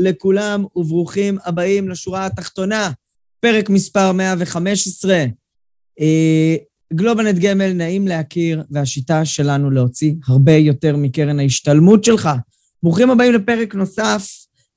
לכולם 0.00 0.64
וברוכים 0.76 1.38
הבאים 1.44 1.88
לשורה 1.88 2.26
התחתונה, 2.26 2.90
פרק 3.40 3.70
מספר 3.70 4.12
115. 4.12 5.24
אה, 6.00 6.56
גלובלנט 6.94 7.38
גמל 7.38 7.72
נעים 7.72 8.08
להכיר, 8.08 8.62
והשיטה 8.70 9.24
שלנו 9.24 9.70
להוציא 9.70 10.14
הרבה 10.28 10.52
יותר 10.52 10.96
מקרן 10.96 11.40
ההשתלמות 11.40 12.04
שלך. 12.04 12.30
ברוכים 12.82 13.10
הבאים 13.10 13.32
לפרק 13.32 13.74
נוסף. 13.74 14.28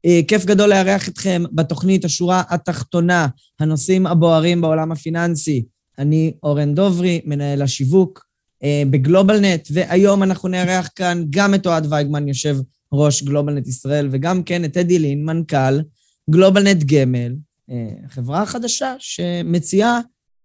אה, 0.05 0.19
כיף 0.27 0.45
גדול 0.45 0.69
לארח 0.69 1.09
אתכם 1.09 1.43
בתוכנית 1.51 2.05
השורה 2.05 2.43
התחתונה, 2.49 3.27
הנושאים 3.59 4.07
הבוערים 4.07 4.61
בעולם 4.61 4.91
הפיננסי. 4.91 5.63
אני 5.99 6.33
אורן 6.43 6.75
דוברי, 6.75 7.21
מנהל 7.25 7.61
השיווק 7.61 8.25
אה, 8.63 8.83
בגלובלנט, 8.89 9.67
והיום 9.73 10.23
אנחנו 10.23 10.49
נארח 10.49 10.89
כאן 10.95 11.23
גם 11.29 11.53
את 11.53 11.65
אוהד 11.65 11.87
וייגמן, 11.89 12.27
יושב 12.27 12.57
ראש 12.93 13.23
גלובלנט 13.23 13.67
ישראל, 13.67 14.09
וגם 14.11 14.43
כן 14.43 14.65
את 14.65 14.77
אדי 14.77 14.99
לין, 14.99 15.25
מנכ"ל 15.25 15.81
גלובלנט 16.29 16.83
גמל, 16.83 17.35
אה, 17.69 18.07
חברה 18.07 18.45
חדשה 18.45 18.95
שמציעה 18.99 19.99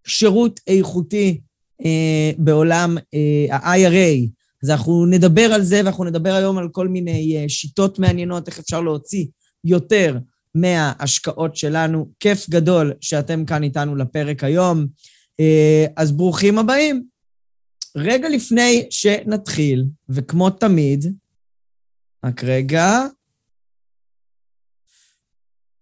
שירות 0.06 0.60
איכותי 0.66 1.40
אה, 1.84 2.30
בעולם 2.38 2.96
אה, 3.14 3.56
ה-IRA. 3.56 4.28
אז 4.62 4.70
אנחנו 4.70 5.06
נדבר 5.06 5.52
על 5.52 5.62
זה, 5.62 5.76
ואנחנו 5.76 6.04
נדבר 6.04 6.34
היום 6.34 6.58
על 6.58 6.68
כל 6.72 6.88
מיני 6.88 7.44
שיטות 7.48 7.98
מעניינות, 7.98 8.48
איך 8.48 8.58
אפשר 8.58 8.80
להוציא 8.80 9.26
יותר 9.64 10.18
מההשקעות 10.54 11.56
שלנו. 11.56 12.08
כיף 12.20 12.50
גדול 12.50 12.92
שאתם 13.00 13.44
כאן 13.44 13.62
איתנו 13.62 13.96
לפרק 13.96 14.44
היום. 14.44 14.86
אז 15.96 16.12
ברוכים 16.12 16.58
הבאים. 16.58 17.04
רגע 17.96 18.28
לפני 18.28 18.86
שנתחיל, 18.90 19.84
וכמו 20.08 20.50
תמיד, 20.50 21.14
רק 22.24 22.44
רגע. 22.44 23.02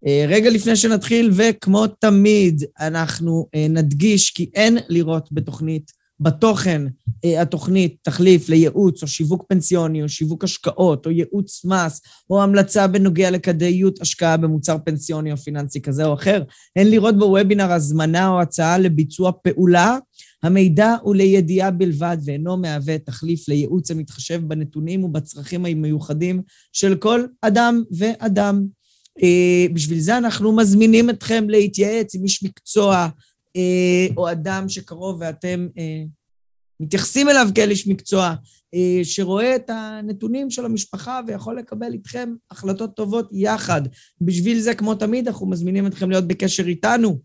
אה, 0.07 0.25
רגע 0.29 0.51
לפני 0.51 0.77
שנתחיל, 0.77 1.31
וכמו 1.37 1.87
תמיד, 1.87 2.65
אנחנו 2.81 3.49
אה, 3.55 3.67
נדגיש 3.69 4.31
כי 4.31 4.51
אין 4.55 4.79
לראות 4.89 5.29
בתוכנית, 5.33 5.93
בתוכן 6.21 6.83
אה, 7.25 7.43
התוכנית 7.43 7.97
תחליף 8.03 8.49
לייעוץ 8.49 9.03
או 9.03 9.09
שיווק 9.09 9.45
פנסיוני 9.49 10.03
או 10.03 10.09
שיווק 10.09 10.45
השקעות 10.45 11.07
או 11.07 11.11
ייעוץ 11.11 11.65
מס 11.65 12.01
או 12.31 12.43
המלצה 12.43 12.87
בנוגע 12.87 13.31
לכדאיות 13.31 14.01
השקעה 14.01 14.37
במוצר 14.37 14.77
פנסיוני 14.85 15.33
או 15.33 15.37
פיננסי 15.37 15.81
כזה 15.81 16.05
או 16.05 16.15
אחר. 16.15 16.43
אין 16.77 16.91
לראות 16.91 17.19
בוובינר 17.19 17.73
הזמנה 17.73 18.29
או 18.29 18.41
הצעה 18.41 18.79
לביצוע 18.79 19.33
פעולה 19.43 19.99
המידע 20.43 20.97
הוא 21.03 21.15
לידיעה 21.15 21.71
בלבד 21.71 22.17
ואינו 22.25 22.57
מהווה 22.57 22.99
תחליף 22.99 23.49
לייעוץ 23.49 23.91
המתחשב 23.91 24.41
בנתונים 24.49 25.05
ובצרכים 25.05 25.67
המיוחדים 25.67 26.43
של 26.73 26.95
כל 26.95 27.25
אדם 27.43 27.83
ואדם. 27.99 28.67
אה, 29.23 29.67
בשביל 29.75 29.99
זה 29.99 30.19
אנחנו 30.19 30.57
מזמינים 30.57 31.11
אתכם 31.11 31.45
להתייעץ 31.49 32.15
עם 32.15 32.25
איש 32.25 32.43
מקצוע 32.43 33.09
או 34.17 34.31
אדם 34.31 34.69
שקרוב 34.69 35.17
ואתם 35.21 35.69
אה, 35.79 36.03
מתייחסים 36.81 37.29
אליו 37.29 37.49
כאל 37.55 37.71
איש 37.71 37.89
מקצוע, 37.89 38.35
שרואה 39.03 39.57
את 39.57 39.71
הנתונים 39.71 40.51
של 40.51 40.65
המשפחה 40.65 41.21
ויכול 41.27 41.59
לקבל 41.59 41.93
איתכם 41.93 42.35
החלטות 42.51 42.97
טובות 42.97 43.29
יחד. 43.33 43.83
בשביל 44.21 44.61
זה, 44.61 44.75
כמו 44.75 44.95
תמיד, 44.95 45.29
אנחנו 45.29 45.47
מזמינים 45.47 45.87
אתכם 45.87 46.11
להיות 46.11 46.29
בקשר 46.29 46.67
איתנו. 46.67 47.19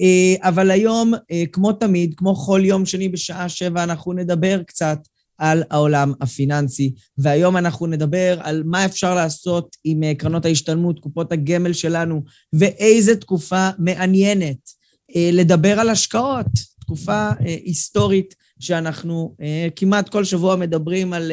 אה, 0.00 0.48
אבל 0.48 0.70
היום, 0.70 1.14
אה, 1.30 1.44
כמו 1.52 1.72
תמיד, 1.72 2.14
כמו 2.16 2.34
כל 2.34 2.60
יום 2.64 2.86
שני 2.86 3.08
בשעה 3.08 3.48
שבע, 3.48 3.82
אנחנו 3.82 4.12
נדבר 4.12 4.62
קצת 4.62 4.98
על 5.38 5.62
העולם 5.70 6.12
הפיננסי. 6.20 6.94
והיום 7.18 7.56
אנחנו 7.56 7.86
נדבר 7.86 8.38
על 8.40 8.62
מה 8.66 8.84
אפשר 8.84 9.14
לעשות 9.14 9.76
עם 9.84 10.02
אה, 10.02 10.14
קרנות 10.14 10.44
ההשתלמות, 10.44 10.98
קופות 10.98 11.32
הגמל 11.32 11.72
שלנו, 11.72 12.22
ואיזה 12.52 13.16
תקופה 13.16 13.68
מעניינת. 13.78 14.75
לדבר 15.14 15.80
על 15.80 15.88
השקעות, 15.88 16.46
תקופה 16.80 17.30
היסטורית 17.64 18.34
שאנחנו 18.58 19.36
כמעט 19.76 20.08
כל 20.08 20.24
שבוע 20.24 20.56
מדברים 20.56 21.12
על 21.12 21.32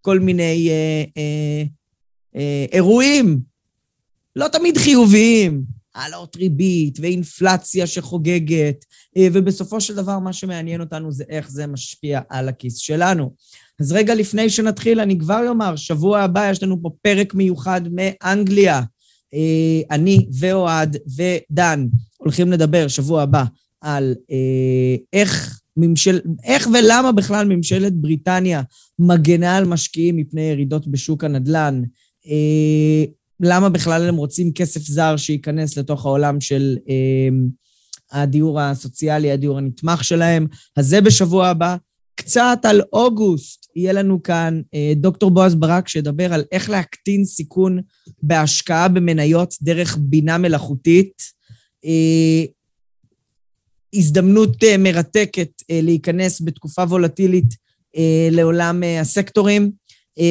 כל 0.00 0.18
מיני 0.18 0.70
אירועים, 2.72 3.40
לא 4.36 4.48
תמיד 4.48 4.78
חיוביים, 4.78 5.64
העלאות 5.94 6.36
ריבית 6.36 6.98
ואינפלציה 7.00 7.86
שחוגגת, 7.86 8.84
אה, 9.16 9.28
ובסופו 9.32 9.80
של 9.80 9.94
דבר 9.94 10.18
מה 10.18 10.32
שמעניין 10.32 10.80
אותנו 10.80 11.12
זה 11.12 11.24
איך 11.28 11.50
זה 11.50 11.66
משפיע 11.66 12.20
על 12.28 12.48
הכיס 12.48 12.76
שלנו. 12.76 13.34
אז 13.80 13.92
רגע 13.92 14.14
לפני 14.14 14.50
שנתחיל, 14.50 15.00
אני 15.00 15.18
כבר 15.18 15.48
אומר, 15.48 15.76
שבוע 15.76 16.20
הבא 16.20 16.50
יש 16.50 16.62
לנו 16.62 16.82
פה 16.82 16.90
פרק 17.02 17.34
מיוחד 17.34 17.80
מאנגליה. 17.92 18.80
אה, 19.34 19.80
אני 19.90 20.26
ואוהד 20.38 20.96
ודן 21.16 21.86
הולכים 22.18 22.52
לדבר 22.52 22.88
שבוע 22.88 23.22
הבא 23.22 23.44
על 23.80 24.14
אה, 24.30 24.96
איך 25.12 25.60
ממשל... 25.76 26.20
איך 26.44 26.68
ולמה 26.74 27.12
בכלל 27.12 27.46
ממשלת 27.48 27.92
בריטניה 27.94 28.62
מגנה 28.98 29.56
על 29.56 29.64
משקיעים 29.64 30.16
מפני 30.16 30.40
ירידות 30.42 30.88
בשוק 30.88 31.24
הנדל"ן. 31.24 31.82
למה 33.40 33.68
בכלל 33.68 34.08
הם 34.08 34.16
רוצים 34.16 34.52
כסף 34.52 34.80
זר 34.80 35.16
שייכנס 35.16 35.78
לתוך 35.78 36.06
העולם 36.06 36.40
של 36.40 36.76
אה, 36.88 37.28
הדיור 38.12 38.60
הסוציאלי, 38.60 39.32
הדיור 39.32 39.58
הנתמך 39.58 40.04
שלהם. 40.04 40.46
אז 40.76 40.86
זה 40.86 41.00
בשבוע 41.00 41.46
הבא. 41.46 41.76
קצת 42.14 42.58
על 42.62 42.82
אוגוסט, 42.92 43.59
יהיה 43.76 43.92
לנו 43.92 44.22
כאן 44.22 44.60
אה, 44.74 44.92
דוקטור 44.96 45.30
בועז 45.30 45.54
ברק 45.54 45.88
שידבר 45.88 46.34
על 46.34 46.44
איך 46.52 46.70
להקטין 46.70 47.24
סיכון 47.24 47.80
בהשקעה 48.22 48.88
במניות 48.88 49.54
דרך 49.62 49.98
בינה 50.00 50.38
מלאכותית. 50.38 51.22
אה, 51.84 52.44
הזדמנות 53.94 54.64
אה, 54.64 54.76
מרתקת 54.78 55.50
להיכנס 55.70 56.40
בתקופה 56.40 56.82
וולטילית 56.82 57.70
לעולם 58.30 58.82
הסקטורים. 59.00 59.70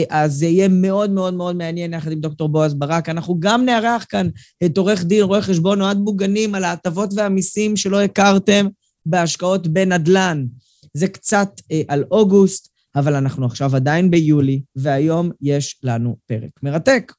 אז 0.09 0.33
זה 0.33 0.45
יהיה 0.45 0.67
מאוד 0.67 1.09
מאוד 1.09 1.33
מאוד 1.33 1.55
מעניין 1.55 1.93
יחד 1.93 2.11
עם 2.11 2.19
דוקטור 2.19 2.49
בועז 2.49 2.73
ברק. 2.73 3.09
אנחנו 3.09 3.39
גם 3.39 3.65
נארח 3.65 4.05
כאן 4.09 4.29
את 4.65 4.77
עורך 4.77 5.03
דין, 5.03 5.23
רואה 5.23 5.41
חשבון 5.41 5.81
אוהד 5.81 5.97
בוגנים 5.97 6.55
על 6.55 6.63
ההטבות 6.63 7.09
והמיסים 7.15 7.75
שלא 7.75 8.01
הכרתם 8.01 8.67
בהשקעות 9.05 9.67
בנדל"ן. 9.67 10.45
זה 10.93 11.07
קצת 11.07 11.49
על 11.87 12.03
אוגוסט, 12.11 12.69
אבל 12.95 13.15
אנחנו 13.15 13.45
עכשיו 13.45 13.75
עדיין 13.75 14.11
ביולי, 14.11 14.61
והיום 14.75 15.31
יש 15.41 15.79
לנו 15.83 16.17
פרק 16.25 16.63
מרתק. 16.63 17.13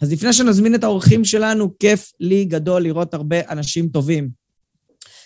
אז 0.00 0.12
לפני 0.12 0.32
שנזמין 0.32 0.74
את 0.74 0.84
האורחים 0.84 1.24
שלנו, 1.24 1.78
כיף 1.78 2.12
לי 2.20 2.44
גדול 2.44 2.82
לראות 2.82 3.14
הרבה 3.14 3.36
אנשים 3.50 3.88
טובים. 3.88 4.46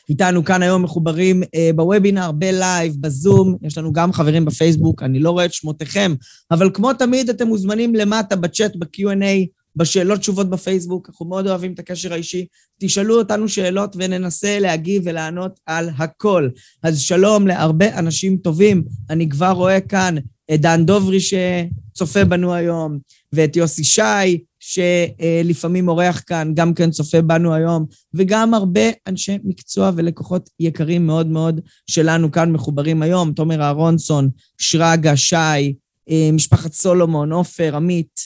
איתנו 0.09 0.45
כאן 0.45 0.63
היום 0.63 0.83
מחוברים 0.83 1.43
אה, 1.55 1.71
בוובינר, 1.75 2.33
ב 2.33 2.43
live, 2.43 2.95
בזום, 3.01 3.57
יש 3.63 3.79
לנו 3.79 3.93
גם 3.93 4.13
חברים 4.13 4.45
בפייסבוק, 4.45 5.03
אני 5.03 5.19
לא 5.19 5.31
רואה 5.31 5.45
את 5.45 5.53
שמותיכם, 5.53 6.15
אבל 6.51 6.71
כמו 6.75 6.93
תמיד 6.93 7.31
אתם 7.31 7.47
מוזמנים 7.47 7.95
למטה 7.95 8.37
בצ'אט, 8.37 8.77
ב-Q&A, 8.77 9.60
בשאלות 9.77 10.21
תשובות 10.21 10.51
בפייסבוק, 10.51 11.09
אנחנו 11.09 11.27
מאוד 11.27 11.47
אוהבים 11.47 11.73
את 11.73 11.79
הקשר 11.79 12.13
האישי. 12.13 12.47
תשאלו 12.81 13.19
אותנו 13.19 13.49
שאלות 13.49 13.97
וננסה 13.99 14.59
להגיב 14.59 15.03
ולענות 15.05 15.61
על 15.67 15.91
הכל. 15.99 16.49
אז 16.83 17.01
שלום 17.01 17.47
להרבה 17.47 17.99
אנשים 17.99 18.37
טובים. 18.37 18.85
אני 19.11 19.29
כבר 19.29 19.51
רואה 19.51 19.81
כאן 19.81 20.17
את 20.55 20.61
דן 20.61 20.85
דוברי 20.87 21.19
שצופה 21.21 22.25
בנו 22.25 22.55
היום, 22.55 22.99
ואת 23.33 23.57
יוסי 23.57 23.85
שי, 23.85 24.39
שלפעמים 24.61 25.89
אורח 25.89 26.23
כאן, 26.27 26.53
גם 26.55 26.75
כן 26.75 26.91
צופה 26.91 27.23
בנו 27.23 27.55
היום, 27.55 27.87
וגם 28.15 28.55
הרבה 28.55 28.81
אנשי 29.07 29.39
מקצוע 29.45 29.91
ולקוחות 29.97 30.51
יקרים 30.61 31.07
מאוד 31.07 31.27
מאוד 31.27 31.61
שלנו 31.87 32.33
כאן 32.33 32.53
מחוברים 32.53 33.03
היום, 33.03 33.33
תומר 33.33 33.63
אהרונסון, 33.63 34.31
שרגא, 34.59 35.17
שי, 35.17 35.75
אה, 36.11 36.31
משפחת 36.33 36.73
סולומון, 36.73 37.33
עופר, 37.33 37.77
עמית, 37.77 38.21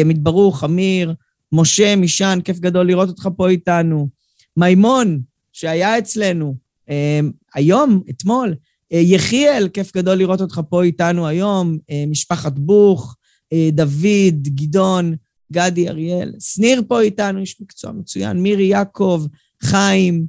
עמית 0.00 0.18
ברוך, 0.18 0.64
אמיר, 0.64 1.14
משה, 1.52 1.96
מישן, 1.96 2.38
כיף 2.44 2.58
גדול 2.58 2.86
לראות 2.86 3.08
אותך 3.08 3.28
פה 3.36 3.48
איתנו. 3.48 4.08
מימון, 4.56 5.20
שהיה 5.52 5.98
אצלנו 5.98 6.54
אה, 6.90 7.20
היום, 7.54 8.02
אתמול, 8.10 8.54
יחיאל, 8.90 9.68
כיף 9.68 9.96
גדול 9.96 10.14
לראות 10.14 10.40
אותך 10.40 10.60
פה 10.68 10.82
איתנו 10.82 11.26
היום, 11.26 11.78
משפחת 12.08 12.52
בוך, 12.58 13.16
אה, 13.52 13.68
דוד, 13.72 14.42
גדעון, 14.42 15.14
גדי, 15.52 15.88
אריאל, 15.88 16.32
שניר 16.40 16.82
פה 16.88 17.00
איתנו, 17.00 17.40
איש 17.40 17.60
מקצוע 17.60 17.92
מצוין, 17.92 18.42
מירי 18.42 18.64
יעקב, 18.64 19.26
חיים, 19.62 20.26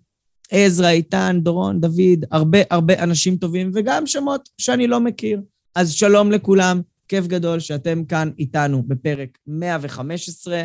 עזרא, 0.52 0.90
איתן, 0.90 1.40
דורון, 1.44 1.82
דוד, 1.82 2.26
הרבה 2.32 2.58
הרבה 2.70 3.04
אנשים 3.04 3.36
טובים, 3.36 3.72
וגם 3.74 4.08
שמות 4.08 4.50
שאני 4.58 4.88
לא 4.88 5.00
מכיר. 5.00 5.42
אז 5.76 5.92
שלום 5.92 6.32
לכולם, 6.32 6.82
כיף 7.13 7.27
גדול 7.27 7.60
שאתם 7.60 8.06
כאן 8.06 8.31
איתנו 8.39 8.83
בפרק 8.83 9.38
115. 9.48 10.63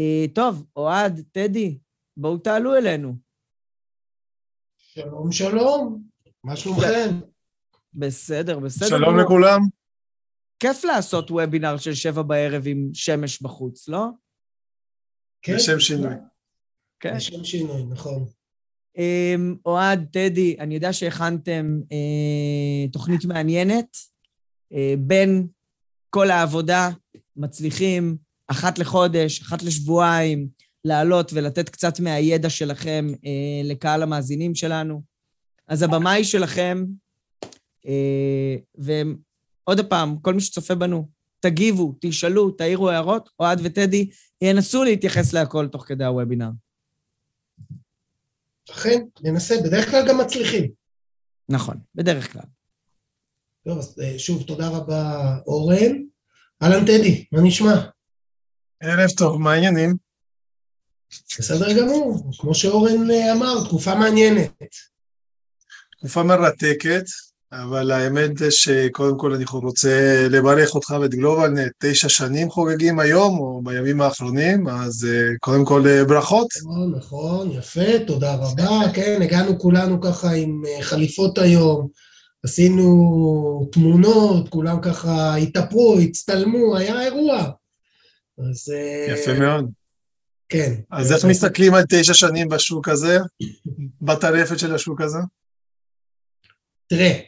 אה, 0.00 0.24
טוב, 0.34 0.66
אוהד, 0.76 1.22
טדי, 1.32 1.78
בואו 2.16 2.38
תעלו 2.38 2.76
אלינו. 2.76 3.14
שלום, 4.78 5.32
שלום, 5.32 6.02
מה 6.44 6.56
שלומכם? 6.56 7.20
בסדר, 7.94 8.58
בסדר. 8.58 8.88
שלום 8.88 9.18
לכולם. 9.18 9.60
כיף 10.58 10.84
לעשות 10.84 11.30
וובינר 11.30 11.76
של 11.76 11.94
שבע 11.94 12.22
בערב 12.22 12.62
עם 12.66 12.90
שמש 12.94 13.42
בחוץ, 13.42 13.88
לא? 13.88 14.06
כן. 15.42 15.54
לשם 15.54 15.80
שינוי. 15.80 16.14
כן. 17.00 17.16
לשם 17.16 17.44
שינוי, 17.44 17.82
נכון. 17.82 18.24
אמ, 18.98 19.56
אוהד, 19.66 20.06
טדי, 20.12 20.56
אני 20.58 20.74
יודע 20.74 20.92
שהכנתם 20.92 21.80
אה, 21.92 22.88
תוכנית 22.92 23.24
מעניינת. 23.24 23.96
אה, 24.72 24.94
בין 24.98 25.48
כל 26.10 26.30
העבודה, 26.30 26.90
מצליחים 27.36 28.16
אחת 28.46 28.78
לחודש, 28.78 29.40
אחת 29.40 29.62
לשבועיים, 29.62 30.48
לעלות 30.84 31.32
ולתת 31.32 31.68
קצת 31.68 32.00
מהידע 32.00 32.50
שלכם 32.50 33.06
אה, 33.26 33.60
לקהל 33.64 34.02
המאזינים 34.02 34.54
שלנו. 34.54 35.02
אז 35.68 35.82
הבמה 35.82 36.12
היא 36.12 36.24
שלכם, 36.24 36.84
אה, 37.86 38.56
ועוד 38.74 39.86
פעם, 39.88 40.16
כל 40.22 40.34
מי 40.34 40.40
שצופה 40.40 40.74
בנו, 40.74 41.08
תגיבו, 41.40 41.94
תשאלו, 42.00 42.50
תעירו 42.50 42.90
הערות, 42.90 43.28
אוהד 43.40 43.60
וטדי 43.64 44.10
ינסו 44.40 44.84
להתייחס 44.84 45.32
להכל 45.32 45.68
תוך 45.68 45.84
כדי 45.86 46.04
הוובינר. 46.04 46.50
אכן, 48.70 49.00
ננסה, 49.22 49.54
בדרך 49.64 49.90
כלל 49.90 50.08
גם 50.08 50.18
מצליחים. 50.18 50.70
נכון, 51.48 51.76
בדרך 51.94 52.32
כלל. 52.32 52.59
טוב, 53.64 53.78
אז 53.78 53.98
אה, 54.02 54.18
שוב, 54.18 54.42
תודה 54.42 54.68
רבה, 54.68 55.36
אורן. 55.46 55.96
אהלן, 56.62 56.84
טדי, 56.84 57.24
מה 57.32 57.40
נשמע? 57.42 57.74
ערב 58.80 59.10
טוב, 59.10 59.40
מה 59.40 59.52
העניינים? 59.52 59.96
בסדר 61.38 61.80
גמור, 61.80 62.30
כמו 62.38 62.54
שאורן 62.54 63.10
אה, 63.10 63.32
אמר, 63.32 63.64
תקופה 63.64 63.94
מעניינת. 63.94 64.74
תקופה 65.98 66.22
מרתקת, 66.22 67.04
אבל 67.52 67.90
האמת 67.90 68.38
זה 68.38 68.50
שקודם 68.50 69.18
כל 69.18 69.34
אני 69.34 69.44
רוצה 69.52 70.26
לברך 70.30 70.74
אותך 70.74 70.90
ואת 71.00 71.10
גלובלנט, 71.10 71.72
תשע 71.78 72.08
שנים 72.08 72.50
חוגגים 72.50 73.00
היום, 73.00 73.38
או 73.38 73.60
בימים 73.64 74.00
האחרונים, 74.00 74.68
אז 74.68 75.06
אה, 75.10 75.38
קודם 75.40 75.64
כל 75.64 75.86
אה, 75.86 76.04
ברכות. 76.04 76.46
נכון, 76.62 76.94
נכון, 76.96 77.50
יפה, 77.50 78.04
תודה 78.06 78.34
רבה. 78.34 78.92
כן, 78.94 79.22
הגענו 79.22 79.58
כולנו 79.58 80.00
ככה 80.00 80.32
עם 80.32 80.62
אה, 80.68 80.82
חליפות 80.82 81.38
היום, 81.38 81.88
עשינו 82.44 83.68
תמונות, 83.72 84.48
כולם 84.48 84.80
ככה 84.82 85.36
התאפרו, 85.36 85.98
הצטלמו, 85.98 86.76
היה 86.76 87.02
אירוע. 87.02 87.50
אז... 88.38 88.72
אה, 88.74 89.14
יפה 89.14 89.34
מאוד. 89.34 89.70
כן. 90.48 90.74
אז 90.90 91.12
איך 91.12 91.24
מסתכלים 91.24 91.74
על 91.74 91.84
תשע 91.88 92.14
שנים 92.14 92.48
בשוק 92.48 92.88
הזה, 92.88 93.18
בטרפת 94.02 94.58
של 94.58 94.74
השוק 94.74 95.00
הזה? 95.00 95.18
תראה, 96.86 97.18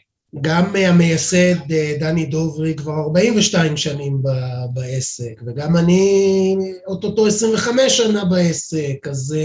גם 0.41 0.75
אה, 0.75 0.89
המייסד 0.89 1.71
אה, 1.71 1.95
דני 1.99 2.25
דוברי 2.25 2.75
כבר 2.75 2.93
42 2.93 3.77
שנים 3.77 4.23
ב- 4.23 4.73
בעסק, 4.73 5.41
וגם 5.47 5.77
אני 5.77 6.55
אוטוטו 6.87 7.27
25 7.27 7.97
שנה 7.97 8.25
בעסק, 8.25 9.07
אז 9.09 9.35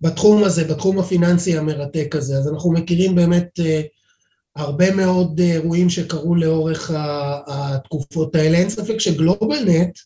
בתחום 0.00 0.44
הזה, 0.44 0.64
בתחום 0.64 0.98
הפיננסי 0.98 1.58
המרתק 1.58 2.14
הזה, 2.14 2.38
אז 2.38 2.48
אנחנו 2.48 2.72
מכירים 2.72 3.14
באמת 3.14 3.60
הרבה 4.56 4.94
מאוד 4.94 5.40
אה, 5.40 5.52
אירועים 5.52 5.90
שקרו 5.90 6.34
לאורך 6.34 6.90
התקופות 7.46 8.34
האלה. 8.34 8.58
אין 8.58 8.70
ספק 8.70 9.00
שגלובלנט 9.00 9.98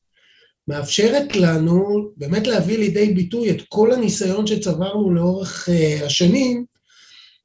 מאפשרת 0.68 1.36
לנו 1.36 2.10
באמת 2.16 2.46
להביא 2.46 2.78
לידי 2.78 3.14
ביטוי 3.14 3.50
את 3.50 3.62
כל 3.68 3.92
הניסיון 3.92 4.46
שצברנו 4.46 5.14
לאורך 5.14 5.68
אה, 5.68 6.06
השנים, 6.06 6.64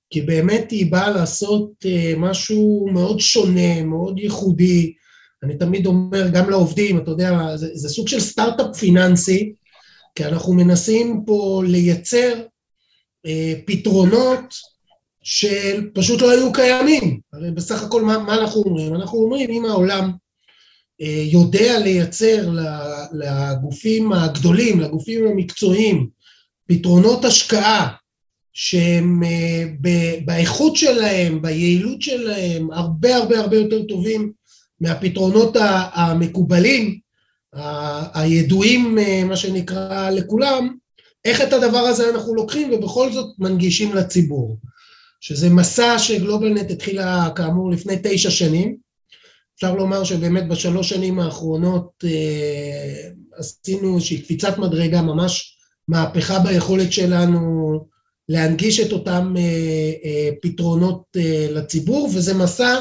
כי 0.09 0.21
באמת 0.21 0.71
היא 0.71 0.91
באה 0.91 1.09
לעשות 1.09 1.71
אה, 1.85 2.13
משהו 2.17 2.87
מאוד 2.93 3.19
שונה, 3.19 3.83
מאוד 3.83 4.19
ייחודי. 4.19 4.93
אני 5.43 5.57
תמיד 5.57 5.85
אומר 5.85 6.29
גם 6.29 6.49
לעובדים, 6.49 6.97
אתה 6.97 7.11
יודע, 7.11 7.57
זה, 7.57 7.69
זה 7.73 7.89
סוג 7.89 8.07
של 8.07 8.19
סטארט-אפ 8.19 8.77
פיננסי, 8.77 9.53
כי 10.15 10.25
אנחנו 10.25 10.53
מנסים 10.53 11.23
פה 11.25 11.63
לייצר 11.67 12.33
אה, 13.25 13.53
פתרונות 13.65 14.53
שפשוט 15.25 16.21
לא 16.21 16.31
היו 16.31 16.53
קיימים. 16.53 17.19
הרי 17.33 17.51
בסך 17.51 17.83
הכל 17.83 18.01
מה, 18.01 18.17
מה 18.17 18.35
אנחנו 18.35 18.61
אומרים? 18.61 18.95
אנחנו 18.95 19.17
אומרים, 19.17 19.49
אם 19.49 19.65
העולם 19.65 20.11
אה, 21.01 21.23
יודע 21.25 21.79
לייצר 21.79 22.49
לגופים 23.13 24.13
הגדולים, 24.13 24.79
לגופים 24.79 25.27
המקצועיים, 25.27 26.09
פתרונות 26.67 27.25
השקעה 27.25 27.87
שהם 28.53 29.23
אה, 29.23 29.63
באיכות 30.25 30.75
שלהם, 30.75 31.41
ביעילות 31.41 32.01
שלהם, 32.01 32.71
הרבה 32.71 33.15
הרבה 33.15 33.39
הרבה 33.39 33.57
יותר 33.57 33.83
טובים 33.83 34.31
מהפתרונות 34.81 35.57
המקובלים, 35.93 36.99
הידועים, 38.13 38.99
אה, 38.99 39.23
מה 39.23 39.35
שנקרא, 39.35 40.09
לכולם, 40.09 40.75
איך 41.25 41.41
את 41.41 41.53
הדבר 41.53 41.77
הזה 41.77 42.09
אנחנו 42.09 42.35
לוקחים 42.35 42.73
ובכל 42.73 43.11
זאת 43.11 43.35
מנגישים 43.39 43.95
לציבור. 43.95 44.57
שזה 45.25 45.49
מסע 45.49 45.99
שגלובלנט 45.99 46.71
התחילה 46.71 47.29
כאמור 47.35 47.71
לפני 47.71 47.95
תשע 48.03 48.29
שנים. 48.29 48.77
אפשר 49.55 49.75
לומר 49.75 50.03
שבאמת 50.03 50.47
בשלוש 50.47 50.89
שנים 50.89 51.19
האחרונות 51.19 51.89
אה, 52.03 53.09
עשינו 53.37 53.95
איזושהי 53.95 54.21
קפיצת 54.21 54.57
מדרגה, 54.57 55.01
ממש 55.01 55.57
מהפכה 55.87 56.39
ביכולת 56.39 56.91
שלנו 56.91 57.85
להנגיש 58.29 58.79
את 58.79 58.91
אותם 58.91 59.33
אה, 59.37 59.41
אה, 60.05 60.29
פתרונות 60.41 61.03
אה, 61.17 61.47
לציבור, 61.49 62.09
וזה 62.15 62.33
מסע 62.33 62.79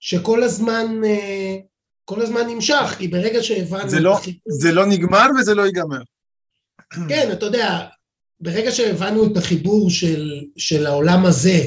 שכל 0.00 0.42
הזמן, 0.42 0.86
אה, 1.04 1.56
כל 2.04 2.22
הזמן 2.22 2.46
נמשך, 2.48 2.94
כי 2.98 3.08
ברגע 3.08 3.42
שהבנו... 3.42 3.88
זה 3.88 4.00
לא, 4.00 4.18
זה 4.48 4.72
לא 4.72 4.86
נגמר 4.86 5.26
וזה 5.40 5.54
לא 5.54 5.62
ייגמר. 5.62 6.00
כן, 7.08 7.28
אתה 7.32 7.46
יודע, 7.46 7.86
ברגע 8.40 8.72
שהבנו 8.72 9.26
את 9.26 9.36
החיבור 9.36 9.90
של, 9.90 10.40
של 10.56 10.86
העולם 10.86 11.26
הזה 11.26 11.64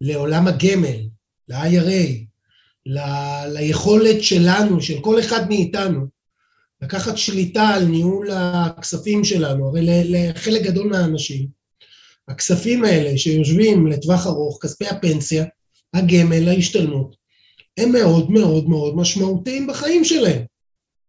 לעולם 0.00 0.48
הגמל, 0.48 1.00
ל-IRA, 1.48 2.26
ל, 2.86 2.98
ליכולת 3.46 4.22
שלנו, 4.22 4.82
של 4.82 5.00
כל 5.00 5.20
אחד 5.20 5.48
מאיתנו, 5.48 6.06
לקחת 6.82 7.18
שליטה 7.18 7.68
על 7.68 7.84
ניהול 7.84 8.30
הכספים 8.32 9.24
שלנו, 9.24 9.68
הרי 9.68 9.80
לחלק 9.84 10.62
גדול 10.62 10.88
מהאנשים, 10.88 11.48
הכספים 12.28 12.84
האלה 12.84 13.18
שיושבים 13.18 13.86
לטווח 13.86 14.26
ארוך, 14.26 14.58
כספי 14.62 14.86
הפנסיה, 14.86 15.44
הגמל, 15.94 16.48
ההשתלמות, 16.48 17.16
הם 17.76 17.92
מאוד 17.92 18.30
מאוד 18.30 18.68
מאוד 18.68 18.96
משמעותיים 18.96 19.66
בחיים 19.66 20.04
שלהם. 20.04 20.42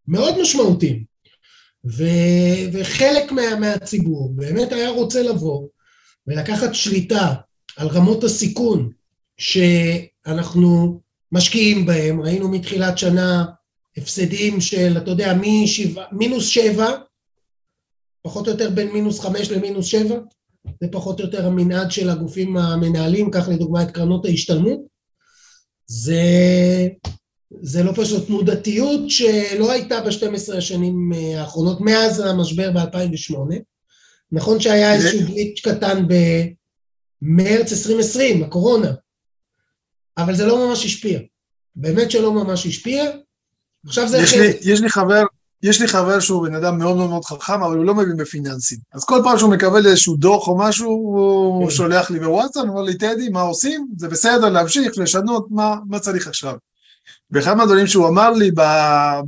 מאוד 0.08 0.40
משמעותיים. 0.40 1.04
ו, 1.86 2.04
וחלק 2.72 3.32
מה, 3.32 3.56
מהציבור 3.60 4.32
באמת 4.34 4.72
היה 4.72 4.90
רוצה 4.90 5.22
לבוא 5.22 5.68
ולקחת 6.26 6.74
שליטה 6.74 7.34
על 7.78 7.88
רמות 7.88 8.24
הסיכון 8.24 8.90
שאנחנו 9.36 11.00
משקיעים 11.32 11.86
בהם. 11.86 12.20
ראינו 12.20 12.48
מתחילת 12.48 12.98
שנה 12.98 13.44
הפסדים 13.96 14.60
של, 14.60 14.98
אתה 14.98 15.10
יודע, 15.10 15.34
משבע, 15.40 16.04
מינוס 16.12 16.46
שבע, 16.46 16.90
פחות 18.22 18.46
או 18.46 18.52
יותר 18.52 18.70
בין 18.70 18.92
מינוס 18.92 19.20
חמש 19.20 19.50
למינוס 19.50 19.86
שבע, 19.86 20.18
זה 20.80 20.88
פחות 20.92 21.20
או 21.20 21.24
יותר 21.24 21.46
המנעד 21.46 21.90
של 21.90 22.10
הגופים 22.10 22.56
המנהלים, 22.56 23.30
קח 23.30 23.48
לדוגמה 23.48 23.82
את 23.82 23.90
קרנות 23.90 24.24
ההשתלמות. 24.24 24.80
זה, 25.86 26.22
זה 27.60 27.82
לא 27.82 27.92
פשוט 27.96 28.26
תנודתיות 28.26 29.10
שלא 29.10 29.72
הייתה 29.72 30.00
ב-12 30.00 30.56
השנים 30.56 31.12
האחרונות, 31.36 31.80
מאז 31.80 32.20
המשבר 32.20 32.70
ב-2008. 32.72 33.54
נכון 34.32 34.60
שהיה 34.60 34.94
איזשהו 34.94 35.26
גליץ' 35.26 35.60
קטן 35.64 36.08
במרץ 37.22 37.72
2020, 37.72 38.42
הקורונה, 38.42 38.90
אבל 40.18 40.34
זה 40.34 40.46
לא 40.46 40.68
ממש 40.68 40.84
השפיע. 40.84 41.18
באמת 41.76 42.10
שלא 42.10 42.32
ממש 42.32 42.66
השפיע. 42.66 43.04
עכשיו 43.86 44.08
זה... 44.08 44.18
יש 44.18 44.34
לי, 44.34 44.52
יש 44.60 44.80
לי 44.80 44.88
חבר, 44.88 45.22
יש 45.62 45.80
לי 45.80 45.88
חבר 45.88 46.20
שהוא 46.20 46.48
בן 46.48 46.54
אדם 46.54 46.78
מאוד 46.78 46.96
מאוד 46.96 47.10
מאוד 47.10 47.24
חכם, 47.24 47.62
אבל 47.62 47.76
הוא 47.76 47.84
לא 47.84 47.94
מבין 47.94 48.16
בפיננסים. 48.16 48.78
אז 48.94 49.04
כל 49.04 49.20
פעם 49.24 49.38
שהוא 49.38 49.50
מקבל 49.50 49.86
איזשהו 49.86 50.16
דוח 50.16 50.48
או 50.48 50.58
משהו, 50.58 50.90
הוא 50.90 51.64
כן. 51.64 51.74
שולח 51.74 52.10
לי 52.10 52.18
בוואטסאפ, 52.18 52.62
הוא 52.62 52.70
אומר 52.70 52.82
לי, 52.82 52.98
טדי, 52.98 53.28
מה 53.28 53.40
עושים? 53.40 53.88
זה 53.96 54.08
בסדר 54.08 54.48
להמשיך, 54.48 54.92
לשנות, 54.96 55.46
מה, 55.50 55.76
מה 55.86 55.98
צריך 55.98 56.28
עכשיו? 56.28 56.54
ואחד 57.30 57.54
מהדברים 57.54 57.86
שהוא 57.86 58.08
אמר 58.08 58.30
לי 58.30 58.50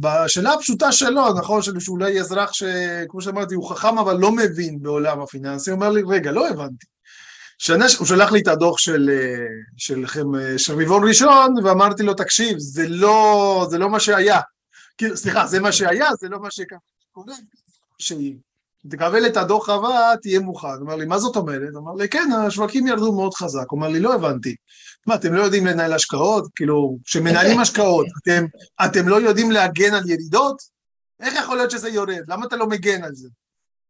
בשאלה 0.00 0.52
הפשוטה 0.52 0.92
שלו, 0.92 1.35
נכון, 1.35 1.62
שהוא 1.62 1.75
אולי 1.88 2.20
אזרח 2.20 2.52
שכמו 2.52 3.20
שאמרתי, 3.20 3.54
הוא 3.54 3.70
חכם 3.70 3.99
אבל 3.99 4.16
לא 4.16 4.32
מבין 4.32 4.82
בעולם 4.82 5.20
הפיננסי, 5.20 5.70
הוא 5.70 5.76
אומר 5.76 5.90
לי, 5.90 6.02
רגע, 6.09 6.30
לא 6.30 6.49
הבנתי. 6.49 6.87
שנה, 7.62 7.85
הוא 7.99 8.07
שלח 8.07 8.33
לי 8.33 8.40
את 8.40 8.49
הדוח 8.49 8.79
של, 8.79 9.11
של, 9.76 10.07
של, 10.07 10.25
של 10.57 10.83
רבעון 10.83 11.09
ראשון, 11.09 11.55
ואמרתי 11.64 12.02
לו, 12.02 12.14
תקשיב, 12.14 12.59
זה 12.59 12.88
לא, 12.88 13.67
זה 13.71 13.79
לא 13.79 13.90
מה 13.90 14.00
שהיה. 14.00 14.40
כאילו, 14.99 15.17
סליחה, 15.17 15.47
זה 15.47 15.61
מה 15.61 15.73
שהיה, 15.73 16.09
זה 16.21 16.29
לא 16.29 16.38
מה 16.38 16.50
שקורה. 16.50 16.81
תקבל 18.90 19.26
את 19.26 19.37
הדוח 19.37 19.69
הבא, 19.69 20.14
תהיה 20.23 20.40
מוכן. 20.40 20.69
אמר 20.69 20.97
לי, 20.97 21.07
מה 21.07 21.19
זאת 21.19 21.37
אומרת? 21.37 21.76
אמר 21.76 21.95
לי, 21.95 22.09
כן, 22.09 22.29
השווקים 22.47 22.87
ירדו 22.87 23.12
מאוד 23.12 23.35
חזק. 23.35 23.73
אמר 23.75 23.88
לי, 23.88 24.00
לא 24.00 24.14
הבנתי. 24.14 24.57
מה, 25.07 25.14
אתם 25.14 25.35
לא 25.35 25.43
יודעים 25.43 25.67
לנהל 25.67 25.93
השקעות? 25.93 26.49
כאילו, 26.57 26.99
כשמנהלים 27.05 27.59
השקעות, 27.62 28.07
אתם, 28.23 28.45
אתם 28.85 29.09
לא 29.09 29.21
יודעים 29.21 29.50
להגן 29.50 29.95
על 29.95 30.11
ירידות? 30.11 30.57
איך 31.21 31.35
יכול 31.45 31.57
להיות 31.57 31.71
שזה 31.71 31.88
יורד? 31.88 32.23
למה 32.29 32.47
אתה 32.47 32.57
לא 32.57 32.67
מגן 32.67 33.05
על 33.05 33.14
זה? 33.14 33.29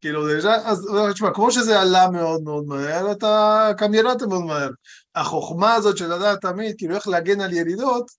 כאילו, 0.00 0.30
אז 0.45 0.88
תשמע, 1.12 1.30
כמו 1.35 1.52
שזה 1.52 1.80
עלה 1.80 2.11
מאוד 2.11 2.42
מאוד 2.42 2.64
מהר, 2.66 3.12
אתה 3.12 3.71
גם 3.80 3.95
ירדת 3.95 4.23
מאוד 4.23 4.45
מהר. 4.45 4.71
החוכמה 5.14 5.75
הזאת 5.75 5.97
של 5.97 6.14
לדעת 6.14 6.40
תמיד, 6.40 6.75
כאילו, 6.78 6.95
איך 6.95 7.09
להגן 7.09 7.40
על 7.40 7.52
ירידות, 7.52 8.11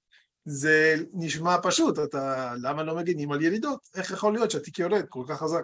זה 0.45 0.95
נשמע 1.13 1.55
פשוט, 1.63 2.00
אתה, 2.00 2.53
למה 2.61 2.83
לא 2.83 2.95
מגינים 2.95 3.31
על 3.31 3.41
ירידות? 3.41 3.79
איך 3.95 4.11
יכול 4.11 4.33
להיות 4.33 4.51
שהתיק 4.51 4.79
יורד 4.79 5.03
כל 5.09 5.23
כך 5.27 5.39
חזק? 5.39 5.63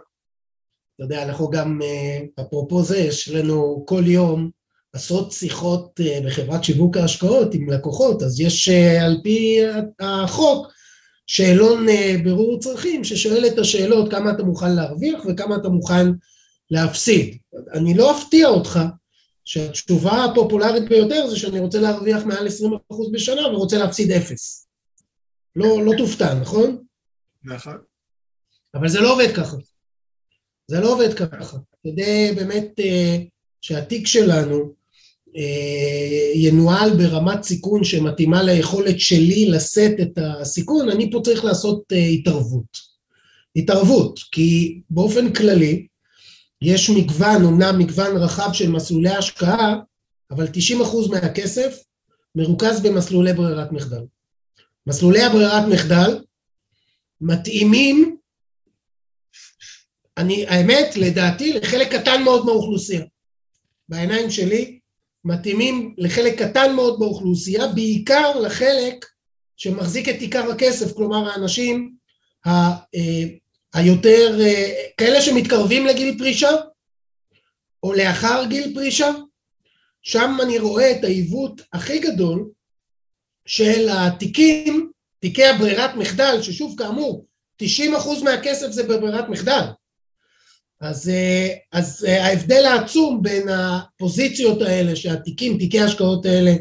אתה 0.95 1.03
יודע, 1.03 1.23
אנחנו 1.23 1.49
גם, 1.49 1.79
אה, 1.81 2.43
אפרופו 2.45 2.83
זה, 2.83 2.97
יש 2.97 3.29
לנו 3.29 3.83
כל 3.87 4.03
יום 4.05 4.49
עשרות 4.93 5.31
שיחות 5.31 5.99
אה, 5.99 6.19
בחברת 6.25 6.63
שיווק 6.63 6.97
ההשקעות 6.97 7.53
עם 7.53 7.69
לקוחות, 7.69 8.23
אז 8.23 8.39
יש 8.39 8.69
אה, 8.69 9.05
על 9.05 9.17
פי 9.23 9.59
החוק 9.99 10.67
שאלון 11.27 11.85
בירור 12.23 12.59
צרכים 12.59 13.03
ששואל 13.03 13.47
את 13.47 13.59
השאלות 13.59 14.11
כמה 14.11 14.31
אתה 14.31 14.43
מוכן 14.43 14.75
להרוויח 14.75 15.21
וכמה 15.25 15.55
אתה 15.55 15.69
מוכן 15.69 16.05
להפסיד. 16.71 17.37
אני 17.73 17.93
לא 17.93 18.17
אפתיע 18.17 18.47
אותך 18.47 18.79
שהתשובה 19.45 20.23
הפופולרית 20.23 20.89
ביותר 20.89 21.27
זה 21.27 21.39
שאני 21.39 21.59
רוצה 21.59 21.79
להרוויח 21.79 22.23
מעל 22.25 22.47
20% 22.47 22.49
בשנה 23.13 23.47
ורוצה 23.47 23.77
להפסיד 23.77 24.11
אפס. 24.11 24.67
לא, 25.55 25.85
לא 25.85 25.91
תופתע, 25.97 26.33
נכון? 26.33 26.83
נכון. 27.43 27.77
אבל 28.73 28.87
זה 28.87 29.01
לא 29.01 29.13
עובד 29.13 29.35
ככה. 29.35 29.57
זה 30.67 30.79
לא 30.79 30.93
עובד 30.93 31.13
ככה. 31.13 31.57
כדי 31.83 32.31
באמת 32.35 32.79
uh, 32.79 33.21
שהתיק 33.61 34.07
שלנו 34.07 34.73
ינוהל 36.35 36.97
ברמת 36.97 37.43
סיכון 37.43 37.83
שמתאימה 37.83 38.43
ליכולת 38.43 38.99
שלי 38.99 39.49
לשאת 39.49 39.93
את 40.01 40.17
הסיכון, 40.17 40.89
אני 40.89 41.11
פה 41.11 41.21
צריך 41.23 41.45
לעשות 41.45 41.83
uh, 41.93 41.95
התערבות. 41.95 42.87
התערבות, 43.55 44.19
כי 44.31 44.81
באופן 44.89 45.33
כללי 45.33 45.87
יש 46.61 46.89
מגוון, 46.89 47.45
אמנם 47.45 47.79
מגוון 47.79 48.17
רחב 48.17 48.49
של 48.53 48.69
מסלולי 48.69 49.09
השקעה, 49.09 49.75
אבל 50.31 50.47
90% 50.47 51.11
מהכסף 51.11 51.83
מרוכז 52.35 52.81
במסלולי 52.81 53.33
ברירת 53.33 53.71
מחדל. 53.71 54.01
מסלולי 54.87 55.21
הברירת 55.21 55.67
מחדל 55.67 56.19
מתאימים 57.21 58.17
אני, 60.17 60.47
האמת, 60.47 60.95
לדעתי, 60.95 61.53
לחלק 61.53 61.95
קטן 61.95 62.23
מאוד 62.23 62.45
מהאוכלוסייה. 62.45 63.05
בעיניים 63.89 64.31
שלי, 64.31 64.76
מתאימים 65.27 65.93
לחלק 65.97 66.41
קטן 66.41 66.75
מאוד 66.75 66.99
באוכלוסייה, 66.99 67.67
בעיקר 67.67 68.39
לחלק 68.39 69.05
שמחזיק 69.57 70.09
את 70.09 70.21
עיקר 70.21 70.51
הכסף, 70.51 70.93
כלומר 70.93 71.29
האנשים 71.29 71.93
ה, 72.45 72.49
אה, 72.95 73.23
היותר, 73.73 74.39
אה, 74.41 74.71
כאלה 74.97 75.21
שמתקרבים 75.21 75.85
לגיל 75.85 76.17
פרישה, 76.17 76.49
או 77.83 77.93
לאחר 77.93 78.45
גיל 78.49 78.73
פרישה, 78.73 79.11
שם 80.01 80.37
אני 80.43 80.59
רואה 80.59 80.91
את 80.91 81.03
העיוות 81.03 81.61
הכי 81.73 81.99
גדול 81.99 82.49
של 83.45 83.87
התיקים, 83.91 84.91
תיקי 85.19 85.45
הברירת 85.45 85.95
מחדל, 85.95 86.41
ששוב 86.41 86.75
כאמור, 86.77 87.25
90% 87.63 88.23
מהכסף 88.23 88.71
זה 88.71 88.83
בברירת 88.83 89.29
מחדל. 89.29 89.63
אז, 90.81 91.09
אה, 91.09 91.47
אז 91.71 92.05
אה, 92.07 92.25
ההבדל 92.25 92.65
העצום 92.65 93.21
בין 93.21 93.49
הפוזיציות 93.49 94.61
האלה 94.61 94.95
שהתיקים, 94.95 95.57
תיקי 95.57 95.79
ההשקעות 95.79 96.25
האלה 96.25 96.53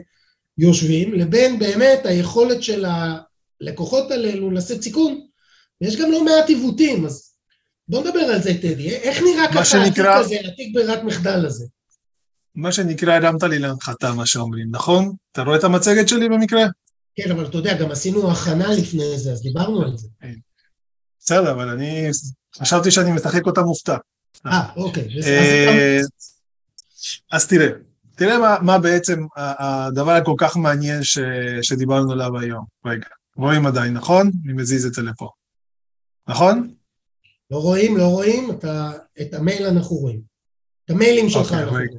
יושבים, 0.58 1.14
לבין 1.14 1.58
באמת 1.58 2.06
היכולת 2.06 2.62
של 2.62 2.84
הלקוחות 2.84 4.10
האלו 4.10 4.50
לשאת 4.50 4.82
סיכון, 4.82 5.20
ויש 5.80 5.96
גם 5.96 6.10
לא 6.10 6.24
מעט 6.24 6.48
עיוותים, 6.48 7.06
אז 7.06 7.32
בוא 7.88 8.00
נדבר 8.00 8.20
על 8.20 8.42
זה, 8.42 8.54
טדי. 8.54 8.88
איך 8.88 9.22
נראה 9.22 9.48
ככה 9.52 9.64
שנקרא... 9.64 10.20
התיק 10.20 10.26
הזה, 10.26 10.36
התיק 10.52 10.74
ברירת 10.74 11.04
מחדל 11.04 11.46
הזה? 11.46 11.64
מה 12.54 12.72
שנקרא, 12.72 13.12
הרמת 13.12 13.42
לי 13.42 13.58
להנחתה, 13.58 14.12
מה 14.12 14.26
שאומרים, 14.26 14.68
נכון? 14.70 15.12
אתה 15.32 15.42
רואה 15.42 15.56
את 15.56 15.64
המצגת 15.64 16.08
שלי 16.08 16.28
במקרה? 16.28 16.66
כן, 17.16 17.30
אבל 17.30 17.46
אתה 17.46 17.56
יודע, 17.56 17.76
גם 17.76 17.90
עשינו 17.90 18.30
הכנה 18.30 18.72
לפני 18.72 19.18
זה, 19.18 19.32
אז 19.32 19.42
דיברנו 19.42 19.82
על 19.82 19.96
זה. 19.96 20.08
כן. 20.20 20.34
בסדר, 21.20 21.50
אבל 21.50 21.68
אני 21.68 22.08
חשבתי 22.60 22.90
שאני 22.90 23.12
משחק 23.12 23.46
אותה 23.46 23.62
מופתע. 23.62 23.96
אה, 24.46 24.68
אוקיי. 24.76 25.08
אה, 25.26 26.00
אז 27.32 27.46
תראה, 27.46 27.68
תראה 28.16 28.38
מה, 28.38 28.56
מה 28.62 28.78
בעצם 28.78 29.26
הדבר 29.36 30.10
הכל 30.10 30.34
כך 30.38 30.56
מעניין 30.56 31.04
ש, 31.04 31.18
שדיברנו 31.62 32.12
עליו 32.12 32.38
היום. 32.38 32.64
רגע, 32.86 33.06
רואים 33.36 33.66
עדיין, 33.66 33.92
נכון? 33.92 34.30
אני 34.44 34.52
מזיז 34.52 34.86
את 34.86 34.94
זה 34.94 35.02
לפה. 35.02 35.30
נכון? 36.28 36.70
לא 37.50 37.56
רואים, 37.56 37.96
לא 37.96 38.04
רואים, 38.04 38.50
אתה, 38.50 38.92
את 39.20 39.34
המייל 39.34 39.66
אנחנו 39.66 39.96
רואים. 39.96 40.20
את 40.84 40.90
המיילים 40.90 41.28
שלך 41.28 41.42
אוקיי, 41.42 41.58
אנחנו 41.58 41.72
רואים. 41.72 41.90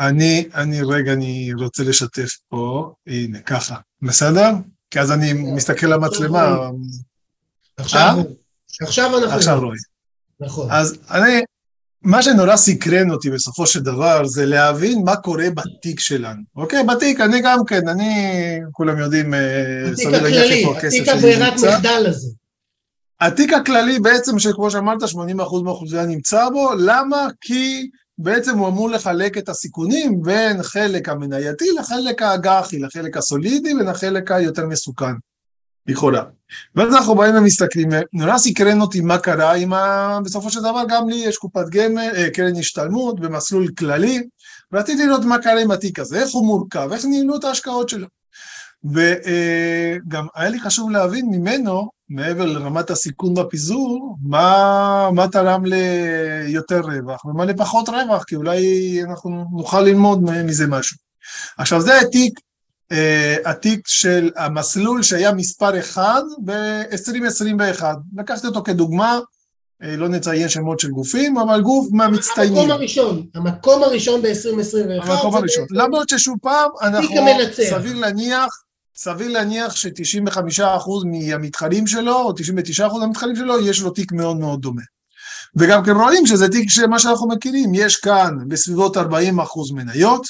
אני, 0.00 0.48
אני 0.54 0.82
רגע, 0.82 1.12
אני 1.12 1.52
רוצה 1.58 1.82
לשתף 1.82 2.30
פה, 2.48 2.92
הנה, 3.06 3.40
ככה, 3.40 3.76
בסדר? 4.02 4.50
כי 4.90 5.00
אז 5.00 5.12
אני 5.12 5.32
מסתכל 5.32 5.86
למצלמה. 5.86 6.56
עכשיו, 7.76 8.16
אה? 8.18 8.22
עכשיו 8.82 9.18
אנחנו 9.18 9.36
עכשיו 9.36 9.60
רואים. 9.60 9.95
נכון. 10.40 10.68
אז 10.70 10.98
אני, 11.10 11.40
מה 12.02 12.22
שנורא 12.22 12.56
סקרן 12.56 13.10
אותי 13.10 13.30
בסופו 13.30 13.66
של 13.66 13.80
דבר 13.80 14.26
זה 14.26 14.46
להבין 14.46 15.02
מה 15.04 15.16
קורה 15.16 15.46
בתיק 15.50 16.00
שלנו. 16.00 16.42
אוקיי, 16.56 16.84
בתיק, 16.84 17.20
אני 17.20 17.40
גם 17.42 17.58
כן, 17.66 17.88
אני, 17.88 18.12
כולם 18.72 18.98
יודעים, 18.98 19.34
אה, 19.34 19.90
התיק 19.92 20.06
הכללי, 20.06 20.64
התיק 20.86 21.08
הברירת 21.08 21.52
מחדל 21.54 22.04
הזה. 22.08 22.28
התיק 23.20 23.52
הכללי 23.52 23.98
בעצם, 23.98 24.38
שכמו 24.38 24.70
שאמרת, 24.70 25.02
80% 25.02 25.16
מהאוכלוסייה 25.64 26.06
נמצא 26.06 26.48
בו, 26.48 26.70
למה? 26.78 27.28
כי 27.40 27.90
בעצם 28.18 28.58
הוא 28.58 28.68
אמור 28.68 28.90
לחלק 28.90 29.38
את 29.38 29.48
הסיכונים 29.48 30.22
בין 30.22 30.62
חלק 30.62 31.08
המנייתי 31.08 31.64
לחלק 31.80 32.22
האג"חי, 32.22 32.78
לחלק 32.78 33.16
הסולידי 33.16 33.74
ולחלק 33.74 34.30
היותר 34.30 34.66
מסוכן. 34.66 35.14
לכאורה. 35.88 36.22
ואז 36.74 36.94
אנחנו 36.94 37.14
באים 37.14 37.34
ומסתכלים, 37.34 37.88
נורא 38.12 38.38
סקרן 38.38 38.80
אותי 38.80 39.00
מה 39.00 39.18
קרה 39.18 39.54
עם 39.54 39.72
ה... 39.72 40.18
בסופו 40.24 40.50
של 40.50 40.60
דבר 40.60 40.82
גם 40.88 41.08
לי 41.08 41.16
יש 41.16 41.36
קופת 41.36 41.68
גמל, 41.70 42.10
אה, 42.16 42.30
קרן 42.30 42.56
השתלמות 42.56 43.20
במסלול 43.20 43.68
כללי, 43.78 44.22
ורציתי 44.72 45.06
לראות 45.06 45.24
מה 45.24 45.38
קרה 45.38 45.60
עם 45.60 45.70
התיק 45.70 45.98
הזה, 45.98 46.18
איך 46.18 46.30
הוא 46.30 46.46
מורכב, 46.46 46.88
איך 46.92 47.04
ניהלו 47.04 47.36
את 47.36 47.44
ההשקעות 47.44 47.88
שלו. 47.88 48.06
וגם 48.84 50.26
היה 50.34 50.50
לי 50.50 50.60
חשוב 50.60 50.90
להבין 50.90 51.26
ממנו, 51.30 51.90
מעבר 52.08 52.44
לרמת 52.46 52.90
הסיכון 52.90 53.34
בפיזור, 53.34 54.16
מה, 54.22 55.08
מה 55.12 55.28
תרם 55.28 55.62
ליותר 55.64 56.80
רווח 56.80 57.24
ומה 57.24 57.44
לפחות 57.44 57.88
רווח, 57.88 58.24
כי 58.24 58.36
אולי 58.36 59.00
אנחנו 59.08 59.44
נוכל 59.52 59.80
ללמוד 59.80 60.22
מזה 60.22 60.66
משהו. 60.66 60.96
עכשיו 61.58 61.80
זה 61.80 62.00
התיק 62.00 62.40
התיק 63.44 63.80
של 63.86 64.30
המסלול 64.36 65.02
שהיה 65.02 65.32
מספר 65.32 65.78
אחד 65.78 66.22
ב-2021. 66.44 67.82
לקחתי 68.16 68.46
אותו 68.46 68.62
כדוגמה, 68.62 69.18
uh, 69.82 69.86
לא 69.86 70.08
נציין 70.08 70.48
שמות 70.48 70.80
של 70.80 70.90
גופים, 70.90 71.38
אבל 71.38 71.60
גוף 71.60 71.88
מהמצטיינים. 71.92 72.58
המקום 72.58 72.70
הראשון, 72.70 73.26
המקום 73.34 73.82
הראשון 73.82 74.22
ב-2021. 74.22 75.02
המקום 75.02 75.34
הראשון. 75.34 75.64
למרות 75.70 76.08
ששוב 76.08 76.36
פעם, 76.42 76.70
אנחנו 76.82 77.16
סביר 77.70 77.94
להניח, 77.94 78.62
סביר 78.96 79.28
להניח 79.28 79.76
ש-95% 79.76 80.62
מהמתחרים 81.04 81.86
שלו, 81.86 82.14
או 82.14 82.32
99% 82.32 82.98
מהמתחרים 82.98 83.36
שלו, 83.36 83.68
יש 83.68 83.80
לו 83.80 83.90
תיק 83.90 84.12
מאוד 84.12 84.36
מאוד 84.36 84.60
דומה. 84.60 84.82
וגם 85.56 85.84
כן 85.84 85.92
רואים 85.92 86.26
שזה 86.26 86.48
תיק 86.48 86.70
שמה 86.70 86.98
שאנחנו 86.98 87.28
מכירים, 87.28 87.74
יש 87.74 87.96
כאן 87.96 88.36
בסביבות 88.48 88.96
40% 88.96 89.00
מניות, 89.74 90.26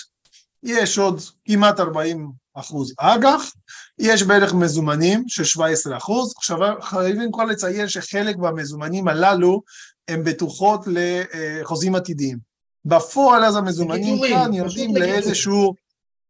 יש 0.63 0.99
עוד 0.99 1.21
כמעט 1.45 1.81
40 1.81 2.31
אחוז. 2.59 2.95
אג"ח, 2.99 3.53
יש 3.99 4.23
בערך 4.23 4.55
מזומנים 4.55 5.25
של 5.29 5.45
17 5.45 5.97
אחוז, 5.97 6.35
עכשיו 6.37 6.59
חייבים 6.81 7.33
כבר 7.33 7.45
לציין 7.45 7.89
שחלק 7.89 8.37
מהמזומנים 8.37 9.09
הללו 9.09 9.63
הם 10.09 10.25
בטוחות 10.25 10.81
לחוזים 10.87 11.95
עתידיים. 11.95 12.39
בפועל 12.85 13.45
אז 13.45 13.57
המזומנים 13.57 14.29
כאן 14.29 14.53
יורדים 14.55 14.97
לאיזשהו, 14.97 15.75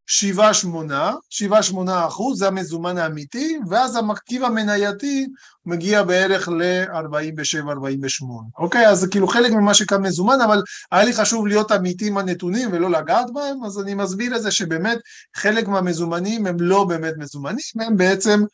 שבעה-שמונה, 0.06 1.12
שבעה-שמונה 1.30 2.06
אחוז, 2.06 2.38
זה 2.38 2.46
המזומן 2.46 2.98
האמיתי, 2.98 3.58
ואז 3.68 3.96
המרכיב 3.96 4.44
המנייתי 4.44 5.26
מגיע 5.66 6.02
בערך 6.02 6.48
ל-47-48. 6.48 8.24
אוקיי? 8.58 8.88
אז 8.88 8.98
זה 8.98 9.08
כאילו 9.08 9.28
חלק 9.28 9.52
ממה 9.52 9.74
שכאן 9.74 10.02
מזומן, 10.02 10.40
אבל 10.44 10.62
היה 10.92 11.04
לי 11.04 11.12
חשוב 11.12 11.46
להיות 11.46 11.72
אמיתי 11.72 12.08
עם 12.08 12.18
הנתונים 12.18 12.68
ולא 12.72 12.90
לגעת 12.90 13.32
בהם, 13.32 13.64
אז 13.64 13.80
אני 13.80 13.94
מסביר 13.94 14.36
את 14.36 14.42
זה 14.42 14.50
שבאמת 14.50 14.98
חלק 15.36 15.68
מהמזומנים 15.68 16.46
הם 16.46 16.56
לא 16.60 16.84
באמת 16.84 17.14
מזומנים, 17.18 17.80
הם 17.80 17.96
בעצם 17.96 18.44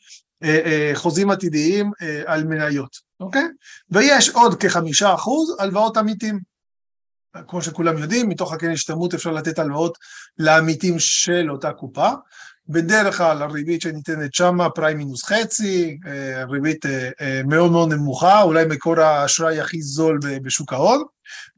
אה, 0.42 0.60
אה, 0.64 0.90
חוזים 0.94 1.30
עתידיים 1.30 1.90
אה, 2.02 2.22
על 2.26 2.44
מניות, 2.44 2.96
אוקיי? 3.20 3.44
ויש 3.90 4.28
עוד 4.28 4.54
כחמישה 4.54 5.14
אחוז 5.14 5.56
הלוואות 5.58 5.96
עמיתים. 5.96 6.51
כמו 7.48 7.62
שכולם 7.62 7.98
יודעים, 7.98 8.28
מתוך 8.28 8.52
הקרן 8.52 8.72
השתלמות 8.72 9.14
אפשר 9.14 9.30
לתת 9.30 9.58
הלוואות 9.58 9.98
לעמיתים 10.38 10.98
של 10.98 11.50
אותה 11.50 11.72
קופה. 11.72 12.10
בדרך 12.68 13.18
כלל 13.18 13.42
הריבית 13.42 13.82
שניתנת 13.82 14.34
שמה 14.34 14.70
פריים 14.70 14.98
מינוס 14.98 15.24
חצי, 15.24 15.98
אה, 16.06 16.44
ריבית 16.44 16.86
אה, 16.86 17.10
אה, 17.20 17.40
מאוד 17.44 17.70
מאוד 17.70 17.92
נמוכה, 17.92 18.42
אולי 18.42 18.64
מקור 18.64 19.00
האשראי 19.00 19.60
הכי 19.60 19.82
זול 19.82 20.18
בשוק 20.42 20.72
ההון, 20.72 21.02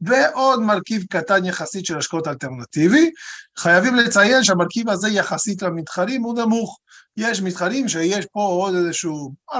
ועוד 0.01 0.61
מרכיב 0.61 1.05
קטן 1.11 1.45
יחסית 1.45 1.87
של 1.87 1.99
השקעות 1.99 2.29
אלטרנטיבי. 2.29 3.11
חייבים 3.59 3.95
לציין 3.95 4.45
שהמרכיב 4.45 4.89
הזה 4.89 5.09
יחסית 5.09 5.63
למתחרים 5.63 6.23
הוא 6.23 6.39
נמוך. 6.39 6.79
יש 7.17 7.43
מתחרים 7.43 7.89
שיש 7.89 8.27
פה 8.27 8.41
עוד 8.41 8.75
איזשהו 8.75 9.33
4-5 9.53 9.55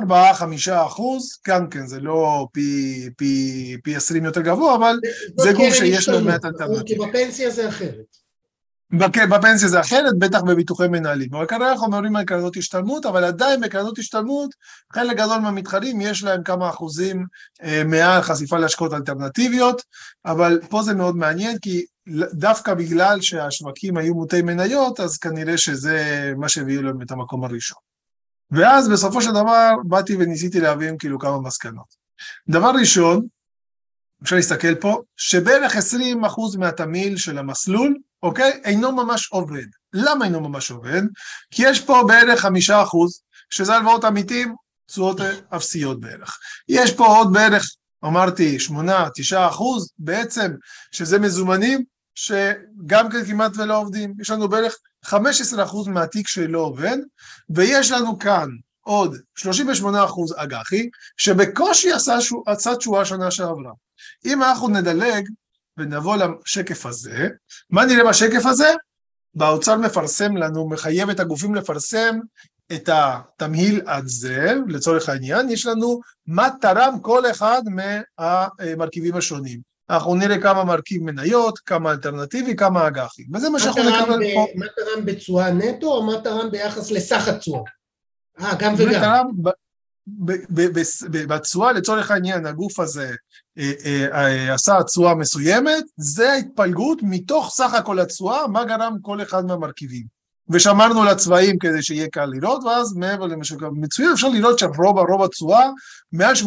אחוז, 0.87 1.39
גם 1.47 1.69
כן 1.69 1.87
זה 1.87 2.01
לא 2.01 2.47
פי, 2.53 3.09
פי, 3.17 3.77
פי 3.85 3.97
20 3.97 4.25
יותר 4.25 4.41
גבוה, 4.41 4.75
אבל 4.75 4.97
זה 5.37 5.53
גוף 5.53 5.75
שיש 5.75 6.09
לו 6.09 6.21
מעט 6.21 6.45
אלטרנטיבי. 6.45 6.95
כי 6.95 7.09
בפנסיה 7.09 7.51
זה 7.51 7.69
אחרת. 7.69 8.25
בפנסיה 9.31 9.69
זה 9.69 9.81
אחרת, 9.81 10.19
בטח 10.19 10.41
בביטוחי 10.43 10.89
מנהלים. 10.89 11.35
אבל 11.35 11.47
כרגע 11.47 11.71
אנחנו 11.71 11.89
מדברים 11.89 12.17
על 12.17 12.25
קרנות 12.25 12.57
השתלמות, 12.57 13.07
אבל 13.07 13.25
עדיין 13.25 13.61
בקרנות 13.61 13.99
השתלמות, 13.99 14.51
חלק 14.93 15.17
גדול 15.17 15.39
מהמתחרים 15.39 16.01
יש 16.01 16.25
להם 16.25 16.43
כמה 16.43 16.69
אחוזים 16.69 17.27
אה, 17.63 17.83
מעל 17.85 18.23
חשיפה 18.23 18.59
להשקעות 18.59 18.93
אלטרנטיביות, 18.93 19.83
אבל 20.27 20.61
פה 20.69 20.83
זה 20.83 20.95
מאוד 20.95 21.17
מעניין, 21.17 21.59
כי 21.59 21.85
דווקא 22.33 22.75
בגלל 22.75 23.21
שהשווקים 23.21 23.97
היו 23.97 24.15
מוטי 24.15 24.43
מניות, 24.43 25.01
אז 25.01 25.19
כנראה 25.19 25.59
שזה 25.59 26.33
מה 26.37 26.49
שהביאו 26.49 26.83
להם 26.83 27.03
את 27.03 27.11
המקום 27.11 27.45
הראשון. 27.45 27.79
ואז 28.51 28.89
בסופו 28.89 29.23
של 29.23 29.31
דבר 29.31 29.71
באתי 29.85 30.17
וניסיתי 30.17 30.61
להבין 30.61 30.99
כאילו 30.99 31.19
כמה 31.19 31.41
מסקנות. 31.41 31.95
דבר 32.49 32.71
ראשון, 32.81 33.27
אפשר 34.23 34.37
להסתכל 34.37 34.75
פה, 34.75 35.03
שבערך 35.17 35.77
20% 35.77 36.59
מהתמהיל 36.59 37.17
של 37.17 37.39
המסלול, 37.39 37.99
אוקיי, 38.23 38.61
אינו 38.65 38.93
ממש 38.93 39.29
עובד. 39.33 39.67
למה 39.93 40.25
אינו 40.25 40.41
ממש 40.41 40.71
עובד? 40.71 41.03
כי 41.51 41.63
יש 41.67 41.81
פה 41.81 42.03
בערך 42.07 42.45
5%, 42.45 42.49
שזה 43.51 43.77
הלוואות 43.77 44.05
עמיתים, 44.05 44.55
תשואות 44.87 45.21
אפסיות 45.57 46.01
בערך. 46.01 46.39
יש 46.69 46.93
פה 46.93 47.07
עוד 47.07 47.33
בערך, 47.33 47.71
אמרתי, 48.05 48.57
8-9 48.69 48.71
אחוז, 49.49 49.93
בעצם, 49.99 50.53
שזה 50.93 51.19
מזומנים, 51.19 51.85
שגם 52.15 53.09
כן 53.11 53.25
כמעט 53.25 53.53
ולא 53.57 53.79
עובדים. 53.79 54.15
יש 54.21 54.31
לנו 54.31 54.49
בערך 54.49 54.77
15% 55.07 55.11
מהתיק 55.87 56.29
שלא 56.29 56.59
עובד, 56.59 56.97
ויש 57.51 57.91
לנו 57.91 58.19
כאן 58.19 58.49
עוד 58.81 59.17
38% 59.39 59.45
אג"חי, 60.37 60.89
שבקושי 61.17 61.93
עשה, 62.47 62.77
תשואה 62.77 63.05
שנה 63.05 63.31
שעברה. 63.31 63.73
אם 64.25 64.43
אנחנו 64.43 64.69
נדלג 64.69 65.29
ונבוא 65.77 66.17
לשקף 66.17 66.87
הזה, 66.87 67.29
מה 67.71 67.85
נראה 67.85 68.09
בשקף 68.09 68.47
הזה? 68.47 68.73
באוצר 69.35 69.77
מפרסם 69.77 70.37
לנו, 70.37 70.69
מחייב 70.69 71.11
את 71.11 71.21
הגופים 71.21 71.55
לפרסם 71.55 72.19
את 72.73 72.89
התמהיל 72.93 73.81
הזה, 73.89 74.55
לצורך 74.69 75.09
העניין, 75.09 75.49
יש 75.49 75.67
לנו 75.67 76.01
מה 76.27 76.49
תרם 76.61 76.99
כל 77.03 77.31
אחד 77.31 77.63
מהמרכיבים 77.67 79.17
השונים. 79.17 79.74
אנחנו 79.91 80.15
נראה 80.15 80.41
כמה 80.41 80.65
מרכיב 80.65 81.03
מניות, 81.03 81.59
כמה 81.59 81.91
אלטרנטיבי, 81.91 82.57
כמה 82.57 82.87
אג"חי, 82.87 83.23
וזה 83.35 83.51
מה 83.51 83.59
שאנחנו 83.59 83.83
נקבל 83.83 84.35
פה. 84.35 84.47
מה 84.55 84.67
תרם 84.77 85.05
בתשואה 85.05 85.51
נטו, 85.51 85.87
או 85.87 86.03
מה 86.03 86.21
תרם 86.25 86.51
ביחס 86.51 86.91
לסך 86.91 87.29
התשואה? 87.29 87.63
אה, 88.41 88.55
גם 88.59 88.75
וגם. 88.79 89.27
בתשואה, 91.27 91.73
לצורך 91.73 92.11
העניין, 92.11 92.47
הגוף 92.47 92.81
הזה 92.81 93.15
אה, 93.59 93.73
אה, 93.85 94.07
אה, 94.13 94.55
עשה 94.55 94.83
תשואה 94.83 95.15
מסוימת, 95.15 95.85
זה 95.97 96.33
ההתפלגות 96.33 96.99
מתוך 97.03 97.51
סך 97.55 97.75
הכל 97.75 98.01
התשואה, 98.01 98.47
מה 98.47 98.65
גרם 98.65 98.97
כל 99.03 99.23
אחד 99.23 99.45
מהמרכיבים. 99.45 100.15
ושמרנו 100.49 101.05
לצבעים 101.05 101.59
כדי 101.59 101.83
שיהיה 101.83 102.09
קל 102.09 102.25
לראות, 102.25 102.65
ואז 102.65 102.97
מעבר 102.97 103.27
למה 103.27 103.45
שקורה 103.45 103.71
מצוין, 103.71 104.11
אפשר 104.13 104.29
לראות 104.29 104.59
שרוב 104.59 104.99
הרוב 104.99 105.23
התשואה, 105.23 105.69
מעל 106.13 106.35
80% 106.35 106.47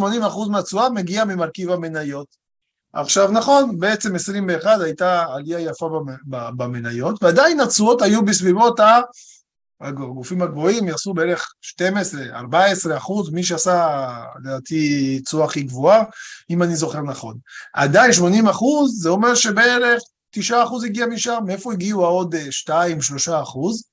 מהתשואה 0.51 0.89
מגיע 0.89 1.25
ממרכיב 1.25 1.71
המניות. 1.71 2.46
עכשיו 2.93 3.31
נכון, 3.31 3.79
בעצם 3.79 4.15
21 4.15 4.81
הייתה 4.81 5.25
עלייה 5.33 5.59
יפה 5.59 5.89
במניות, 6.57 7.23
ועדיין 7.23 7.59
התשואות 7.59 8.01
היו 8.01 8.25
בסביבות 8.25 8.79
הגופים 9.81 10.41
הגבוהים 10.41 10.87
יעשו 10.87 11.13
בערך 11.13 11.47
12-14 12.91 12.97
אחוז, 12.97 13.29
מי 13.29 13.43
שעשה 13.43 14.07
לדעתי 14.43 15.19
תשואה 15.19 15.45
הכי 15.45 15.61
גבוהה, 15.61 16.03
אם 16.49 16.63
אני 16.63 16.75
זוכר 16.75 17.01
נכון. 17.01 17.37
עדיין 17.73 18.13
80 18.13 18.47
אחוז, 18.47 19.01
זה 19.01 19.09
אומר 19.09 19.35
שבערך 19.35 20.01
9 20.31 20.63
אחוז 20.63 20.83
הגיע 20.83 21.05
משם, 21.05 21.39
מאיפה 21.45 21.73
הגיעו 21.73 22.05
העוד 22.05 22.35
2-3 22.35 22.71
אחוז? 23.43 23.83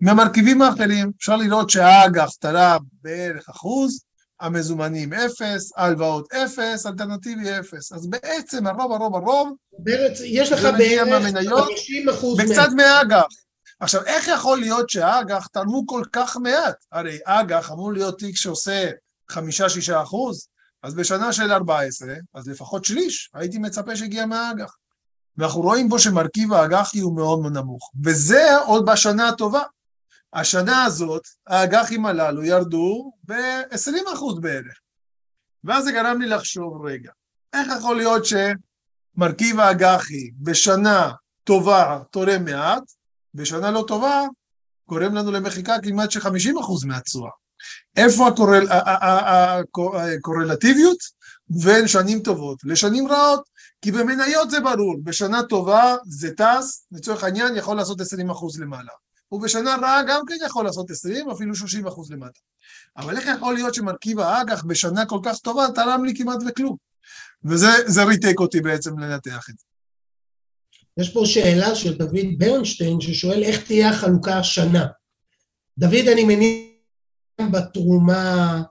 מהמרכיבים 0.00 0.62
האחרים, 0.62 1.10
אפשר 1.18 1.36
לראות 1.36 1.70
שהאג"ח 1.70 2.30
תרם 2.40 2.80
בערך 3.02 3.48
אחוז, 3.48 4.04
המזומנים 4.42 5.12
אפס, 5.12 5.72
ההלוואות 5.76 6.32
אפס, 6.32 6.86
אלטרנטיבי 6.86 7.58
אפס. 7.58 7.92
אז 7.92 8.06
בעצם 8.06 8.66
הרוב 8.66 8.92
הרוב 8.92 9.16
הרוב, 9.16 9.52
יש 10.24 10.52
לך 10.52 10.68
בערך 10.78 11.24
50 11.66 12.08
אחוז, 12.08 12.40
וקצת 12.40 12.68
מהאג"ח. 12.76 13.26
עכשיו, 13.80 14.04
איך 14.04 14.28
יכול 14.28 14.58
להיות 14.60 14.90
שהאג"ח 14.90 15.46
תרמו 15.46 15.86
כל 15.86 16.02
כך 16.12 16.36
מעט? 16.36 16.76
הרי 16.92 17.18
אג"ח 17.24 17.72
אמור 17.72 17.92
להיות 17.92 18.18
תיק 18.18 18.36
שעושה 18.36 18.90
חמישה-שישה 19.30 20.02
אחוז, 20.02 20.46
אז 20.82 20.94
בשנה 20.94 21.32
של 21.32 21.52
14, 21.52 22.14
אז 22.34 22.48
לפחות 22.48 22.84
שליש, 22.84 23.30
הייתי 23.34 23.58
מצפה 23.58 23.96
שיגיע 23.96 24.26
מהאג"ח. 24.26 24.76
ואנחנו 25.38 25.60
רואים 25.60 25.88
פה 25.88 25.98
שמרכיב 25.98 26.52
האג"חי 26.52 27.00
הוא 27.00 27.16
מאוד 27.16 27.52
נמוך, 27.52 27.90
וזה 28.04 28.56
עוד 28.56 28.86
בשנה 28.86 29.28
הטובה. 29.28 29.62
השנה 30.34 30.84
הזאת, 30.84 31.22
האג"חים 31.46 32.06
הללו 32.06 32.44
ירדו 32.44 33.12
ב-20% 33.24 34.40
בערך. 34.40 34.78
ואז 35.64 35.84
זה 35.84 35.92
גרם 35.92 36.20
לי 36.20 36.28
לחשוב, 36.28 36.86
רגע, 36.86 37.10
איך 37.52 37.68
יכול 37.78 37.96
להיות 37.96 38.22
שמרכיב 38.24 39.60
האג"חי 39.60 40.30
בשנה 40.40 41.12
טובה 41.44 42.02
תורם 42.10 42.44
מעט, 42.44 42.82
בשנה 43.34 43.70
לא 43.70 43.84
טובה 43.88 44.22
גורם 44.88 45.14
לנו 45.14 45.32
למחיקה 45.32 45.76
כמעט 45.82 46.10
של 46.10 46.20
50% 46.20 46.26
מהתשואה. 46.86 47.30
איפה 47.96 48.28
הקורל, 48.28 48.66
הקורלטיביות 49.94 50.98
בין 51.48 51.88
שנים 51.88 52.20
טובות 52.20 52.58
לשנים 52.64 53.08
רעות? 53.08 53.42
כי 53.82 53.92
במניות 53.92 54.50
זה 54.50 54.60
ברור, 54.60 54.96
בשנה 55.04 55.42
טובה 55.42 55.96
זה 56.04 56.30
טס, 56.36 56.86
לצורך 56.92 57.24
העניין 57.24 57.56
יכול 57.56 57.76
לעשות 57.76 58.00
20% 58.00 58.04
למעלה. 58.60 58.92
ובשנה 59.32 59.76
רעה 59.82 60.02
גם 60.08 60.20
כן 60.26 60.34
יכול 60.46 60.64
לעשות 60.64 60.90
20, 60.90 61.30
אפילו 61.30 61.54
30 61.54 61.86
אחוז 61.86 62.10
למטה. 62.10 62.40
אבל 62.96 63.16
איך 63.16 63.26
יכול 63.36 63.54
להיות 63.54 63.74
שמרכיב 63.74 64.20
האג"ח 64.20 64.64
בשנה 64.64 65.06
כל 65.06 65.18
כך 65.24 65.38
טובה 65.38 65.66
תרם 65.74 66.04
לי 66.04 66.16
כמעט 66.16 66.38
וכלום? 66.46 66.76
וזה 67.44 68.04
ריתק 68.04 68.40
אותי 68.40 68.60
בעצם 68.60 68.98
לנתח 68.98 69.50
את 69.50 69.58
זה. 69.58 69.64
יש 70.98 71.12
פה 71.12 71.22
שאלה 71.24 71.74
של 71.74 71.98
דוד 71.98 72.26
ברנשטיין 72.38 73.00
ששואל 73.00 73.42
איך 73.42 73.64
תהיה 73.66 73.90
החלוקה 73.90 74.38
השנה. 74.38 74.86
דוד, 75.78 76.08
אני 76.12 76.24
מניח 76.24 77.52
בתרומה, 77.52 78.62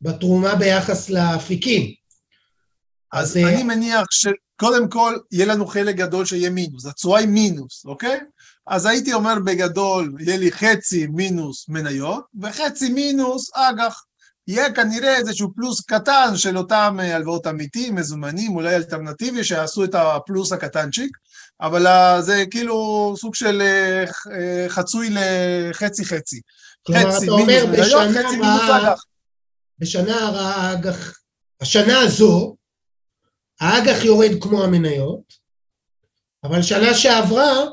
בתרומה 0.00 0.54
ביחס 0.54 1.10
לאפיקים. 1.10 1.94
אז, 3.12 3.30
אז 3.30 3.36
אני 3.36 3.56
אה, 3.56 3.64
מניח 3.64 4.06
שקודם 4.10 4.88
כל 4.88 5.16
יהיה 5.32 5.46
לנו 5.46 5.66
חלק 5.66 5.96
גדול 5.96 6.24
שיהיה 6.24 6.50
מינוס, 6.50 6.86
התשואה 6.86 7.20
היא 7.20 7.28
מינוס, 7.28 7.84
אוקיי? 7.86 8.20
אז 8.68 8.86
הייתי 8.86 9.14
אומר 9.14 9.34
בגדול, 9.44 10.14
יהיה 10.18 10.36
לי 10.36 10.52
חצי 10.52 11.06
מינוס 11.06 11.68
מניות, 11.68 12.24
וחצי 12.42 12.88
מינוס 12.88 13.50
אג"ח. 13.54 14.04
יהיה 14.48 14.72
כנראה 14.72 15.16
איזשהו 15.16 15.54
פלוס 15.54 15.80
קטן 15.80 16.36
של 16.36 16.58
אותם 16.58 16.96
אה, 17.00 17.16
הלוואות 17.16 17.46
אמיתיים, 17.46 17.94
מזומנים, 17.94 18.56
אולי 18.56 18.76
אלטרנטיבי, 18.76 19.44
שיעשו 19.44 19.84
את 19.84 19.94
הפלוס 19.94 20.52
הקטנצ'יק, 20.52 21.16
אבל 21.60 21.86
אה, 21.86 22.22
זה 22.22 22.44
כאילו 22.50 23.14
סוג 23.18 23.34
של 23.34 23.62
אה, 23.62 24.68
חצוי 24.68 25.08
לחצי 25.10 26.04
חצי. 26.04 26.40
כלומר, 26.86 27.18
אתה 27.18 27.30
אומר, 27.30 27.64
בשנה 27.72 28.94
בשנה 29.78 30.26
הרעה 30.26 30.70
האג"ח, 30.70 31.18
השנה 31.60 32.00
הזו, 32.00 32.56
האג"ח 33.60 34.04
יורד 34.04 34.30
כמו 34.40 34.64
המניות, 34.64 35.34
אבל 36.44 36.62
שנה 36.62 36.94
שעברה, 36.94 37.64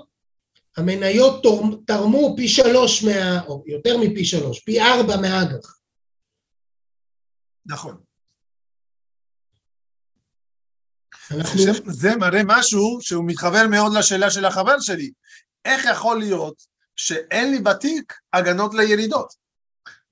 המניות 0.78 1.44
תרמו 1.88 2.34
פי 2.38 2.48
שלוש 2.48 3.04
מה... 3.04 3.42
או 3.42 3.64
יותר 3.68 3.98
מפי 3.98 4.26
שלוש, 4.26 4.60
פי 4.60 4.82
ארבע 4.82 5.18
מהאג"ח. 5.18 5.76
נכון. 7.66 7.98
אנחנו... 11.32 11.60
זה 11.86 12.16
מראה 12.16 12.42
משהו 12.46 12.98
שהוא 13.02 13.26
מתחבר 13.28 13.68
מאוד 13.68 13.94
לשאלה 13.94 14.32
של 14.32 14.46
החבר 14.46 14.80
שלי. 14.80 15.12
איך 15.66 15.86
יכול 15.86 16.20
להיות 16.20 16.64
שאין 16.96 17.52
לי 17.52 17.60
בתיק 17.60 18.14
הגנות 18.34 18.74
לירידות? 18.74 19.46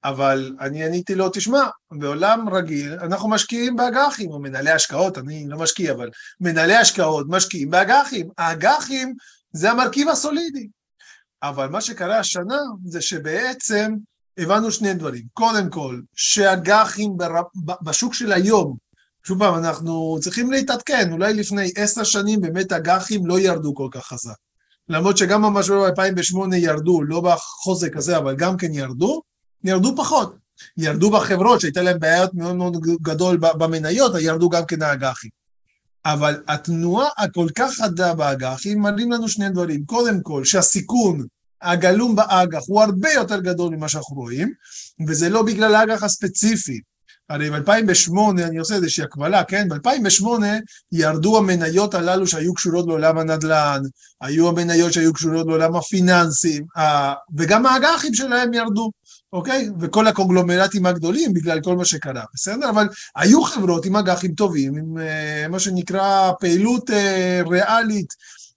אבל 0.04 0.56
אני 0.60 0.84
עניתי 0.84 1.16
לו, 1.16 1.30
תשמע, 1.34 1.64
בעולם 1.92 2.50
רגיל 2.50 2.94
אנחנו 2.94 3.30
משקיעים 3.30 3.76
באג"חים, 3.76 4.32
או 4.32 4.40
מנהלי 4.40 4.72
השקעות, 4.72 5.18
אני 5.18 5.46
לא 5.48 5.58
משקיע, 5.58 5.94
אבל 5.94 6.10
מנהלי 6.40 6.76
השקעות 6.76 7.26
משקיעים 7.30 7.70
באג"חים. 7.70 8.30
האג"חים 8.38 9.14
זה 9.54 9.72
המרכיב 9.72 10.10
הסולידי. 10.10 10.68
אבל 11.44 11.68
מה 11.68 11.82
שקרה 11.82 12.20
השנה 12.20 12.60
זה 12.86 13.02
שבעצם 13.02 13.94
הבנו 14.38 14.72
שני 14.72 14.94
דברים. 14.94 15.24
קודם 15.34 15.70
כל, 15.70 16.02
שאג"חים 16.16 17.18
בשוק 17.82 18.14
של 18.14 18.32
היום, 18.32 18.78
שוב 19.24 19.40
פעם, 19.40 19.56
אנחנו 19.56 20.18
צריכים 20.22 20.52
להתעדכן, 20.52 21.12
אולי 21.12 21.34
לפני 21.34 21.72
עשר 21.76 22.04
שנים 22.04 22.42
באמת 22.42 22.72
אג"חים 22.72 23.26
לא 23.26 23.40
ירדו 23.40 23.76
כל 23.76 23.88
כך 23.92 24.06
חזק. 24.06 24.36
למרות 24.90 25.18
שגם 25.18 25.42
במשבר 25.42 25.92
ב-2008 25.92 26.56
ירדו, 26.56 27.04
לא 27.04 27.22
בחוזק 27.22 27.98
הזה, 27.98 28.18
אבל 28.18 28.36
גם 28.36 28.58
כן 28.58 28.74
ירדו, 28.74 29.22
ירדו 29.64 29.96
פחות. 29.98 30.36
ירדו 30.78 31.12
בחברות 31.12 31.62
שהייתה 31.62 31.82
להם 31.82 32.00
בעיות 32.00 32.34
מאוד 32.34 32.56
מאוד 32.56 32.78
גדול 33.02 33.38
במניות, 33.38 34.12
ירדו 34.20 34.50
גם 34.50 34.66
כן 34.66 34.82
האג"חים. 34.82 35.43
אבל 36.06 36.42
התנועה 36.48 37.08
הכל 37.18 37.48
כך 37.56 37.72
חדה 37.72 38.14
באג"חים 38.14 38.82
מראים 38.82 39.12
לנו 39.12 39.30
שני 39.30 39.50
דברים. 39.50 39.86
קודם 39.86 40.22
כל, 40.22 40.46
שהסיכון 40.46 41.26
הגלום 41.62 42.16
באג"ח 42.16 42.62
הוא 42.68 42.82
הרבה 42.82 43.12
יותר 43.12 43.40
גדול 43.40 43.76
ממה 43.76 43.90
שאנחנו 43.90 44.16
רואים, 44.16 44.52
וזה 45.08 45.30
לא 45.30 45.44
בגלל 45.44 45.76
האג"ח 45.76 46.04
הספציפי. 46.04 46.80
הרי 47.30 47.50
ב-2008, 47.50 48.42
אני 48.48 48.58
עושה 48.58 48.76
איזושהי 48.76 49.04
הקבלה, 49.04 49.44
כן? 49.44 49.70
ב-2008 49.70 50.26
ירדו 50.92 51.38
המניות 51.38 51.94
הללו 51.94 52.28
שהיו 52.28 52.54
קשורות 52.54 52.88
לעולם 52.88 53.18
הנדל"ן, 53.18 53.82
היו 54.22 54.50
המניות 54.50 54.94
שהיו 54.94 55.14
קשורות 55.14 55.48
לעולם 55.48 55.76
הפיננסים, 55.76 56.66
וגם 57.38 57.66
האג"חים 57.66 58.14
שלהם 58.14 58.54
ירדו. 58.54 58.92
אוקיי? 59.34 59.70
וכל 59.80 60.08
הקונגלומרטים 60.08 60.86
הגדולים 60.86 61.34
בגלל 61.34 61.62
כל 61.62 61.76
מה 61.76 61.86
שקרה, 61.86 62.24
בסדר? 62.34 62.70
אבל 62.70 62.88
היו 63.16 63.44
חברות 63.44 63.86
עם 63.86 63.96
אג"חים 63.96 64.34
טובים, 64.34 64.76
עם 64.76 64.98
uh, 64.98 65.50
מה 65.50 65.60
שנקרא 65.60 66.32
פעילות 66.40 66.90
uh, 66.90 67.50
ריאלית 67.50 68.14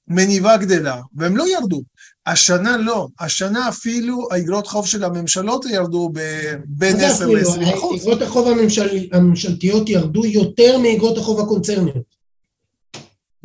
מניבה 0.08 0.56
גדלה, 0.56 1.00
והם 1.14 1.36
לא 1.36 1.44
ירדו. 1.48 1.82
השנה 2.26 2.76
לא, 2.76 3.06
השנה 3.20 3.68
אפילו 3.68 4.28
האגרות 4.30 4.66
חוב 4.66 4.86
של 4.86 5.04
הממשלות 5.04 5.64
ירדו 5.66 6.10
בין 6.66 6.96
10 7.00 7.26
ל-20 7.26 7.74
אחוז. 7.74 8.02
אגרות 8.02 8.22
החוב 8.22 8.48
הממשל... 8.48 8.88
הממשלתיות 9.12 9.88
ירדו 9.88 10.26
יותר 10.26 10.78
מאגרות 10.78 11.18
החוב 11.18 11.40
הקונצרניות. 11.40 12.15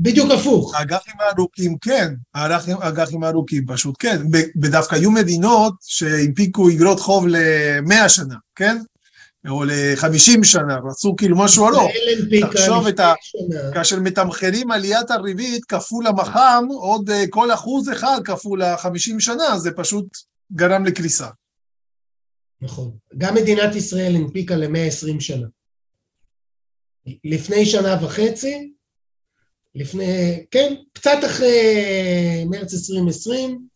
בדיוק 0.01 0.31
הפוך. 0.31 0.75
האג"חים 0.75 1.13
הארוכים 1.19 1.77
כן, 1.77 2.13
האג"חים 2.33 3.23
הארוכים 3.23 3.65
פשוט 3.67 3.95
כן, 3.99 4.21
ודווקא 4.61 4.95
היו 4.95 5.11
מדינות 5.11 5.73
שהנפיקו 5.81 6.69
אגרות 6.69 6.99
חוב 6.99 7.27
ל-100 7.27 8.09
שנה, 8.09 8.35
כן? 8.55 8.77
או 9.49 9.63
ל-50 9.63 10.43
שנה, 10.43 10.79
רצו 10.89 11.15
כאילו 11.15 11.37
משהו 11.37 11.67
ארוך. 11.67 11.91
תחשוב 12.51 12.87
את 12.87 12.99
ה... 12.99 13.13
כאשר 13.73 13.99
מתמחרים 13.99 14.71
עליית 14.71 15.11
הריבית 15.11 15.65
כפול 15.65 16.07
המח"מ, 16.07 16.67
עוד 16.69 17.09
אה, 17.09 17.23
כל 17.29 17.53
אחוז 17.53 17.89
אחד 17.89 18.19
כפול 18.25 18.61
ה-50 18.61 19.19
שנה, 19.19 19.57
זה 19.57 19.71
פשוט 19.71 20.05
גרם 20.51 20.85
לקריסה. 20.85 21.27
נכון. 22.61 22.91
גם 23.17 23.35
מדינת 23.35 23.75
ישראל 23.75 24.15
הנפיקה 24.15 24.55
ל-120 24.55 25.19
שנה. 25.19 25.47
לפני 27.23 27.65
שנה 27.65 28.05
וחצי, 28.05 28.71
לפני, 29.75 30.45
כן, 30.51 30.73
קצת 30.93 31.17
אחרי 31.25 32.45
מרץ 32.49 32.73
2020, 32.73 33.67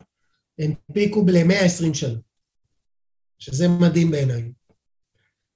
הנפיקו 0.59 1.25
ל-120 1.27 1.93
שנה, 1.93 2.17
שזה 3.39 3.67
מדהים 3.67 4.11
בעיניי. 4.11 4.51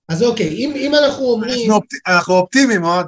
אז 0.10 0.24
אוקיי, 0.24 0.50
אם, 0.50 0.74
אם 0.76 0.96
אנחנו 0.96 1.26
אומרים... 1.26 1.60
אנחנו, 1.60 1.76
אופט, 1.76 1.94
אנחנו 2.08 2.34
אופטימיים 2.34 2.82
מאוד. 2.82 3.06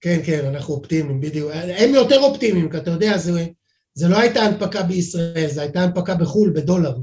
כן, 0.00 0.20
כן, 0.26 0.46
אנחנו 0.46 0.74
אופטימיים, 0.74 1.20
בדיוק. 1.20 1.50
הם 1.54 1.94
יותר 1.94 2.18
אופטימיים, 2.20 2.70
כי 2.70 2.76
אתה 2.76 2.90
יודע, 2.90 3.18
זה, 3.18 3.46
זה 3.94 4.08
לא 4.08 4.18
הייתה 4.18 4.40
הנפקה 4.40 4.82
בישראל, 4.82 5.46
זה 5.48 5.62
הייתה 5.62 5.80
הנפקה 5.80 6.14
בחו"ל, 6.14 6.50
בדולר. 6.50 6.96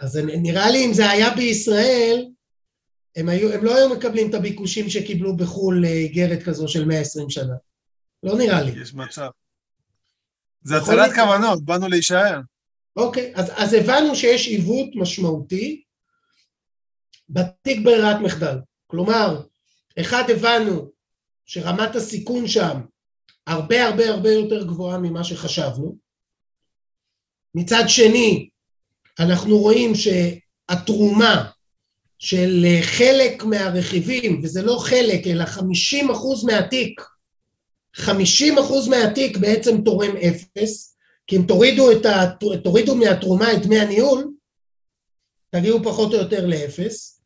אז 0.00 0.16
נראה 0.16 0.70
לי 0.70 0.84
אם 0.86 0.92
זה 0.92 1.10
היה 1.10 1.34
בישראל, 1.34 2.26
הם, 3.16 3.28
היו, 3.28 3.52
הם 3.52 3.64
לא 3.64 3.76
היו 3.76 3.88
מקבלים 3.88 4.30
את 4.30 4.34
הביקושים 4.34 4.90
שקיבלו 4.90 5.36
בחו"ל 5.36 5.80
לאיגרת 5.80 6.42
כזו 6.42 6.68
של 6.68 6.84
120 6.84 7.30
שנה. 7.30 7.54
לא 8.22 8.38
נראה 8.38 8.62
לי. 8.62 8.82
יש 8.82 8.94
מצב. 8.94 9.28
זה 10.62 10.76
הצלת 10.76 11.12
כוונות, 11.14 11.64
באנו 11.64 11.88
להישאר. 11.88 12.40
אוקיי, 12.96 13.32
אז, 13.34 13.52
אז 13.56 13.74
הבנו 13.74 14.16
שיש 14.16 14.48
עיוות 14.48 14.88
משמעותי 14.94 15.82
בתיק 17.28 17.84
ברירת 17.84 18.16
מחדל. 18.20 18.58
כלומר, 18.86 19.42
אחד, 20.00 20.30
הבנו 20.30 20.90
שרמת 21.44 21.96
הסיכון 21.96 22.48
שם 22.48 22.80
הרבה 23.46 23.86
הרבה 23.86 24.10
הרבה 24.10 24.30
יותר 24.30 24.66
גבוהה 24.66 24.98
ממה 24.98 25.24
שחשבנו. 25.24 25.96
מצד 27.54 27.84
שני, 27.88 28.48
אנחנו 29.18 29.58
רואים 29.58 29.92
שהתרומה 29.94 31.50
של 32.18 32.66
חלק 32.82 33.44
מהרכיבים, 33.44 34.40
וזה 34.42 34.62
לא 34.62 34.78
חלק, 34.84 35.26
אלא 35.26 35.44
50% 35.44 36.46
מהתיק, 36.46 37.00
50% 37.96 38.02
מהתיק 38.90 39.36
בעצם 39.36 39.80
תורם 39.80 40.16
אפס, 40.16 40.96
כי 41.26 41.36
אם 41.36 41.42
תורידו, 41.48 41.92
את 41.92 42.06
ה, 42.06 42.26
תורידו 42.62 42.94
מהתרומה 42.94 43.52
את 43.52 43.62
דמי 43.62 43.78
הניהול, 43.78 44.30
תגיעו 45.50 45.82
פחות 45.82 46.14
או 46.14 46.18
יותר 46.18 46.46
לאפס, 46.46 47.20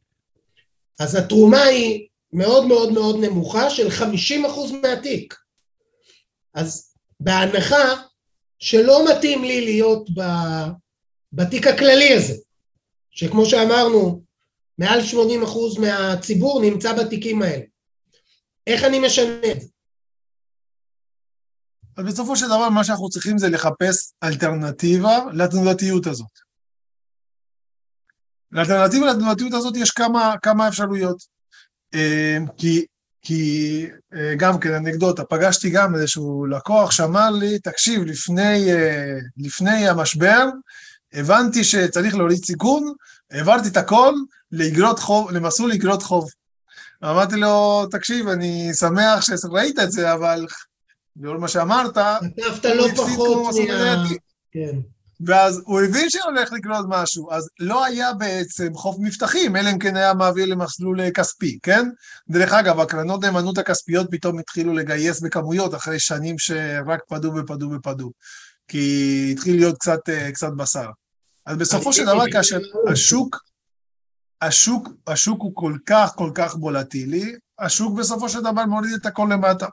אז 0.99 1.15
התרומה 1.15 1.63
היא 1.63 2.09
מאוד 2.33 2.67
מאוד 2.67 2.93
מאוד 2.93 3.17
נמוכה 3.21 3.71
של 3.71 3.89
50% 3.89 4.03
מהתיק. 4.83 5.35
אז 6.55 6.95
בהנחה 7.21 7.95
שלא 8.59 9.05
מתאים 9.11 9.45
לי 9.45 9.65
להיות 9.65 10.11
ב, 10.11 10.23
בתיק 11.33 11.67
הכללי 11.67 12.13
הזה, 12.15 12.35
שכמו 13.11 13.47
שאמרנו, 13.47 14.23
מעל 14.79 15.01
80% 15.01 15.81
מהציבור 15.81 16.61
נמצא 16.63 16.93
בתיקים 16.93 17.43
האלה. 17.43 17.65
איך 18.67 18.85
אני 18.85 18.99
משנה 18.99 19.53
את 19.53 19.61
זה? 19.61 19.69
אז 21.97 22.05
בסופו 22.05 22.37
של 22.37 22.47
דבר 22.47 22.69
מה 22.69 22.85
שאנחנו 22.85 23.09
צריכים 23.09 23.39
זה 23.39 23.49
לחפש 23.49 24.13
אלטרנטיבה 24.25 25.19
לתנודתיות 25.33 26.07
הזאת. 26.07 26.45
לאלטרנטיבה 28.53 29.07
לתנודתיות 29.07 29.53
הזאת 29.53 29.77
יש 29.77 29.91
כמה, 29.91 30.35
כמה 30.43 30.69
אפשרויות. 30.69 31.17
אה, 31.95 32.39
כי, 32.57 32.85
כי 33.23 33.87
אה, 34.15 34.35
גם 34.37 34.61
כן 34.61 34.75
אנקדוטה, 34.75 35.25
פגשתי 35.25 35.71
גם 35.71 35.95
איזשהו 35.95 36.47
לקוח 36.47 36.91
שאמר 36.91 37.31
לי, 37.31 37.59
תקשיב, 37.59 38.03
לפני, 38.03 38.73
אה, 38.73 39.19
לפני 39.37 39.89
המשבר 39.89 40.49
הבנתי 41.13 41.65
שצריך 41.65 42.15
להוריד 42.15 42.45
סיכון, 42.45 42.93
העברתי 43.31 43.69
את 43.69 43.77
הכל 43.77 44.15
לאגרות 44.53 44.99
חוב, 44.99 45.31
למסלול 45.31 45.73
אגרות 45.73 46.03
חוב. 46.03 46.31
אמרתי 47.05 47.37
לו, 47.37 47.87
תקשיב, 47.91 48.29
אני 48.29 48.75
שמח 48.75 49.21
שראית 49.21 49.79
את 49.79 49.93
זה, 49.93 50.13
אבל 50.13 50.47
לאור 51.17 51.39
מה 51.39 51.49
שאמרת, 51.49 51.95
כתבת 51.95 52.65
לא 52.65 52.89
פחות 52.97 53.55
מה... 53.69 54.05
כן. 54.53 54.79
ואז 55.27 55.63
הוא 55.65 55.81
הבין 55.81 56.11
שהולך 56.11 56.53
לקנות 56.53 56.87
משהו, 56.89 57.33
אז 57.33 57.49
לא 57.61 57.85
היה 57.85 58.13
בעצם 58.13 58.75
חוף 58.75 58.97
מבטחים, 58.99 59.57
אלא 59.57 59.71
אם 59.71 59.79
כן 59.79 59.97
היה 59.97 60.15
מעביר 60.15 60.47
למסלול 60.47 61.11
כספי, 61.11 61.59
כן? 61.63 61.89
דרך 62.29 62.53
אגב, 62.53 62.81
הקרנות 62.81 63.25
נאמנות 63.25 63.59
הכספיות 63.59 64.07
פתאום 64.11 64.39
התחילו 64.39 64.73
לגייס 64.75 65.21
בכמויות 65.21 65.75
אחרי 65.75 65.99
שנים 65.99 66.39
שרק 66.39 67.01
פדו 67.09 67.33
ופדו 67.37 67.71
ופדו, 67.71 68.11
כי 68.69 69.29
התחיל 69.33 69.57
להיות 69.57 69.79
קצת, 69.79 70.01
קצת 70.33 70.53
בשר. 70.57 70.89
אז 71.47 71.57
בסופו 71.57 71.93
של 71.93 72.05
דבר, 72.05 72.25
כאשר 72.33 72.59
השוק, 72.93 73.41
השוק, 74.47 74.89
השוק 75.07 75.43
הוא 75.43 75.53
כל 75.55 75.77
כך 75.87 76.13
כל 76.17 76.31
כך 76.35 76.55
וולטילי, 76.59 77.33
השוק 77.59 77.99
בסופו 77.99 78.29
של 78.29 78.41
דבר 78.41 78.67
מוריד 78.67 78.95
את 78.95 79.07
הכל 79.07 79.29
למטה. 79.33 79.67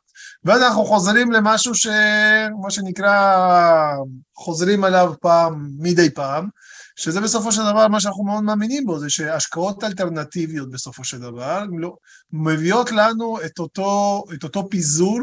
ואז 0.43 0.62
אנחנו 0.62 0.86
חוזרים 0.86 1.31
למשהו 1.31 1.75
שמה 1.75 2.69
שנקרא, 2.69 3.95
חוזרים 4.36 4.84
עליו 4.84 5.13
פעם, 5.21 5.67
מדי 5.79 6.10
פעם, 6.10 6.47
שזה 6.95 7.21
בסופו 7.21 7.51
של 7.51 7.62
דבר 7.62 7.88
מה 7.88 7.99
שאנחנו 7.99 8.23
מאוד 8.23 8.43
מאמינים 8.43 8.86
בו, 8.86 8.99
זה 8.99 9.10
שהשקעות 9.10 9.84
אלטרנטיביות 9.84 10.71
בסופו 10.71 11.03
של 11.03 11.19
דבר 11.19 11.63
לא, 11.79 11.95
מביאות 12.34 12.91
לנו 12.91 13.38
את 13.45 13.60
אותו, 13.60 14.23
את 14.34 14.43
אותו 14.43 14.69
פיזור, 14.69 15.19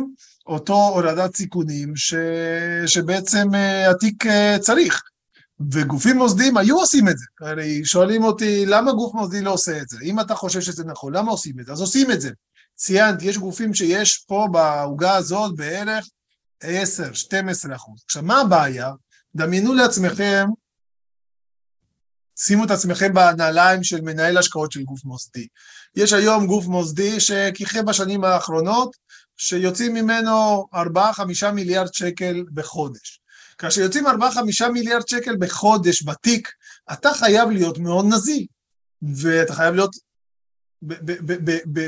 אותו 0.46 0.74
הורדת 0.74 1.36
סיכונים 1.36 1.96
ש, 1.96 2.14
שבעצם 2.86 3.54
אה, 3.54 3.90
התיק 3.90 4.26
אה, 4.26 4.56
צריך. 4.60 5.02
וגופים 5.72 6.16
מוסדיים 6.16 6.56
היו 6.56 6.78
עושים 6.78 7.08
את 7.08 7.18
זה. 7.18 7.24
הרי 7.40 7.84
שואלים 7.84 8.24
אותי, 8.24 8.66
למה 8.66 8.92
גוף 8.92 9.14
מוסדי 9.14 9.40
לא 9.40 9.50
עושה 9.50 9.82
את 9.82 9.88
זה? 9.88 9.96
אם 10.02 10.20
אתה 10.20 10.34
חושב 10.34 10.60
שזה 10.60 10.84
נכון, 10.84 11.16
למה 11.16 11.30
עושים 11.30 11.60
את 11.60 11.66
זה? 11.66 11.72
אז 11.72 11.80
עושים 11.80 12.10
את 12.10 12.20
זה. 12.20 12.30
ציינתי, 12.76 13.24
יש 13.24 13.38
גופים 13.38 13.74
שיש 13.74 14.24
פה 14.28 14.46
בעוגה 14.52 15.16
הזאת 15.16 15.56
בערך 15.56 16.08
10, 16.60 17.12
12 17.12 17.76
אחוז. 17.76 18.02
עכשיו, 18.04 18.22
מה 18.22 18.40
הבעיה? 18.40 18.92
דמיינו 19.34 19.74
לעצמכם, 19.74 20.46
שימו 22.36 22.64
את 22.64 22.70
עצמכם 22.70 23.14
בנעליים 23.14 23.84
של 23.84 24.00
מנהל 24.00 24.38
השקעות 24.38 24.72
של 24.72 24.82
גוף 24.82 25.04
מוסדי. 25.04 25.46
יש 25.96 26.12
היום 26.12 26.46
גוף 26.46 26.66
מוסדי 26.66 27.20
שכיכב 27.20 27.84
בשנים 27.84 28.24
האחרונות, 28.24 28.96
שיוצאים 29.36 29.94
ממנו 29.94 30.66
4-5 30.74 31.50
מיליארד 31.52 31.94
שקל 31.94 32.44
בחודש. 32.54 33.17
כאשר 33.58 33.80
יוצאים 33.80 34.06
4-5 34.06 34.10
מיליארד 34.72 35.08
שקל 35.08 35.36
בחודש 35.38 36.02
בתיק, 36.02 36.48
אתה 36.92 37.14
חייב 37.14 37.50
להיות 37.50 37.78
מאוד 37.78 38.06
נזיל, 38.08 38.46
ואתה 39.02 39.54
חייב 39.54 39.74
להיות 39.74 39.96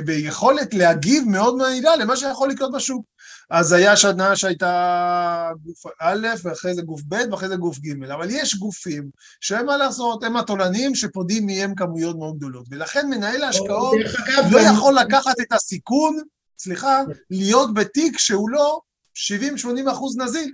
ביכולת 0.05 0.75
להגיב 0.75 1.25
מאוד 1.29 1.57
מהירה 1.57 1.97
למה 1.97 2.17
שיכול 2.17 2.51
לקרות 2.51 2.73
בשוק. 2.73 3.05
אז 3.51 3.73
היה 3.73 3.97
שנה 3.97 4.37
שהייתה 4.37 5.51
גוף 5.65 5.93
א', 6.01 6.29
ואחרי 6.43 6.75
זה 6.75 6.83
גוף 6.83 7.01
ב', 7.09 7.23
ואחרי 7.31 7.49
זה 7.49 7.57
גוף 7.57 7.79
ג', 7.79 8.05
אבל 8.05 8.31
יש 8.31 8.55
גופים 8.55 9.11
שהם 9.41 9.67
מה 9.67 9.77
לעשות, 9.77 10.25
הם 10.25 10.37
התולנים 10.37 10.95
שפודים 10.95 11.47
מהם 11.47 11.75
כמויות 11.75 12.17
מאוד 12.17 12.37
גדולות, 12.37 12.67
ולכן 12.71 13.11
מנהל 13.11 13.45
ההשקעות 13.45 13.97
לא 14.51 14.61
יכול 14.61 14.99
לקחת 14.99 15.41
את 15.41 15.53
הסיכון, 15.53 16.17
סליחה, 16.59 17.03
להיות 17.31 17.75
בתיק 17.75 18.19
שהוא 18.19 18.51
לא 18.51 18.81
70-80 19.17 19.93
אחוז 19.93 20.17
נזיל. 20.19 20.53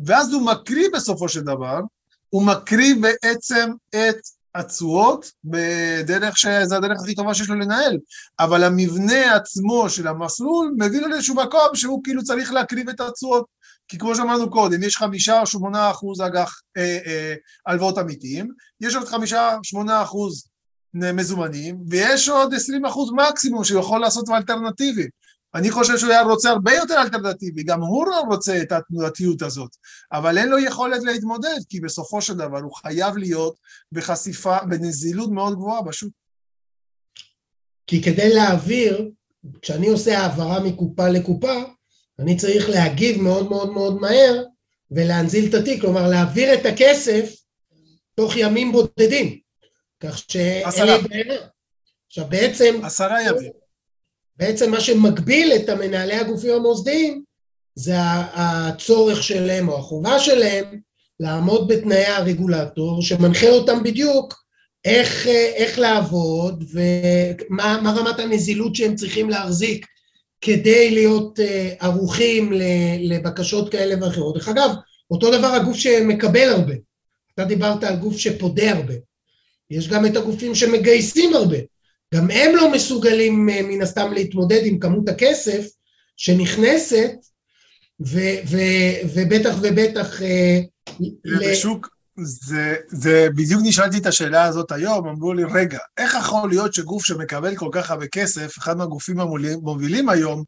ואז 0.00 0.32
הוא 0.32 0.46
מקריא 0.46 0.88
בסופו 0.92 1.28
של 1.28 1.40
דבר, 1.40 1.80
הוא 2.28 2.42
מקריא 2.42 2.94
בעצם 3.00 3.70
את 3.90 4.16
התשואות 4.54 5.30
בדרך 5.44 6.38
שזו 6.38 6.76
הדרך 6.76 7.00
הכי 7.02 7.14
טובה 7.14 7.34
שיש 7.34 7.48
לו 7.48 7.54
לנהל, 7.54 7.98
אבל 8.40 8.64
המבנה 8.64 9.34
עצמו 9.34 9.90
של 9.90 10.08
המסלול 10.08 10.74
מביא 10.78 11.00
לו 11.00 11.08
לאיזשהו 11.08 11.34
מקום 11.34 11.68
שהוא 11.74 12.04
כאילו 12.04 12.22
צריך 12.22 12.52
להקריב 12.52 12.88
את 12.88 13.00
התשואות, 13.00 13.46
כי 13.88 13.98
כמו 13.98 14.14
שאמרנו 14.14 14.50
קודם, 14.50 14.82
יש 14.82 14.96
חמישה 14.96 15.40
או 15.40 15.46
שמונה 15.46 15.90
אחוז 15.90 16.20
אג"ח 16.20 16.60
אה, 16.76 16.98
אה, 17.06 17.34
הלוואות 17.66 17.98
אמיתיים, 17.98 18.48
יש 18.80 18.94
עוד 18.94 19.08
חמישה, 19.08 19.56
שמונה 19.62 20.02
אחוז 20.02 20.48
מזומנים, 20.94 21.78
ויש 21.88 22.28
עוד 22.28 22.54
עשרים 22.54 22.84
אחוז 22.84 23.10
מקסימום 23.12 23.64
שהוא 23.64 23.80
יכול 23.80 24.00
לעשות 24.00 24.28
אלטרנטיבי. 24.28 25.06
אני 25.54 25.70
חושב 25.70 25.98
שהוא 25.98 26.10
היה 26.10 26.22
רוצה 26.22 26.50
הרבה 26.50 26.72
יותר 26.72 27.02
אלטרנטיבי, 27.02 27.62
גם 27.62 27.80
הוא 27.80 28.06
לא 28.06 28.20
רוצה 28.20 28.62
את 28.62 28.72
התנועתיות 28.72 29.42
הזאת, 29.42 29.76
אבל 30.12 30.38
אין 30.38 30.48
לו 30.48 30.58
יכולת 30.58 31.02
להתמודד, 31.02 31.58
כי 31.68 31.80
בסופו 31.80 32.22
של 32.22 32.34
דבר 32.34 32.58
הוא 32.58 32.74
חייב 32.74 33.16
להיות 33.16 33.58
בחשיפה, 33.92 34.58
בנזילות 34.68 35.30
מאוד 35.30 35.54
גבוהה 35.54 35.82
בשוק. 35.82 36.12
כי 37.86 38.02
כדי 38.02 38.34
להעביר, 38.34 39.10
כשאני 39.62 39.88
עושה 39.88 40.18
העברה 40.18 40.60
מקופה 40.60 41.08
לקופה, 41.08 41.62
אני 42.18 42.36
צריך 42.36 42.68
להגיב 42.68 43.20
מאוד 43.20 43.48
מאוד 43.48 43.72
מאוד 43.72 44.00
מהר 44.00 44.44
ולהנזיל 44.90 45.48
את 45.48 45.54
התיק, 45.54 45.80
כלומר 45.80 46.08
להעביר 46.08 46.54
את 46.54 46.66
הכסף 46.66 47.34
תוך 48.14 48.36
ימים 48.36 48.72
בודדים, 48.72 49.38
כך 50.00 50.18
שאין 50.18 50.86
לי 50.86 51.08
בעיה. 51.08 51.46
עכשיו 52.06 52.26
בעצם... 52.28 52.80
עשרה 52.84 53.22
ימים. 53.22 53.61
בעצם 54.36 54.70
מה 54.70 54.80
שמגביל 54.80 55.52
את 55.52 55.68
המנהלי 55.68 56.14
הגופים 56.14 56.54
המוסדיים 56.54 57.22
זה 57.74 57.94
הצורך 58.34 59.22
שלהם 59.22 59.68
או 59.68 59.78
החובה 59.78 60.18
שלהם 60.18 60.64
לעמוד 61.20 61.68
בתנאי 61.68 62.04
הרגולטור 62.04 63.02
שמנחה 63.02 63.48
אותם 63.48 63.82
בדיוק 63.82 64.42
איך, 64.84 65.26
איך 65.54 65.78
לעבוד 65.78 66.64
ומה 66.72 67.94
רמת 67.96 68.18
הנזילות 68.18 68.76
שהם 68.76 68.94
צריכים 68.94 69.30
להחזיק 69.30 69.86
כדי 70.40 70.90
להיות 70.90 71.40
אה, 71.40 71.74
ערוכים 71.80 72.52
לבקשות 73.00 73.72
כאלה 73.72 73.94
ואחרות. 74.00 74.34
דרך 74.34 74.48
אגב, 74.48 74.70
אותו 75.10 75.38
דבר 75.38 75.46
הגוף 75.46 75.76
שמקבל 75.76 76.48
הרבה. 76.48 76.74
אתה 77.34 77.44
דיברת 77.44 77.84
על 77.84 77.96
גוף 77.96 78.16
שפודה 78.16 78.72
הרבה. 78.72 78.94
יש 79.70 79.88
גם 79.88 80.06
את 80.06 80.16
הגופים 80.16 80.54
שמגייסים 80.54 81.34
הרבה. 81.34 81.56
גם 82.14 82.30
הם 82.30 82.56
לא 82.56 82.72
מסוגלים 82.72 83.48
אה, 83.48 83.60
מן 83.62 83.82
הסתם 83.82 84.12
להתמודד 84.12 84.60
עם 84.64 84.78
כמות 84.78 85.08
הכסף 85.08 85.66
שנכנסת, 86.16 87.12
ו- 88.06 88.38
ו- 88.50 89.08
ובטח 89.14 89.54
ובטח... 89.62 90.22
אה, 90.22 90.60
בשוק, 91.40 91.88
זה, 92.24 92.76
זה 92.88 93.28
בדיוק 93.36 93.60
נשאלתי 93.64 93.98
את 93.98 94.06
השאלה 94.06 94.44
הזאת 94.44 94.72
היום, 94.72 95.08
אמרו 95.08 95.32
לי, 95.32 95.44
רגע, 95.44 95.78
איך 95.98 96.16
יכול 96.20 96.48
להיות 96.48 96.74
שגוף 96.74 97.04
שמקבל 97.04 97.56
כל 97.56 97.68
כך 97.72 97.90
הרבה 97.90 98.06
כסף, 98.06 98.58
אחד 98.58 98.76
מהגופים 98.76 99.20
המובילים 99.20 100.08
היום, 100.08 100.44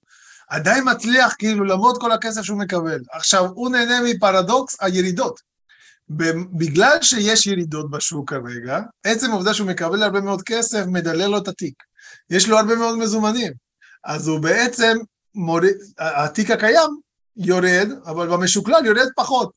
עדיין 0.48 0.85
מצליח 0.90 1.35
כאילו 1.38 1.64
למרות 1.64 2.00
כל 2.00 2.12
הכסף 2.12 2.42
שהוא 2.42 2.59
מקבל. 2.59 3.00
עכשיו, 3.12 3.46
הוא 3.55 3.70
נהנה 3.70 4.00
מפרדוקס 4.05 4.77
הירידות. 4.81 5.54
בגלל 6.59 6.99
שיש 7.03 7.47
ירידות 7.47 7.90
בשוק 7.90 8.31
כרגע, 8.31 8.81
עצם 9.05 9.31
העובדה 9.31 9.55
שהוא 9.55 9.69
מקבל 9.69 10.03
הרבה 10.03 10.21
מאוד 10.21 10.43
כסף 10.43 10.85
מדלל 10.87 11.27
לו 11.27 11.38
את 11.38 11.49
התיק. 11.49 11.75
יש 12.31 12.49
לו 12.49 12.59
הרבה 12.59 12.77
מאוד 12.77 12.99
מזומנים. 12.99 13.53
אז 14.05 14.29
הוא 14.29 14.40
בעצם, 14.40 14.97
מוריד, 15.35 15.77
התיק 15.99 16.51
הקיים 16.51 16.90
יורד, 17.37 17.88
אבל 18.07 18.29
במשוקלל 18.29 18.87
יורד 18.87 19.09
פחות. 19.17 19.51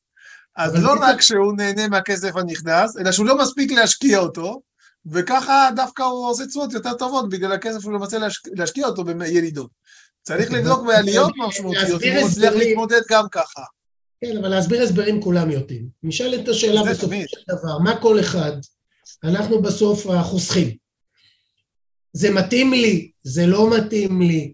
אז 0.56 0.74
לא 0.74 0.94
רק 1.00 1.20
שהוא 1.20 1.56
נהנה 1.56 1.88
מהכסף 1.88 2.36
הנכנס, 2.36 2.96
אלא 2.96 3.12
שהוא 3.12 3.26
לא 3.26 3.38
מספיק 3.38 3.72
להשקיע 3.72 4.18
אותו, 4.18 4.60
וככה 5.06 5.68
דווקא 5.76 6.02
הוא 6.02 6.30
עושה 6.30 6.46
תשואות 6.46 6.72
יותר 6.72 6.94
טובות 6.94 7.28
בגלל 7.28 7.52
הכסף 7.52 7.80
שהוא 7.80 7.92
לא 7.92 7.98
מצליח 7.98 8.22
להשקיע 8.56 8.86
אותו 8.86 9.04
בירידות. 9.04 9.70
צריך 10.22 10.50
לבדוק 10.54 10.86
בעליות 10.86 11.32
משמעותיות, 11.36 12.02
הוא 12.02 12.28
מצליח 12.28 12.52
להתמודד 12.52 13.00
גם 13.10 13.24
ככה. 13.32 13.62
כן, 14.20 14.36
אבל 14.36 14.48
להסביר 14.48 14.82
הסברים 14.82 15.22
כולם 15.22 15.50
יודעים. 15.50 15.88
נשאל 16.02 16.34
את 16.34 16.48
השאלה 16.48 16.82
בסופו 16.90 17.14
של 17.28 17.40
דבר, 17.48 17.78
מה 17.78 18.00
כל 18.00 18.20
אחד? 18.20 18.52
אנחנו 19.24 19.62
בסוף 19.62 20.06
החוסכים. 20.06 20.76
זה 22.12 22.30
מתאים 22.30 22.72
לי, 22.72 23.10
זה 23.22 23.46
לא 23.46 23.76
מתאים 23.76 24.22
לי. 24.22 24.52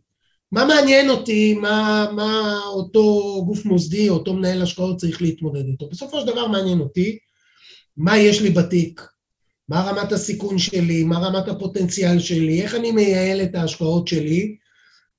מה 0.53 0.64
מעניין 0.64 1.11
אותי, 1.11 1.55
מה, 1.55 2.07
מה 2.16 2.61
אותו 2.66 3.42
גוף 3.46 3.64
מוסדי, 3.64 4.09
אותו 4.09 4.35
מנהל 4.35 4.62
השקעות 4.62 4.96
צריך 4.96 5.22
להתמודד 5.22 5.66
איתו? 5.66 5.88
בסופו 5.88 6.20
של 6.20 6.27
דבר 6.27 6.46
מעניין 6.46 6.81
אותי 6.81 7.18
מה 7.96 8.18
יש 8.18 8.40
לי 8.40 8.50
בתיק, 8.50 9.00
מה 9.68 9.81
רמת 9.81 10.12
הסיכון 10.12 10.59
שלי, 10.59 11.05
מה 11.05 11.18
רמת 11.18 11.48
הפוטנציאל 11.48 12.18
שלי, 12.18 12.62
איך 12.62 12.74
אני 12.74 12.92
מייעל 12.92 13.42
את 13.42 13.55
ההשקעות 13.55 14.09
שלי 14.09 14.57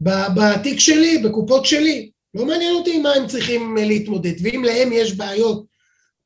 בתיק 0.01 0.79
שלי, 0.79 1.17
בקופות 1.17 1.65
שלי. 1.65 2.11
לא 2.35 2.45
מעניין 2.45 2.75
אותי 2.75 2.95
עם 2.95 3.03
מה 3.03 3.13
הם 3.13 3.27
צריכים 3.27 3.77
אה, 3.77 3.85
להתמודד, 3.85 4.33
ואם 4.43 4.63
להם 4.63 4.89
יש 4.93 5.15
בעיות 5.15 5.65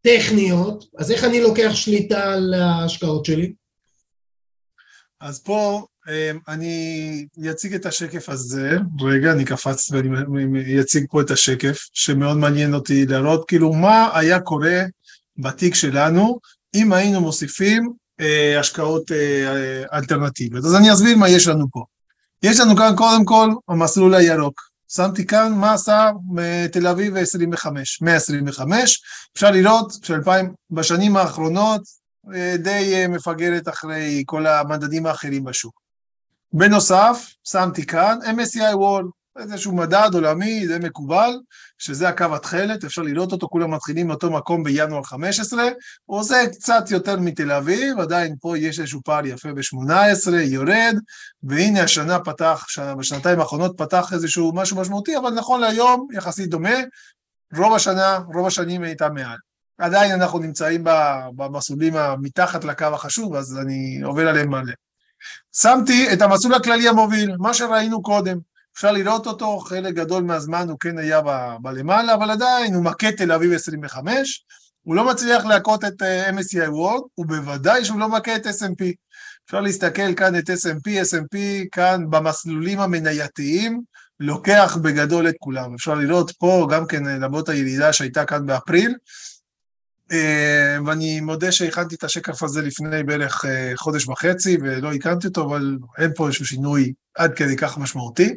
טכניות, 0.01 0.85
אז 0.97 1.11
איך 1.11 1.23
אני 1.23 1.41
לוקח 1.41 1.71
שליטה 1.73 2.33
על 2.33 2.53
ההשקעות 2.53 3.25
שלי? 3.25 3.53
אז 5.21 5.39
פה 5.39 5.85
אה, 6.09 6.31
אני 6.47 7.25
אציג 7.51 7.73
את 7.73 7.85
השקף 7.85 8.29
הזה, 8.29 8.77
רגע, 9.01 9.31
אני 9.31 9.45
קפצתי 9.45 9.93
ואני 9.93 10.81
אציג 10.81 11.05
פה 11.09 11.21
את 11.21 11.31
השקף, 11.31 11.77
שמאוד 11.93 12.37
מעניין 12.37 12.73
אותי 12.73 13.05
להראות 13.05 13.47
כאילו 13.47 13.73
מה 13.73 14.09
היה 14.13 14.39
קורה 14.39 14.81
בתיק 15.37 15.75
שלנו 15.75 16.39
אם 16.75 16.93
היינו 16.93 17.21
מוסיפים 17.21 17.93
אה, 18.19 18.59
השקעות 18.59 19.11
אה, 19.11 19.83
אלטרנטיביות. 19.97 20.65
אז 20.65 20.75
אני 20.75 20.93
אסביר 20.93 21.17
מה 21.17 21.29
יש 21.29 21.47
לנו 21.47 21.65
פה. 21.71 21.83
יש 22.43 22.59
לנו 22.59 22.75
כאן 22.75 22.93
קודם 22.97 23.25
כל 23.25 23.49
המסלול 23.67 24.15
הירוק. 24.15 24.68
שמתי 24.91 25.27
כאן 25.27 25.53
מה 25.53 25.73
עשה 25.73 26.09
תל 26.71 26.87
אביב 26.87 27.17
25, 27.17 28.01
125, 28.01 29.01
אפשר 29.35 29.51
לראות 29.51 29.93
שבשנים 30.03 31.17
האחרונות 31.17 31.81
אה, 32.33 32.55
די 32.57 32.93
אה, 32.95 33.07
מפגרת 33.07 33.67
אחרי 33.67 34.23
כל 34.25 34.47
המדדים 34.47 35.05
האחרים 35.05 35.43
בשוק. 35.43 35.81
בנוסף, 36.53 37.27
שמתי 37.43 37.85
כאן 37.85 38.17
MSCI 38.23 38.75
Wall, 38.75 39.18
איזשהו 39.37 39.75
מדד 39.75 40.09
עולמי, 40.13 40.67
זה 40.67 40.79
מקובל, 40.79 41.39
שזה 41.77 42.09
הקו 42.09 42.35
התכלת, 42.35 42.83
אפשר 42.83 43.01
לראות 43.01 43.31
אותו, 43.31 43.47
כולם 43.47 43.73
מתחילים 43.73 44.07
מאותו 44.07 44.31
מקום 44.31 44.63
בינואר 44.63 45.03
15, 45.03 45.63
הוא 46.05 46.19
עושה 46.19 46.47
קצת 46.51 46.91
יותר 46.91 47.19
מתל 47.19 47.51
אביב, 47.51 47.99
עדיין 47.99 48.35
פה 48.41 48.57
יש 48.57 48.79
איזשהו 48.79 49.01
פער 49.05 49.25
יפה 49.25 49.53
ב-18, 49.53 50.31
יורד, 50.35 50.95
והנה 51.43 51.83
השנה 51.83 52.19
פתח, 52.19 52.65
בשנתיים 52.97 53.39
האחרונות 53.39 53.77
פתח 53.77 54.13
איזשהו 54.13 54.51
משהו 54.55 54.77
משמעותי, 54.77 55.17
אבל 55.17 55.33
נכון 55.33 55.61
להיום 55.61 56.07
יחסית 56.13 56.49
דומה, 56.49 56.75
רוב 57.57 57.75
השנה, 57.75 58.19
רוב 58.33 58.47
השנים 58.47 58.83
הייתה 58.83 59.09
מעל. 59.09 59.37
עדיין 59.77 60.11
אנחנו 60.11 60.39
נמצאים 60.39 60.83
במסלולים 61.35 61.93
מתחת 62.21 62.63
לקו 62.63 62.85
החשוב, 62.85 63.35
אז 63.35 63.57
אני 63.57 64.01
עובר 64.03 64.27
עליהם 64.27 64.49
מלא. 64.49 64.73
שמתי 65.55 66.13
את 66.13 66.21
המסלול 66.21 66.53
הכללי 66.53 66.87
המוביל, 66.87 67.35
מה 67.37 67.53
שראינו 67.53 68.01
קודם. 68.01 68.48
אפשר 68.79 68.91
לראות 68.91 69.27
אותו, 69.27 69.59
חלק 69.59 69.93
גדול 69.93 70.23
מהזמן 70.23 70.69
הוא 70.69 70.79
כן 70.79 70.97
היה 70.97 71.21
בלמעלה, 71.61 72.13
אבל 72.13 72.31
עדיין 72.31 72.73
הוא 72.73 72.83
מכה 72.83 73.11
תל 73.11 73.31
אביב 73.31 73.53
25, 73.53 74.45
הוא 74.81 74.95
לא 74.95 75.05
מצליח 75.05 75.45
להכות 75.45 75.85
את 75.85 76.01
אה, 76.01 76.29
MSCI 76.29 76.67
World, 76.67 77.07
ובוודאי 77.17 77.85
שהוא 77.85 77.99
לא 77.99 78.09
מכה 78.09 78.35
את 78.35 78.45
S&P. 78.45 78.83
אפשר 79.45 79.61
להסתכל 79.61 80.13
כאן 80.15 80.35
את 80.39 80.49
S&P, 80.49 80.87
S&P 80.87 81.37
כאן 81.71 82.05
במסלולים 82.09 82.79
המנייתיים, 82.79 83.81
לוקח 84.19 84.77
בגדול 84.81 85.29
את 85.29 85.35
כולם. 85.39 85.73
אפשר 85.73 85.93
לראות 85.93 86.31
פה 86.31 86.67
גם 86.71 86.87
כן 86.87 87.03
למרות 87.03 87.49
הירידה 87.49 87.93
שהייתה 87.93 88.25
כאן 88.25 88.45
באפריל, 88.45 88.95
ואני 90.85 91.21
מודה 91.21 91.51
שהכנתי 91.51 91.95
את 91.95 92.03
השקף 92.03 92.43
הזה 92.43 92.61
לפני 92.61 93.03
בערך 93.03 93.45
אה, 93.45 93.71
חודש 93.75 94.07
וחצי 94.07 94.57
ולא 94.61 94.93
הקמתי 94.93 95.27
אותו, 95.27 95.45
אבל 95.45 95.77
אין 95.97 96.11
פה 96.15 96.27
איזשהו 96.27 96.45
שינוי 96.45 96.93
עד 97.15 97.33
כדי 97.33 97.55
כך 97.55 97.77
משמעותי. 97.77 98.35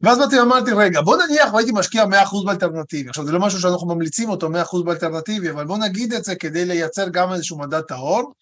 ואז 0.00 0.18
באתי 0.18 0.38
ואמרתי, 0.38 0.72
רגע, 0.72 1.00
בוא 1.00 1.16
נניח 1.16 1.54
והייתי 1.54 1.72
משקיע 1.74 2.04
100% 2.04 2.06
באלטרנטיבי. 2.46 3.08
עכשיו, 3.08 3.26
זה 3.26 3.32
לא 3.32 3.40
משהו 3.40 3.60
שאנחנו 3.60 3.86
ממליצים 3.86 4.30
אותו 4.30 4.48
100% 4.48 4.84
באלטרנטיבי, 4.84 5.50
אבל 5.50 5.64
בוא 5.64 5.78
נגיד 5.78 6.12
את 6.12 6.24
זה 6.24 6.34
כדי 6.34 6.64
לייצר 6.64 7.08
גם 7.08 7.32
איזשהו 7.32 7.58
מדד 7.58 7.80
טהור. 7.80 8.32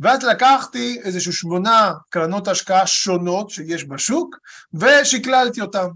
ואז 0.00 0.22
לקחתי 0.22 1.00
איזשהו 1.04 1.32
שמונה 1.32 1.92
קרנות 2.10 2.48
השקעה 2.48 2.86
שונות 2.86 3.50
שיש 3.50 3.84
בשוק, 3.84 4.36
ושקללתי 4.74 5.60
אותן. 5.60 5.86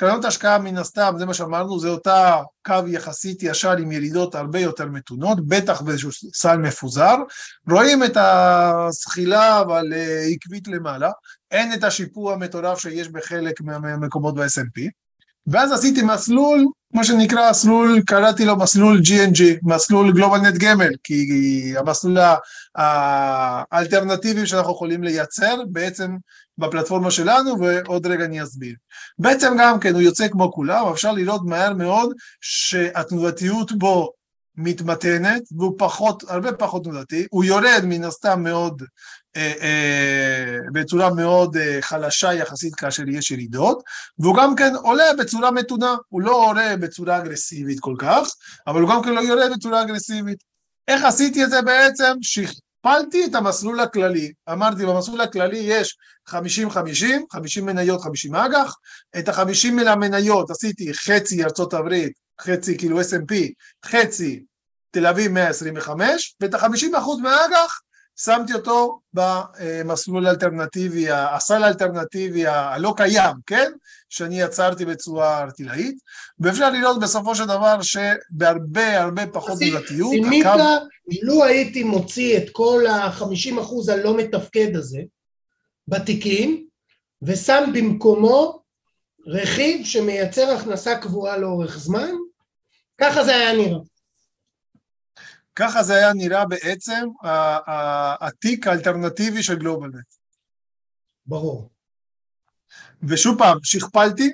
וקרנות 0.00 0.24
השקעה 0.24 0.58
מן 0.58 0.78
הסתם, 0.78 1.14
זה 1.18 1.26
מה 1.26 1.34
שאמרנו, 1.34 1.80
זה 1.80 1.88
אותה 1.88 2.36
קו 2.66 2.74
יחסית 2.86 3.42
ישר 3.42 3.76
עם 3.76 3.92
ירידות 3.92 4.34
הרבה 4.34 4.60
יותר 4.60 4.86
מתונות, 4.86 5.46
בטח 5.46 5.80
באיזשהו 5.80 6.10
סל 6.34 6.56
מפוזר. 6.56 7.14
רואים 7.70 8.04
את 8.04 8.16
הזחילה 8.16 9.60
אבל 9.60 9.92
אה, 9.92 10.22
עקבית 10.32 10.68
למעלה, 10.68 11.10
אין 11.50 11.72
את 11.72 11.84
השיפור 11.84 12.32
המטורף 12.32 12.78
שיש 12.78 13.08
בחלק 13.08 13.60
מהמקומות 13.60 14.34
ב-S&P. 14.34 14.90
ואז 15.46 15.72
עשיתי 15.72 16.02
מסלול, 16.02 16.66
מה 16.94 17.04
שנקרא 17.04 17.50
מסלול, 17.50 18.00
קראתי 18.06 18.44
לו 18.44 18.56
מסלול 18.56 19.00
GNG, 19.00 19.42
מסלול 19.62 20.12
גלובל 20.12 20.38
נט 20.38 20.54
גמל, 20.54 20.90
כי 21.04 21.24
המסלול 21.78 22.18
האלטרנטיבי 22.74 24.46
שאנחנו 24.46 24.72
יכולים 24.72 25.04
לייצר 25.04 25.62
בעצם 25.68 26.16
בפלטפורמה 26.60 27.10
שלנו, 27.10 27.60
ועוד 27.60 28.06
רגע 28.06 28.24
אני 28.24 28.42
אסביר. 28.42 28.74
בעצם 29.18 29.56
גם 29.58 29.80
כן 29.80 29.94
הוא 29.94 30.02
יוצא 30.02 30.28
כמו 30.28 30.52
כולם, 30.52 30.86
אפשר 30.92 31.12
לראות 31.12 31.42
מהר 31.44 31.74
מאוד 31.74 32.12
שהתנודתיות 32.40 33.72
בו 33.72 34.12
מתמתנת, 34.56 35.42
והוא 35.56 35.74
פחות, 35.78 36.22
הרבה 36.28 36.52
פחות 36.52 36.84
תנודתי, 36.84 37.26
הוא 37.30 37.44
יורד 37.44 37.82
מן 37.84 38.04
הסתם 38.04 38.42
מאוד, 38.42 38.82
אה, 39.36 39.52
אה, 39.60 40.56
בצורה 40.72 41.14
מאוד 41.14 41.56
אה, 41.56 41.78
חלשה 41.80 42.34
יחסית 42.34 42.74
כאשר 42.74 43.08
יש 43.08 43.30
ירידות, 43.30 43.82
והוא 44.18 44.36
גם 44.36 44.56
כן 44.56 44.74
עולה 44.74 45.04
בצורה 45.18 45.50
מתונה, 45.50 45.96
הוא 46.08 46.22
לא 46.22 46.48
עולה 46.48 46.76
בצורה 46.76 47.18
אגרסיבית 47.18 47.80
כל 47.80 47.94
כך, 47.98 48.28
אבל 48.66 48.80
הוא 48.80 48.90
גם 48.90 49.02
כן 49.02 49.12
לא 49.12 49.20
יורד 49.20 49.52
בצורה 49.56 49.82
אגרסיבית. 49.82 50.38
איך 50.88 51.04
עשיתי 51.04 51.44
את 51.44 51.50
זה 51.50 51.62
בעצם? 51.62 52.12
הכפלתי 52.84 53.24
את 53.24 53.34
המסלול 53.34 53.80
הכללי, 53.80 54.32
אמרתי 54.52 54.86
במסלול 54.86 55.20
הכללי 55.20 55.58
יש 55.58 55.96
50-50, 56.28 56.32
50 57.32 57.66
מניות, 57.66 58.00
50 58.00 58.34
אג"ח, 58.34 58.74
את 59.18 59.28
ה-50 59.28 59.88
המניות 59.88 60.50
עשיתי 60.50 60.94
חצי 60.94 61.44
ארצות 61.44 61.74
הברית, 61.74 62.12
חצי 62.40 62.78
כאילו 62.78 63.00
S&P, 63.00 63.34
חצי 63.86 64.42
תל 64.90 65.06
אביב 65.06 65.32
125, 65.32 66.36
ואת 66.40 66.54
ה-50% 66.54 67.22
מהאג"ח 67.22 67.80
שמתי 68.24 68.52
אותו 68.52 69.00
במסלול 69.14 70.26
האלטרנטיבי, 70.26 71.06
הסל 71.10 71.64
האלטרנטיבי 71.64 72.46
הלא 72.46 72.94
קיים, 72.96 73.34
כן? 73.46 73.72
שאני 74.08 74.40
יצרתי 74.40 74.84
בצורה 74.84 75.42
ארטילאית, 75.42 75.98
ואפשר 76.40 76.70
לראות 76.70 77.00
בסופו 77.00 77.34
של 77.34 77.44
דבר 77.44 77.82
שבהרבה 77.82 79.02
הרבה 79.02 79.26
פחות 79.26 79.58
תזונתיות, 79.60 80.10
סימית, 80.10 80.46
הקו... 80.46 80.62
לו 81.22 81.44
הייתי 81.44 81.82
מוציא 81.82 82.38
את 82.38 82.50
כל 82.52 82.86
ה-50% 82.86 83.92
הלא 83.92 84.16
מתפקד 84.16 84.76
הזה 84.76 85.00
בתיקים, 85.88 86.66
ושם 87.22 87.70
במקומו 87.74 88.60
רכיב 89.26 89.86
שמייצר 89.86 90.50
הכנסה 90.50 90.94
קבועה 90.96 91.36
לאורך 91.36 91.78
זמן, 91.78 92.10
ככה 93.00 93.24
זה 93.24 93.36
היה 93.36 93.52
נראה. 93.52 93.89
ככה 95.60 95.82
זה 95.82 95.94
היה 95.94 96.12
נראה 96.12 96.44
בעצם 96.44 97.08
התיק 98.20 98.66
האלטרנטיבי 98.66 99.42
של 99.42 99.58
גלובלנט. 99.58 100.14
ברור. 101.26 101.70
ושוב 103.02 103.38
פעם, 103.38 103.58
שכפלתי, 103.62 104.30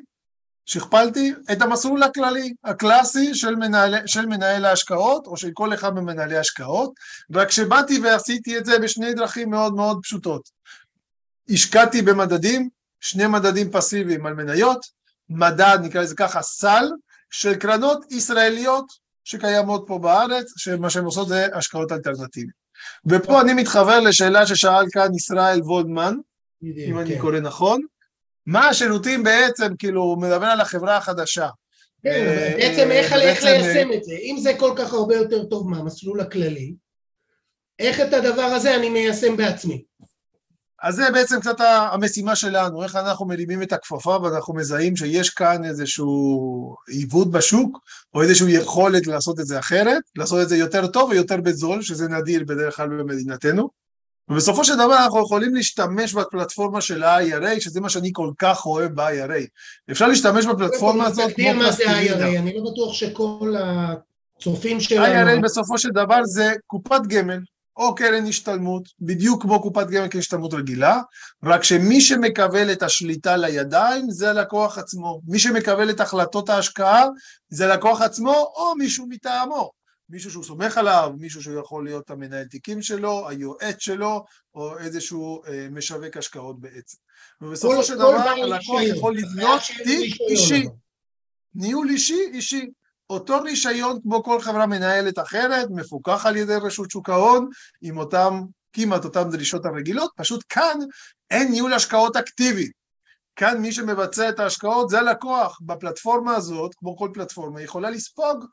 שכפלתי 0.67 1.35
את 1.53 1.63
המסלול 1.63 2.03
הכללי, 2.03 2.55
הקלאסי 2.65 3.35
של 3.35 3.57
מנהל, 3.57 4.07
של 4.07 4.27
מנהל 4.27 4.65
ההשקעות, 4.65 5.27
או 5.27 5.37
של 5.37 5.51
כל 5.55 5.75
אחד 5.75 5.95
ממנהלי 5.95 6.37
ההשקעות, 6.37 6.93
רק 7.35 7.51
שבאתי 7.51 7.99
ועשיתי 7.99 8.59
את 8.59 8.65
זה 8.65 8.79
בשני 8.79 9.15
דרכים 9.15 9.51
מאוד 9.51 9.75
מאוד 9.75 9.99
פשוטות. 10.03 10.51
השקעתי 11.49 12.03
במדדים, 12.03 12.69
שני 13.01 13.27
מדדים 13.27 13.71
פסיביים 13.71 14.27
על 14.27 14.35
מניות, 14.35 14.87
מדד, 15.29 15.79
נקרא 15.83 16.03
לזה 16.03 16.15
ככה, 16.15 16.43
סל, 16.43 16.91
של 17.31 17.55
קרנות 17.55 18.13
ישראליות 18.13 19.06
שקיימות 19.27 19.85
פה 19.87 19.99
בארץ, 19.99 20.53
שמה 20.57 20.91
שהן 20.91 21.05
עושות 21.05 21.29
זה 21.29 21.47
השקעות 21.55 21.93
אלטרנטיביות. 21.93 22.67
ופה 23.07 23.41
אני 23.41 23.53
מתחבר 23.55 24.01
לשאלה 24.01 24.47
ששאל 24.47 24.85
כאן 24.93 25.15
ישראל 25.15 25.61
וולדמן, 25.61 26.15
אם 26.63 26.99
אני 26.99 27.15
כן. 27.15 27.21
קורא 27.21 27.41
נכון, 27.41 27.81
מה 28.47 28.69
השירותים 28.69 29.23
בעצם, 29.23 29.77
כאילו, 29.79 30.03
הוא 30.03 30.23
מדבר 30.23 30.47
על 30.47 30.61
החברה 30.61 30.97
החדשה. 30.97 31.49
כן, 32.03 32.11
אה, 32.11 32.55
בעצם 32.57 32.91
איך 32.91 33.13
ליישם 33.13 33.93
את 33.93 34.05
זה? 34.05 34.13
אם 34.13 34.37
זה 34.39 34.53
כל 34.59 34.73
כך 34.77 34.93
הרבה 34.93 35.17
יותר 35.17 35.45
טוב 35.45 35.71
מהמסלול 35.71 36.21
הכללי, 36.21 36.75
איך 37.79 38.01
את 38.01 38.13
הדבר 38.13 38.43
הזה 38.43 38.77
אני 38.77 38.89
מיישם 38.89 39.37
בעצמי? 39.37 39.85
אז 40.87 40.95
זה 40.95 41.11
בעצם 41.13 41.41
קצת 41.41 41.57
המשימה 41.93 42.37
שלנו, 42.37 42.83
איך 42.83 42.97
אנחנו 42.97 43.27
מרימים 43.27 43.63
את 43.63 43.73
הכפפה 43.73 44.19
ואנחנו 44.23 44.55
מזהים 44.55 44.97
שיש 44.97 45.31
כאן 45.31 45.65
איזשהו 45.65 46.75
עיוות 46.89 47.31
בשוק, 47.31 47.79
או 48.15 48.23
איזושהי 48.23 48.53
יכולת 48.53 49.07
לעשות 49.07 49.41
את 49.41 49.47
זה 49.47 49.59
אחרת, 49.59 50.03
לעשות 50.17 50.43
את 50.43 50.49
זה 50.49 50.57
יותר 50.57 50.87
טוב 50.87 51.11
ויותר 51.11 51.37
בזול, 51.37 51.83
שזה 51.83 52.09
נדיר 52.09 52.45
בדרך 52.47 52.77
כלל 52.77 52.89
במדינתנו. 52.89 53.69
ובסופו 54.29 54.65
של 54.65 54.75
דבר 54.75 55.05
אנחנו 55.05 55.23
יכולים 55.23 55.55
להשתמש 55.55 56.15
בפלטפורמה 56.15 56.81
של 56.81 57.03
ה-IRA, 57.03 57.61
שזה 57.61 57.81
מה 57.81 57.89
שאני 57.89 58.11
כל 58.13 58.31
כך 58.39 58.67
אוהב 58.67 58.95
ב-IRA. 58.95 59.47
אפשר 59.91 60.07
להשתמש 60.07 60.47
בפלטפורמה 60.47 61.07
הזאת 61.07 61.33
כמו 61.37 61.47
פלסטילינה. 61.61 62.29
אני 62.39 62.55
לא 62.55 62.71
בטוח 62.71 62.93
שכל 62.93 63.55
הצופים 63.59 64.81
שלנו... 64.81 65.31
IRA 65.31 65.43
בסופו 65.43 65.79
של 65.79 65.91
דבר 65.91 66.25
זה 66.25 66.53
קופת 66.67 67.01
גמל, 67.09 67.39
או 67.77 67.95
קרן 67.95 68.27
השתלמות, 68.27 68.89
בדיוק 69.01 69.43
כמו 69.43 69.63
קופת 69.63 69.87
גמל 69.87 70.09
כהשתלמות 70.11 70.55
רגילה, 70.55 71.01
רק 71.45 71.65
שמי 71.65 72.01
שמקבל 72.01 72.73
את 72.73 72.83
השליטה 72.83 73.37
לידיים 73.37 74.11
זה 74.11 74.31
הלקוח 74.31 74.79
עצמו. 74.79 75.21
מי 75.27 75.39
שמקבל 75.39 75.91
את 75.91 76.01
החלטות 76.01 76.49
ההשקעה 76.49 77.05
זה 77.49 77.65
הלקוח 77.65 78.03
עצמו 78.03 78.53
או 78.57 78.75
מישהו 78.77 79.07
מטעמו. 79.09 79.71
מישהו 80.09 80.31
שהוא 80.31 80.45
סומך 80.45 80.79
עליו, 80.79 81.13
מישהו 81.19 81.43
שהוא 81.43 81.61
יכול 81.61 81.85
להיות 81.85 82.11
המנהל 82.11 82.45
תיקים 82.45 82.83
שלו, 82.83 83.29
היועץ 83.29 83.77
שלו, 83.79 84.25
או 84.55 84.79
איזשהו 84.79 85.43
אה, 85.47 85.69
משווק 85.71 86.17
השקעות 86.17 86.61
בעצם. 86.61 86.99
ובסופו 87.41 87.83
של 87.83 87.95
דבר 87.95 88.29
הלקוח 88.29 88.83
יכול 88.83 89.17
לבנות 89.17 89.61
תיק 89.85 90.21
אישי. 90.31 90.67
ניהול 91.55 91.89
אישי, 91.91 92.21
אישי. 92.33 92.67
אותו 93.11 93.41
רישיון 93.43 93.99
כמו 94.03 94.23
כל 94.23 94.41
חברה 94.41 94.67
מנהלת 94.67 95.19
אחרת, 95.19 95.69
מפוקח 95.71 96.27
על 96.27 96.37
ידי 96.37 96.57
רשות 96.63 96.91
שוק 96.91 97.11
ההון, 97.11 97.49
עם 97.83 97.99
אותם, 97.99 98.43
כמעט 98.73 99.05
אותן 99.05 99.31
דרישות 99.31 99.67
הרגילות, 99.67 100.11
פשוט 100.17 100.45
כאן 100.49 100.79
אין 101.31 101.51
ניהול 101.51 101.73
השקעות 101.73 102.17
אקטיבי. 102.17 102.71
כאן 103.37 103.59
מי 103.59 103.73
שמבצע 103.73 104.29
את 104.29 104.41
ההשקעות 104.41 104.89
זה 104.89 104.99
הלקוח. 104.99 105.59
בפלטפורמה 105.63 106.37
הזאת, 106.37 106.75
כמו 106.75 106.97
כל 106.97 107.11
פלטפורמה, 107.15 107.63
יכולה 107.63 107.91
לספוג 107.91 108.45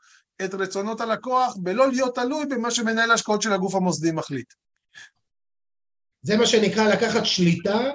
את 0.44 0.54
רצונות 0.54 1.00
הלקוח 1.00 1.56
בלא 1.56 1.88
להיות 1.88 2.14
תלוי 2.14 2.46
במה 2.46 2.70
שמנהל 2.70 3.10
ההשקעות 3.10 3.42
של 3.42 3.52
הגוף 3.52 3.74
המוסדי 3.74 4.12
מחליט. 4.12 4.52
זה 6.22 6.36
מה 6.36 6.46
שנקרא 6.46 6.88
לקחת 6.88 7.26
שליטה 7.26 7.90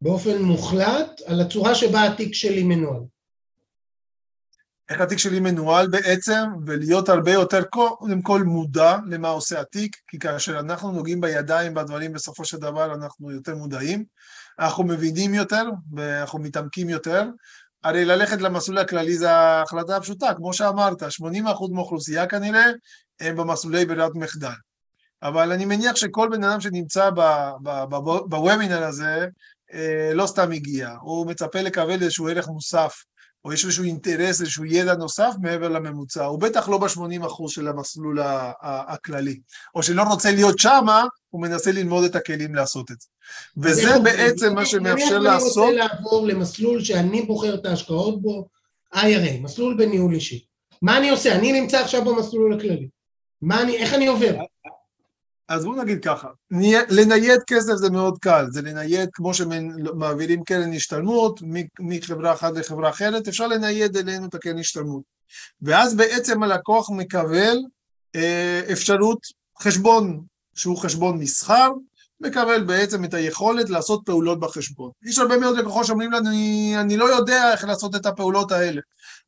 באופן 0.00 0.42
מוחלט 0.42 1.20
על 1.26 1.40
הצורה 1.40 1.74
שבה 1.74 2.04
התיק 2.04 2.34
שלי 2.34 2.62
מנוהל. 2.62 3.02
איך 4.90 5.00
התיק 5.00 5.18
שלי 5.18 5.40
מנוהל 5.40 5.88
בעצם, 5.88 6.42
ולהיות 6.66 7.08
הרבה 7.08 7.32
יותר 7.32 7.62
קודם 7.62 8.22
כל 8.22 8.42
מודע 8.42 8.96
למה 9.06 9.28
עושה 9.28 9.60
התיק, 9.60 9.96
כי 10.08 10.18
כאשר 10.18 10.60
אנחנו 10.60 10.92
נוגעים 10.92 11.20
בידיים 11.20 11.74
בדברים 11.74 12.12
בסופו 12.12 12.44
של 12.44 12.56
דבר 12.56 12.94
אנחנו 12.94 13.30
יותר 13.30 13.54
מודעים, 13.54 14.04
אנחנו 14.58 14.84
מבינים 14.84 15.34
יותר 15.34 15.64
ואנחנו 15.92 16.38
מתעמקים 16.38 16.88
יותר, 16.88 17.24
הרי 17.84 18.04
ללכת 18.04 18.40
למסלול 18.40 18.78
הכללי 18.78 19.18
זה 19.18 19.30
ההחלטה 19.30 19.96
הפשוטה, 19.96 20.34
כמו 20.34 20.52
שאמרת, 20.52 21.02
80% 21.02 21.06
מהאוכלוסייה 21.70 22.26
כנראה 22.26 22.66
הם 23.20 23.36
במסלולי 23.36 23.84
ברירת 23.84 24.14
מחדל. 24.14 24.48
אבל 25.22 25.52
אני 25.52 25.64
מניח 25.64 25.96
שכל 25.96 26.28
בן 26.30 26.44
אדם 26.44 26.60
שנמצא 26.60 27.10
בוובינר 28.26 28.82
הזה 28.84 29.26
אה, 29.72 30.10
לא 30.14 30.26
סתם 30.26 30.52
הגיע, 30.52 30.94
הוא 31.00 31.26
מצפה 31.26 31.60
לקבל 31.60 32.02
איזשהו 32.02 32.28
ערך 32.28 32.48
מוסף 32.48 33.04
או 33.44 33.52
יש 33.52 33.64
איזשהו 33.64 33.84
אינטרס, 33.84 34.40
איזשהו 34.40 34.64
ידע 34.64 34.94
נוסף 34.94 35.32
מעבר 35.42 35.68
לממוצע, 35.68 36.24
הוא 36.24 36.40
בטח 36.40 36.68
לא 36.68 36.78
ב-80% 36.78 37.48
של 37.48 37.68
המסלול 37.68 38.18
הכללי, 38.62 39.40
או 39.74 39.82
שלא 39.82 40.02
רוצה 40.02 40.30
להיות 40.30 40.58
שמה, 40.58 41.04
הוא 41.30 41.42
מנסה 41.42 41.72
ללמוד 41.72 42.04
את 42.04 42.16
הכלים 42.16 42.54
לעשות 42.54 42.90
את 42.90 43.00
זה. 43.00 43.06
וזה 43.56 43.98
בעצם 44.02 44.54
מה 44.54 44.66
שמאפשר 44.66 45.18
לעשות... 45.18 45.68
אני 45.68 45.80
רוצה 45.80 45.94
לעבור 45.94 46.26
למסלול 46.26 46.84
שאני 46.84 47.22
בוחר 47.22 47.54
את 47.54 47.66
ההשקעות 47.66 48.22
בו, 48.22 48.48
IRA, 48.94 49.40
מסלול 49.42 49.76
בניהול 49.78 50.14
אישי. 50.14 50.44
מה 50.82 50.98
אני 50.98 51.10
עושה? 51.10 51.34
אני 51.34 51.60
נמצא 51.60 51.80
עכשיו 51.80 52.04
במסלול 52.04 52.54
הכללי. 52.54 52.88
מה 53.42 53.62
אני, 53.62 53.76
איך 53.76 53.94
אני 53.94 54.06
עובר? 54.06 54.34
אז 55.50 55.64
בואו 55.64 55.82
נגיד 55.82 56.04
ככה, 56.04 56.28
לנייד 56.90 57.40
כסף 57.46 57.74
זה 57.74 57.90
מאוד 57.90 58.18
קל, 58.18 58.46
זה 58.50 58.62
לנייד 58.62 59.08
כמו 59.12 59.34
שמעבירים 59.34 60.44
קרן 60.44 60.72
השתלמות 60.72 61.40
מחברה 61.80 62.32
אחת 62.32 62.52
לחברה 62.52 62.90
אחרת, 62.90 63.28
אפשר 63.28 63.46
לנייד 63.46 63.96
אלינו 63.96 64.26
את 64.26 64.34
הקרן 64.34 64.58
השתלמות. 64.58 65.02
ואז 65.62 65.94
בעצם 65.94 66.42
הלקוח 66.42 66.90
מקבל 66.90 67.56
אה, 68.16 68.62
אפשרות 68.72 69.18
חשבון 69.60 70.20
שהוא 70.54 70.78
חשבון 70.78 71.18
מסחר, 71.18 71.70
מקבל 72.20 72.64
בעצם 72.64 73.04
את 73.04 73.14
היכולת 73.14 73.70
לעשות 73.70 74.02
פעולות 74.06 74.40
בחשבון. 74.40 74.90
יש 75.04 75.18
הרבה 75.18 75.38
מאוד 75.38 75.58
לקוחות 75.58 75.86
שאומרים 75.86 76.12
לנו, 76.12 76.28
אני, 76.28 76.74
אני 76.80 76.96
לא 76.96 77.04
יודע 77.04 77.52
איך 77.52 77.64
לעשות 77.64 77.96
את 77.96 78.06
הפעולות 78.06 78.52
האלה. 78.52 78.80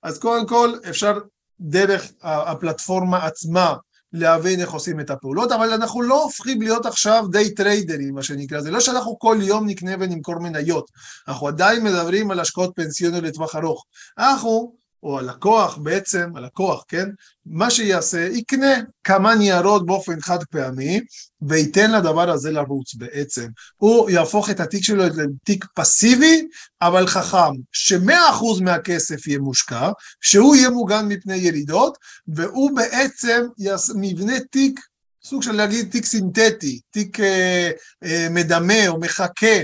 אז 0.03 0.19
קודם 0.19 0.47
כל 0.47 0.73
אפשר 0.91 1.19
דרך 1.61 2.13
הפלטפורמה 2.23 3.27
עצמה 3.27 3.75
להבין 4.13 4.61
איך 4.61 4.71
עושים 4.71 5.01
את 5.01 5.11
הפעולות, 5.11 5.53
אבל 5.53 5.73
אנחנו 5.73 6.03
לא 6.03 6.23
הופכים 6.23 6.63
להיות 6.63 6.87
עכשיו 6.87 7.25
די 7.31 7.55
טריידרים, 7.55 8.15
מה 8.15 8.23
שנקרא, 8.23 8.61
זה 8.61 8.71
לא 8.71 8.81
שאנחנו 8.81 9.19
כל 9.19 9.39
יום 9.41 9.67
נקנה 9.67 9.93
ונמכור 10.01 10.39
מניות, 10.39 10.91
אנחנו 11.29 11.49
עדיין 11.49 11.85
מדברים 11.85 12.31
על 12.31 12.41
השקעות 12.41 12.73
פנסיוניות 12.77 13.25
לטווח 13.25 13.57
ארוך. 13.57 13.85
אנחנו 14.19 14.82
או 15.03 15.19
הלקוח 15.19 15.77
בעצם, 15.77 16.31
הלקוח, 16.37 16.85
כן? 16.89 17.09
מה 17.47 17.71
שיעשה, 17.71 18.29
יקנה 18.33 18.75
כמה 19.05 19.35
ניירות 19.35 19.87
באופן 19.87 20.21
חד 20.21 20.45
פעמי, 20.51 21.01
וייתן 21.43 21.93
לדבר 21.93 22.31
הזה 22.31 22.51
לרוץ 22.51 22.95
בעצם. 22.95 23.47
הוא 23.77 24.11
יהפוך 24.11 24.51
את 24.51 24.61
התיק 24.61 24.85
שלו 24.85 25.05
לתיק 25.05 25.65
פסיבי, 25.75 26.47
אבל 26.83 27.07
חכם, 27.07 27.53
שמאה 27.73 28.31
אחוז 28.31 28.61
מהכסף 28.61 29.27
יהיה 29.27 29.39
מושקע, 29.39 29.91
שהוא 30.21 30.57
יהיה 30.57 30.71
מוגן 30.71 31.09
מפני 31.09 31.37
ירידות, 31.37 31.99
והוא 32.29 32.77
בעצם 32.77 33.47
מבנה 33.95 34.41
תיק 34.51 34.81
סוג 35.25 35.43
של 35.43 35.53
להגיד 35.53 35.91
תיק 35.91 36.05
סינתטי, 36.05 36.81
תיק 36.91 37.21
אה, 37.21 37.71
אה, 38.05 38.27
מדמה 38.31 38.89
או 38.89 39.01
מחכה, 39.01 39.57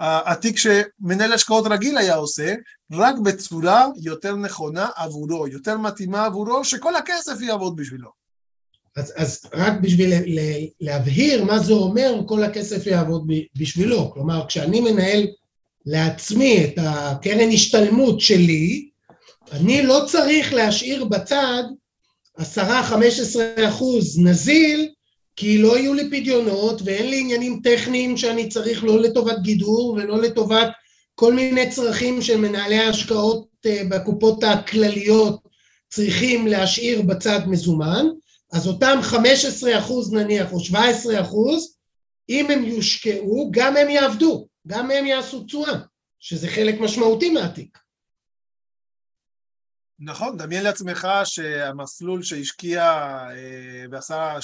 התיק 0.00 0.56
שמנהל 0.58 1.32
השקעות 1.32 1.66
רגיל 1.70 1.98
היה 1.98 2.14
עושה, 2.14 2.54
רק 2.92 3.18
בצורה 3.18 3.86
יותר 4.02 4.36
נכונה 4.36 4.88
עבורו, 4.96 5.48
יותר 5.48 5.78
מתאימה 5.78 6.24
עבורו, 6.24 6.64
שכל 6.64 6.96
הכסף 6.96 7.40
יעבוד 7.40 7.76
בשבילו. 7.76 8.10
אז, 8.96 9.12
אז 9.16 9.40
רק 9.54 9.72
בשביל 9.82 10.12
להבהיר 10.80 11.44
מה 11.44 11.58
זה 11.58 11.72
אומר, 11.72 12.22
כל 12.26 12.42
הכסף 12.42 12.86
יעבוד 12.86 13.30
בשבילו. 13.56 14.10
כלומר, 14.14 14.46
כשאני 14.48 14.80
מנהל 14.80 15.26
לעצמי 15.86 16.64
את 16.64 16.74
הקרן 16.76 17.50
השתלמות 17.52 18.20
שלי, 18.20 18.88
אני 19.52 19.82
לא 19.82 20.02
צריך 20.06 20.52
להשאיר 20.52 21.04
בצד 21.04 21.62
10-15 22.38 22.42
אחוז 23.68 24.18
נזיל 24.18 24.88
כי 25.36 25.58
לא 25.58 25.78
יהיו 25.78 25.94
לי 25.94 26.10
פדיונות 26.10 26.82
ואין 26.84 27.10
לי 27.10 27.20
עניינים 27.20 27.60
טכניים 27.64 28.16
שאני 28.16 28.48
צריך 28.48 28.84
לא 28.84 29.00
לטובת 29.00 29.38
גידור 29.42 29.92
ולא 29.96 30.22
לטובת 30.22 30.68
כל 31.14 31.34
מיני 31.34 31.70
צרכים 31.70 32.22
של 32.22 32.36
מנהלי 32.36 32.78
ההשקעות 32.78 33.46
אה, 33.66 33.82
בקופות 33.88 34.44
הכלליות 34.44 35.40
צריכים 35.88 36.46
להשאיר 36.46 37.02
בצד 37.02 37.40
מזומן, 37.46 38.06
אז 38.52 38.66
אותם 38.66 38.98
15 39.02 39.78
אחוז 39.78 40.12
נניח 40.12 40.52
או 40.52 40.60
17 40.60 41.20
אחוז, 41.20 41.74
אם 42.28 42.50
הם 42.50 42.64
יושקעו, 42.64 43.48
גם 43.50 43.76
הם 43.76 43.88
יעבדו, 43.88 44.46
גם 44.66 44.90
הם 44.90 45.06
יעשו 45.06 45.44
תשואה, 45.44 45.78
שזה 46.20 46.48
חלק 46.48 46.80
משמעותי 46.80 47.30
מהתיק. 47.30 47.78
נכון, 50.02 50.36
דמיין 50.36 50.62
לעצמך 50.62 51.08
שהמסלול 51.24 52.22
שהשקיע 52.22 52.82
אה, 53.30 53.84
ועשה 53.90 54.38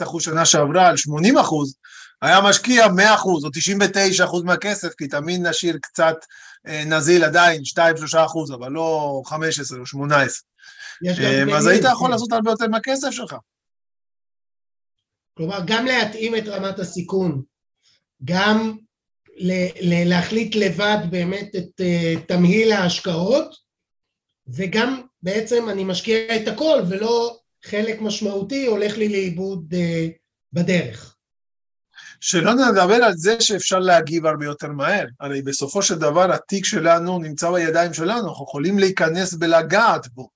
12-14 0.00 0.02
אחוז 0.02 0.22
שנה 0.22 0.46
שעברה 0.46 0.88
על 0.88 0.96
80 0.96 1.38
אחוז, 1.38 1.74
היה 2.22 2.40
משקיע 2.40 2.88
100 2.88 3.14
אחוז 3.14 3.44
או 3.44 3.50
99 3.50 4.24
אחוז 4.24 4.42
מהכסף, 4.42 4.94
כי 4.98 5.08
תמיד 5.08 5.40
נשאיר 5.46 5.78
קצת 5.82 6.16
אה, 6.66 6.84
נזיל 6.84 7.24
עדיין, 7.24 7.62
2-3 8.14 8.18
אחוז, 8.26 8.52
אבל 8.52 8.72
לא 8.72 9.22
15 9.26 9.78
או 9.78 9.86
18. 9.86 10.42
אה, 11.06 11.56
אז 11.56 11.66
היית 11.66 11.84
יכול 11.92 12.10
לעשות 12.10 12.32
הרבה 12.32 12.50
יותר 12.50 12.68
מהכסף 12.68 13.10
שלך. 13.10 13.36
כלומר, 15.34 15.60
גם 15.66 15.86
להתאים 15.86 16.36
את 16.36 16.48
רמת 16.48 16.78
הסיכון, 16.78 17.42
גם 18.24 18.76
להחליט 19.80 20.54
לבד 20.54 20.98
באמת 21.10 21.56
את 21.56 21.80
תמהיל 22.28 22.72
ההשקעות, 22.72 23.67
וגם 24.48 25.00
בעצם 25.22 25.68
אני 25.68 25.84
משקיע 25.84 26.36
את 26.36 26.48
הכל 26.48 26.82
ולא 26.88 27.38
חלק 27.64 28.00
משמעותי 28.00 28.66
הולך 28.66 28.98
לי 28.98 29.08
לאיבוד 29.08 29.74
אה, 29.74 30.08
בדרך. 30.52 31.14
שלא 32.20 32.54
נדבר 32.54 32.94
על 32.94 33.12
זה 33.16 33.40
שאפשר 33.40 33.78
להגיב 33.78 34.26
הרבה 34.26 34.44
יותר 34.44 34.68
מהר. 34.68 35.04
הרי 35.20 35.42
בסופו 35.42 35.82
של 35.82 35.94
דבר 35.94 36.32
התיק 36.32 36.64
שלנו 36.64 37.18
נמצא 37.18 37.50
בידיים 37.50 37.94
שלנו, 37.94 38.28
אנחנו 38.28 38.44
יכולים 38.44 38.78
להיכנס 38.78 39.34
ולגעת 39.40 40.08
בו. 40.14 40.28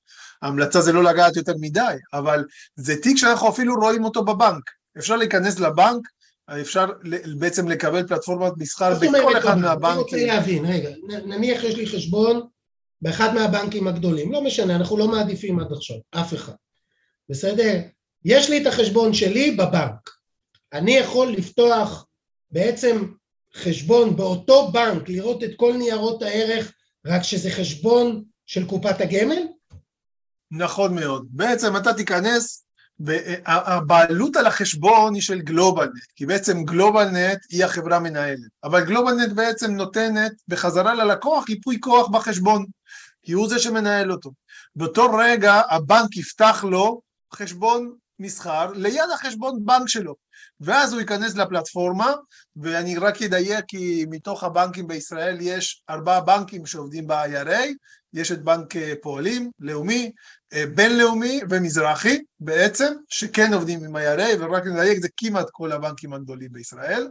ההמלצה 0.43 0.81
זה 0.81 0.93
לא 0.93 1.05
לגעת 1.05 1.37
יותר 1.37 1.53
מדי, 1.61 1.95
אבל 2.13 2.45
זה 2.77 2.97
תיק 2.97 3.17
שאנחנו 3.17 3.49
אפילו 3.49 3.75
רואים 3.75 4.05
אותו 4.05 4.25
בבנק. 4.25 4.71
אפשר 4.99 5.17
להיכנס 5.17 5.61
לבנק, 5.61 6.09
אפשר 6.61 6.87
בעצם 7.39 7.69
לקבל 7.69 8.07
פלטפורמת 8.07 8.53
מסחר 8.57 8.95
בכל 8.95 9.39
אחד 9.39 9.59
מהבנקים. 9.59 9.91
אני 9.93 10.03
רוצה 10.03 10.27
להבין, 10.27 10.65
רגע, 10.65 10.91
נניח 11.27 11.65
יש 11.65 11.77
לי 11.77 11.87
חשבון 11.87 12.47
באחד 13.03 13.35
מהבנקים 13.35 13.89
הגדולים, 13.89 14.33
לא 14.33 14.45
משנה, 14.45 14.77
אנחנו 14.77 14.97
לא 14.97 15.09
מעדיפים 15.09 15.61
עד 15.61 15.73
עכשיו, 15.73 15.97
אף 16.11 16.35
אחד, 16.35 16.53
בסדר? 17.29 17.81
יש 18.25 18.51
לי 18.51 18.63
את 18.63 18.67
החשבון 18.67 19.15
שלי 19.15 19.51
בבנק, 19.51 20.11
אני 20.73 20.93
יכול 20.93 21.29
לפתוח 21.33 22.07
בעצם 22.51 23.07
חשבון 23.55 24.17
באותו 24.17 24.73
בנק, 24.73 25.09
לראות 25.09 25.45
את 25.45 25.51
כל 25.57 25.73
ניירות 25.77 26.23
הערך, 26.23 26.73
רק 27.07 27.23
שזה 27.23 27.51
חשבון 27.51 28.25
של 28.47 28.67
קופת 28.67 29.01
הגמל? 29.01 29.43
נכון 30.51 30.95
מאוד. 30.95 31.27
בעצם 31.31 31.77
אתה 31.77 31.95
תיכנס, 31.95 32.65
והבעלות 33.01 34.37
על 34.37 34.47
החשבון 34.47 35.15
היא 35.15 35.23
של 35.23 35.41
גלובלנט, 35.41 35.93
כי 36.17 36.27
בעצם 36.27 36.65
גלובלנט 36.65 37.39
היא 37.51 37.65
החברה 37.65 37.99
מנהלת, 37.99 38.51
אבל 38.65 38.85
גלובלנט 38.85 39.33
בעצם 39.33 39.71
נותנת 39.71 40.33
בחזרה 40.49 40.95
ללקוח 40.95 41.49
ייפוי 41.49 41.81
כוח 41.81 42.09
בחשבון. 42.09 42.67
כי 43.23 43.33
הוא 43.33 43.49
זה 43.49 43.59
שמנהל 43.59 44.13
אותו. 44.13 44.31
באותו 44.77 45.13
רגע 45.19 45.61
הבנק 45.71 46.17
יפתח 46.17 46.65
לו 46.69 47.01
חשבון 47.35 47.95
מסחר 48.19 48.73
ליד 48.73 49.11
החשבון 49.15 49.65
בנק 49.65 49.89
שלו, 49.89 50.15
ואז 50.61 50.93
הוא 50.93 51.01
ייכנס 51.01 51.37
לפלטפורמה, 51.37 52.13
ואני 52.57 52.99
רק 52.99 53.23
אדייק 53.23 53.65
כי 53.69 54.05
מתוך 54.11 54.45
הבנקים 54.45 54.87
בישראל 54.87 55.39
יש 55.41 55.83
ארבעה 55.91 56.21
בנקים 56.21 56.67
שעובדים 56.67 57.07
ב-IRA, 57.07 57.63
יש 58.15 58.33
את 58.33 58.43
בנק 58.43 58.77
אה, 58.77 58.93
פועלים, 59.03 59.51
לאומי, 59.61 60.13
אה, 60.53 60.65
בינלאומי 60.75 61.41
ומזרחי 61.51 62.19
בעצם, 62.41 62.93
שכן 63.09 63.55
עובדים 63.55 63.85
עם 63.85 63.97
IRA, 63.97 64.39
ורק 64.41 64.67
נדייק 64.67 64.99
זה 64.99 65.09
כמעט 65.17 65.47
כל 65.53 65.73
הבנקים 65.73 66.13
הגדולים 66.13 66.53
בישראל, 66.53 67.09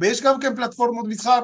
ויש 0.00 0.22
גם 0.22 0.40
כן 0.40 0.56
פלטפורמות 0.56 1.06
מסחר, 1.08 1.40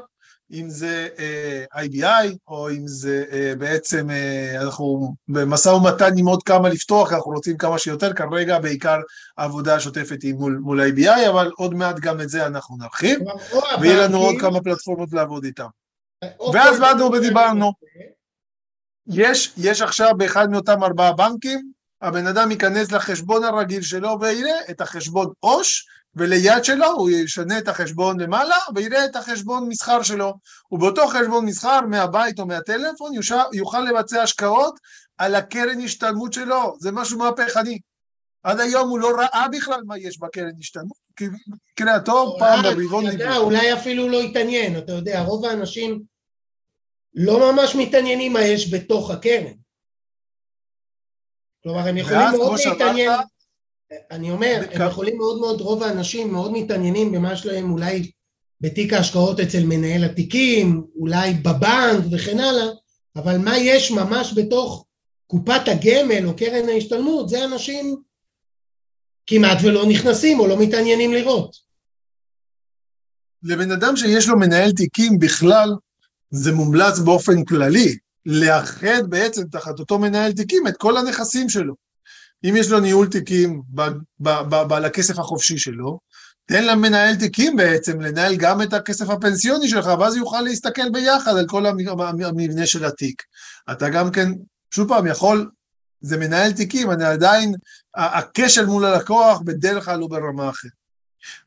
אם 0.53 0.71
זה 0.71 1.09
uh, 1.17 1.21
אה, 1.21 1.85
IBI, 1.85 2.37
או 2.49 2.71
אם 2.71 2.87
זה 2.87 3.25
uh, 3.31 3.59
בעצם, 3.59 4.09
uh, 4.11 4.63
אנחנו 4.63 5.15
במשא 5.29 5.69
ומתן 5.69 6.19
עם 6.19 6.27
עוד 6.27 6.43
כמה 6.43 6.69
לפתוח, 6.69 7.13
אנחנו 7.13 7.33
רוצים 7.33 7.57
כמה 7.57 7.79
שיותר, 7.79 8.13
כרגע 8.13 8.59
בעיקר 8.59 8.99
העבודה 9.39 9.75
השוטפת 9.75 10.23
היא 10.23 10.35
מול, 10.35 10.59
מול 10.63 10.81
IBI, 10.81 11.29
אבל 11.29 11.51
עוד 11.57 11.75
מעט 11.75 12.01
גם 12.01 12.21
את 12.21 12.29
זה 12.29 12.47
אנחנו 12.47 12.77
נרחיב, 12.77 13.21
ויהיה 13.81 14.05
לנו 14.05 14.19
עוד 14.19 14.35
כמה 14.41 14.61
פלטפורמות 14.61 15.13
לעבוד 15.13 15.45
איתן. 15.45 15.67
ואז 16.53 16.81
באנו 16.81 17.13
ודיברנו. 17.13 17.73
יש, 19.07 19.53
יש 19.57 19.83
עכשיו 19.83 20.11
באחד 20.17 20.51
מאותם 20.51 20.85
ארבעה 20.85 21.13
בנקים, 21.13 21.73
הבן 22.03 22.27
אדם 22.27 22.51
ייכנס 22.51 22.93
לחשבון 22.93 23.45
הרגיל 23.45 23.83
שלו 23.83 24.19
ויראה 24.21 24.61
את 24.71 24.81
החשבון 24.81 25.33
עו"ש, 25.41 25.87
וליד 26.17 26.65
שלו 26.65 26.87
הוא 26.87 27.11
ישנה 27.11 27.59
את 27.59 27.69
החשבון 27.69 28.21
למעלה 28.21 28.57
ויראה 28.75 29.05
את 29.05 29.17
החשבון 29.17 29.69
מסחר 29.69 30.03
שלו. 30.03 30.35
ובאותו 30.73 31.07
חשבון 31.07 31.45
מסחר 31.45 31.81
מהבית 31.81 32.39
או 32.39 32.47
מהטלפון 32.47 33.13
יוכל 33.53 33.81
לבצע 33.81 34.23
השקעות 34.23 34.81
על 35.19 35.35
הקרן 35.35 35.81
השתלמות 35.81 36.33
שלו, 36.33 36.77
זה 36.81 36.93
משהו 36.93 37.19
מהפכני. 37.19 37.79
עד 38.43 38.61
היום 38.61 38.89
הוא 38.89 38.99
לא 38.99 39.11
ראה 39.19 39.49
בכלל 39.49 39.81
מה 39.87 39.99
יש 39.99 40.19
בקרן 40.19 40.53
השתלמות, 40.59 40.97
כי 41.17 41.25
קריאתו 41.75 42.37
פעם 42.39 42.63
ברבעון 42.63 43.11
דיבר. 43.11 43.37
אולי 43.37 43.75
אפילו 43.75 44.09
לא 44.09 44.21
התעניין, 44.21 44.79
אתה 44.79 44.93
יודע, 44.93 45.23
רוב 45.23 45.45
האנשים 45.45 46.03
לא 47.15 47.53
ממש 47.53 47.77
מתעניינים 47.77 48.33
מה 48.33 48.41
יש 48.41 48.75
בתוך 48.75 49.11
הקרן. 49.11 49.53
כלומר, 51.63 51.89
הם 51.89 51.97
יכולים 51.97 52.31
מאוד 52.33 52.59
להתעניין, 52.67 53.21
אני 54.11 54.31
אומר, 54.31 54.63
הם 54.73 54.89
יכולים 54.89 55.19
מאוד 55.19 55.41
מאוד, 55.41 55.61
רוב 55.61 55.83
האנשים 55.83 56.33
מאוד 56.33 56.53
מתעניינים 56.53 57.13
במה 57.13 57.37
שלהם 57.37 57.73
אולי 57.73 58.11
בתיק 58.61 58.93
ההשקעות 58.93 59.41
אצל 59.41 59.65
מנהל 59.65 60.05
התיקים, 60.05 60.83
אולי 60.95 61.35
בבנק 61.35 62.05
וכן 62.13 62.39
הלאה, 62.39 62.69
אבל 63.17 63.39
מה 63.39 63.59
יש 63.59 63.91
ממש 63.91 64.35
בתוך 64.37 64.87
קופת 65.27 65.61
הגמל 65.67 66.27
או 66.27 66.37
קרן 66.37 66.69
ההשתלמות, 66.69 67.29
זה 67.29 67.45
אנשים 67.45 67.97
כמעט 69.27 69.59
ולא 69.65 69.87
נכנסים 69.89 70.41
או 70.41 70.47
לא 70.47 70.57
מתעניינים 70.59 71.13
לראות. 71.13 71.57
לבן 73.43 73.71
אדם 73.71 73.97
שיש 73.97 74.29
לו 74.29 74.39
מנהל 74.39 74.73
תיקים 74.73 75.19
בכלל, 75.19 75.71
זה 76.31 76.53
מומלץ 76.53 76.99
באופן 76.99 77.45
כללי, 77.45 77.97
לאחד 78.27 79.03
בעצם 79.09 79.43
תחת 79.53 79.79
אותו 79.79 79.99
מנהל 79.99 80.33
תיקים 80.33 80.67
את 80.69 80.77
כל 80.77 80.97
הנכסים 80.97 81.49
שלו. 81.49 81.90
אם 82.45 82.57
יש 82.57 82.71
לו 82.71 82.81
ניהול 82.81 83.07
תיקים 83.07 83.63
ב- 83.75 83.89
ב- 84.69 84.73
לכסף 84.73 85.19
החופשי 85.19 85.59
שלו, 85.59 85.99
תן 86.47 86.65
למנהל 86.65 87.17
תיקים 87.17 87.57
בעצם 87.57 88.01
לנהל 88.01 88.37
גם 88.37 88.63
את 88.63 88.73
הכסף 88.73 89.11
הפנסיוני 89.11 89.69
שלך, 89.69 89.87
ואז 90.01 90.17
יוכל 90.17 90.41
להסתכל 90.41 90.91
ביחד 90.91 91.37
על 91.37 91.47
כל 91.47 91.67
המ- 91.67 91.89
המ- 91.89 92.23
המבנה 92.25 92.67
של 92.67 92.85
התיק. 92.85 93.23
אתה 93.73 93.89
גם 93.89 94.11
כן, 94.11 94.29
שוב 94.75 94.89
פעם, 94.89 95.07
יכול, 95.07 95.51
זה 96.01 96.17
מנהל 96.17 96.53
תיקים, 96.53 96.91
אני 96.91 97.05
עדיין, 97.05 97.55
הכשל 97.95 98.67
מול 98.67 98.85
הלקוח 98.85 99.41
בדרך 99.45 99.85
כלל 99.85 100.01
הוא 100.01 100.11
ברמה 100.11 100.51
אחרת. 100.51 100.73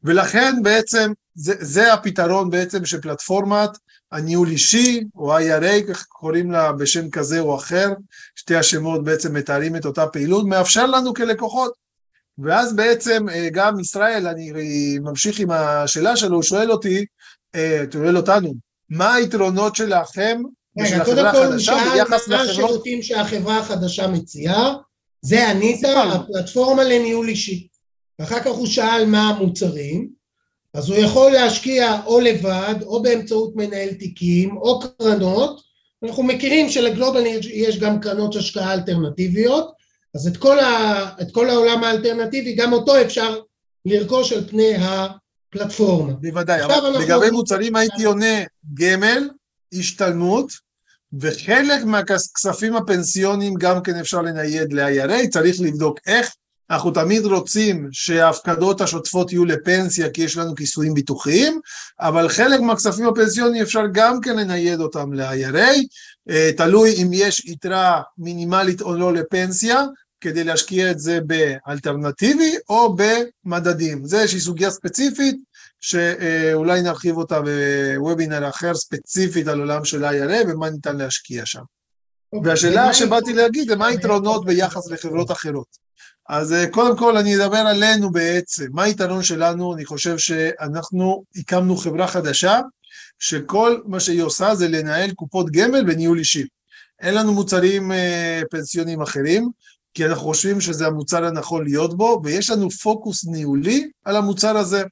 ולכן 0.03 0.53
בעצם 0.63 1.11
זה, 1.35 1.53
זה 1.59 1.93
הפתרון 1.93 2.49
בעצם 2.49 2.85
של 2.85 3.01
פלטפורמת 3.01 3.69
הניהול 4.13 4.49
אישי, 4.49 5.03
או 5.15 5.37
IRA, 5.37 5.87
כך 5.89 6.05
קוראים 6.05 6.51
לה 6.51 6.71
בשם 6.71 7.09
כזה 7.09 7.39
או 7.39 7.55
אחר, 7.55 7.89
שתי 8.35 8.55
השמות 8.55 9.03
בעצם 9.03 9.33
מתארים 9.33 9.75
את 9.75 9.85
אותה 9.85 10.07
פעילות, 10.07 10.45
מאפשר 10.45 10.85
לנו 10.85 11.13
כלקוחות. 11.13 11.73
ואז 12.37 12.75
בעצם 12.75 13.29
אה, 13.29 13.47
גם 13.51 13.79
ישראל, 13.79 14.27
אני 14.27 14.51
ממשיך 14.99 15.39
עם 15.39 15.51
השאלה 15.51 16.15
שלו, 16.15 16.35
הוא 16.35 16.43
שואל 16.43 16.71
אותי, 16.71 17.05
אה, 17.55 17.83
שואל 17.93 18.17
אותנו, 18.17 18.53
מה 18.89 19.13
היתרונות 19.13 19.75
שלכם 19.75 20.41
ושל 20.81 21.03
קודם 21.03 21.25
החברה 21.25 21.31
כל 21.31 21.37
הוא 21.37 21.45
החדשה 21.45 21.65
שאל 21.65 21.93
ביחס 21.93 22.27
מה 22.27 22.35
לחברות? 22.35 22.49
השירותים 22.49 23.01
שהחברה 23.01 23.59
החדשה 23.59 24.07
מציעה, 24.07 24.73
זה 25.21 25.49
ענית, 25.49 25.75
סיפרנו. 25.75 26.13
הפלטפורמה 26.13 26.83
לניהול 26.83 27.27
אישי. 27.27 27.67
ואחר 28.19 28.39
כך 28.39 28.47
הוא 28.47 28.67
שאל 28.67 29.05
מה 29.05 29.29
המוצרים, 29.29 30.09
אז 30.73 30.89
הוא 30.89 30.97
יכול 30.97 31.31
להשקיע 31.31 31.97
או 32.05 32.19
לבד, 32.19 32.75
או 32.81 33.01
באמצעות 33.01 33.55
מנהל 33.55 33.93
תיקים, 33.93 34.57
או 34.57 34.79
קרנות. 34.79 35.61
אנחנו 36.03 36.23
מכירים 36.23 36.69
שלגלובל 36.69 37.25
יש- 37.25 37.79
גם 37.79 37.99
קרנות 37.99 38.35
השקעה 38.35 38.73
אלטרנטיביות, 38.73 39.71
אז 40.15 40.27
את 40.27 40.37
כל, 40.37 40.59
ה, 40.59 41.03
את 41.21 41.31
כל 41.31 41.49
העולם 41.49 41.83
האלטרנטיבי, 41.83 42.55
גם 42.55 42.73
אותו 42.73 43.01
אפשר 43.01 43.39
לרכוש 43.85 44.33
על 44.33 44.47
פני 44.47 44.73
הפלטפורמה. 44.79 46.13
בוודאי, 46.13 46.63
אבל 46.63 46.73
אנחנו 46.73 46.99
לגבי 46.99 47.29
מוצרים 47.29 47.75
הייתי 47.75 48.03
עונה 48.03 48.43
גמל, 48.73 49.29
השתלמות, 49.73 50.51
וחלק 51.19 51.83
מהכספים 51.85 52.75
הפנסיוניים 52.75 53.53
גם 53.53 53.81
כן 53.83 53.95
אפשר 53.95 54.21
לנייד 54.21 54.73
ל-IRA, 54.73 55.29
צריך 55.29 55.61
לבדוק 55.61 55.99
איך. 56.07 56.35
אנחנו 56.73 56.91
תמיד 56.91 57.25
רוצים 57.25 57.89
שההפקדות 57.91 58.81
השוטפות 58.81 59.31
יהיו 59.31 59.45
לפנסיה 59.45 60.09
כי 60.09 60.21
יש 60.21 60.37
לנו 60.37 60.55
כיסויים 60.55 60.93
ביטוחיים, 60.93 61.59
אבל 61.99 62.29
חלק 62.29 62.59
מהכספים 62.59 63.07
הפנסיוניים 63.07 63.63
אפשר 63.63 63.83
גם 63.91 64.21
כן 64.21 64.35
לנייד 64.35 64.79
אותם 64.79 65.13
ל-IRA, 65.13 65.71
אה, 66.29 66.49
תלוי 66.57 66.93
אם 67.03 67.09
יש 67.13 67.45
יתרה 67.45 68.01
מינימלית 68.17 68.81
או 68.81 68.95
לא 68.95 69.13
לפנסיה, 69.13 69.85
כדי 70.21 70.43
להשקיע 70.43 70.91
את 70.91 70.99
זה 70.99 71.19
באלטרנטיבי 71.21 72.55
או 72.69 72.95
במדדים. 73.45 74.05
זה 74.05 74.19
איזושהי 74.19 74.39
סוגיה 74.39 74.71
ספציפית 74.71 75.35
שאולי 75.81 76.81
נרחיב 76.81 77.17
אותה 77.17 77.39
בוובינר 77.41 78.49
אחר 78.49 78.75
ספציפית 78.75 79.47
על 79.47 79.59
עולם 79.59 79.85
של 79.85 80.05
IRA 80.05 80.47
ומה 80.47 80.69
ניתן 80.69 80.97
להשקיע 80.97 81.45
שם. 81.45 81.63
והשאלה 82.43 82.93
שבאתי? 82.93 83.33
להגיד 83.33 83.67
זה 83.69 83.75
מה 83.75 83.87
היתרונות 83.87 84.45
ביחס 84.45 84.91
לחברות 84.91 85.31
אחרות. 85.31 85.82
אז 86.35 86.53
אה, 86.53 86.67
קודם 86.67 86.97
כל 86.97 87.17
אני 87.17 87.35
אדבר 87.35 87.57
עלינו 87.57 88.11
בעצם, 88.11 88.65
מה 88.71 88.83
היתרון 88.83 89.23
שלנו? 89.23 89.73
אני 89.73 89.85
חושב 89.85 90.17
שאנחנו 90.17 91.23
הקמנו 91.35 91.77
חברה 91.77 92.07
חדשה 92.07 92.59
שכל 93.19 93.81
מה 93.85 93.99
שהיא 93.99 94.21
עושה 94.21 94.55
זה 94.55 94.67
לנהל 94.67 95.11
קופות 95.11 95.51
גמל 95.51 95.83
וניהול 95.87 96.19
אישי. 96.19 96.45
אין 97.01 97.15
לנו 97.15 97.33
מוצרים 97.33 97.91
אה, 97.91 98.41
פנסיוניים 98.51 99.01
אחרים, 99.01 99.49
כי 99.93 100.05
אנחנו 100.05 100.23
חושבים 100.23 100.61
שזה 100.61 100.87
המוצר 100.87 101.25
הנכון 101.25 101.63
להיות 101.63 101.97
בו, 101.97 102.21
ויש 102.23 102.49
לנו 102.49 102.69
פוקוס 102.69 103.25
ניהולי 103.25 103.89
על 104.05 104.15
המוצר 104.15 104.57
הזה. 104.57 104.83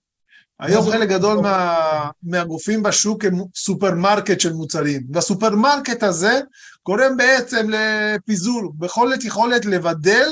היום 0.59 0.85
זה 0.85 0.91
חלק 0.91 1.09
גדול? 1.09 1.37
מה, 1.41 2.09
מהגופים 2.23 2.83
בשוק 2.83 3.25
הם 3.25 3.35
סופרמרקט 3.55 4.39
של 4.39 4.53
מוצרים, 4.53 5.01
והסופרמרקט 5.13 6.03
הזה 6.03 6.39
גורם 6.85 7.17
בעצם 7.17 7.67
לפיזור, 7.69 8.73
בכל 8.77 9.11
יכולת 9.23 9.65
לבדל 9.65 10.27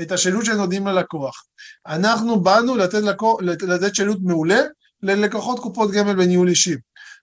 את 0.00 0.12
השירות 0.12 0.44
שנותנים 0.44 0.86
ללקוח. 0.86 1.44
אנחנו 1.86 2.40
באנו 2.40 2.76
לתת, 2.76 3.02
לקו, 3.02 3.38
לתת 3.40 3.94
שירות 3.94 4.18
מעולה 4.22 4.60
ללקוחות 5.02 5.58
קופות 5.58 5.90
גמל 5.90 6.20
וניהול 6.20 6.48
אישי. 6.48 6.74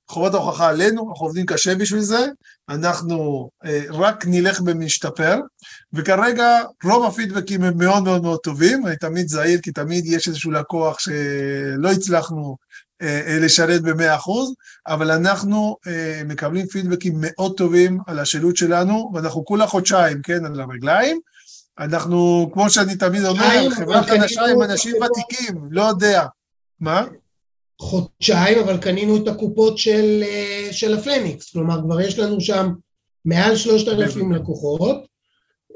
חובת 0.10 0.34
ההוכחה 0.34 0.70
עלינו, 0.70 1.10
אנחנו 1.12 1.26
עובדים 1.26 1.46
קשה 1.46 1.76
בשביל 1.76 2.02
זה, 2.02 2.28
אנחנו 2.70 3.50
אה, 3.66 3.84
רק 3.90 4.26
נלך 4.28 4.62
ומשתפר, 4.66 5.40
וכרגע 5.94 6.60
רוב 6.84 7.06
הפידבקים 7.06 7.64
הם 7.64 7.78
מאוד 7.78 8.04
מאוד 8.04 8.22
מאוד 8.22 8.40
טובים, 8.40 8.88
אני 8.88 8.96
תמיד 8.96 9.28
זהיר 9.28 9.60
כי 9.64 9.72
תמיד 9.72 10.06
יש 10.06 10.28
איזשהו 10.28 10.52
לקוח 10.52 11.00
שלא 11.00 11.92
הצלחנו 11.92 12.58
אה, 13.02 13.22
אה, 13.28 13.40
לשרת 13.40 13.82
במאה 13.82 14.16
אחוז, 14.16 14.54
אבל 14.88 15.12
אנחנו 15.12 15.78
אה, 15.88 16.22
מקבלים 16.26 16.66
פידבקים 16.66 17.14
מאוד 17.18 17.58
טובים 17.58 18.00
על 18.08 18.20
השילוט 18.20 18.56
שלנו, 18.56 19.12
ואנחנו 19.14 19.46
כולה 19.46 19.68
חודשיים, 19.68 20.22
כן, 20.22 20.46
על 20.46 20.62
הרגליים. 20.62 21.20
אנחנו, 21.82 22.50
כמו 22.54 22.70
שאני 22.70 22.96
תמיד 22.96 23.26
אומר, 23.26 23.50
קנינו 23.50 24.04
חדשה 24.04 24.46
עם 24.46 24.62
אנשים 24.62 24.96
ותיקים, 24.96 25.68
לא 25.72 25.82
יודע. 25.82 26.26
מה? 26.80 27.06
חודשיים, 27.82 28.60
אבל 28.60 28.78
קנינו 28.78 29.18
את 29.18 29.28
הקופות 29.28 29.78
של, 29.78 30.24
אה, 30.24 30.68
של 30.72 30.98
הפניקס, 30.98 31.52
כלומר 31.52 31.82
כבר 31.82 32.02
יש 32.02 32.20
לנו 32.20 32.42
שם 32.42 32.74
מעל 33.26 33.56
שלושת 33.56 33.88
אלפים 33.88 34.32
לקוחות, 34.32 35.06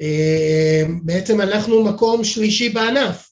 אה, 0.01 0.83
בעצם 1.03 1.41
אנחנו 1.41 1.83
מקום 1.83 2.23
שלישי 2.23 2.69
בענף. 2.69 3.29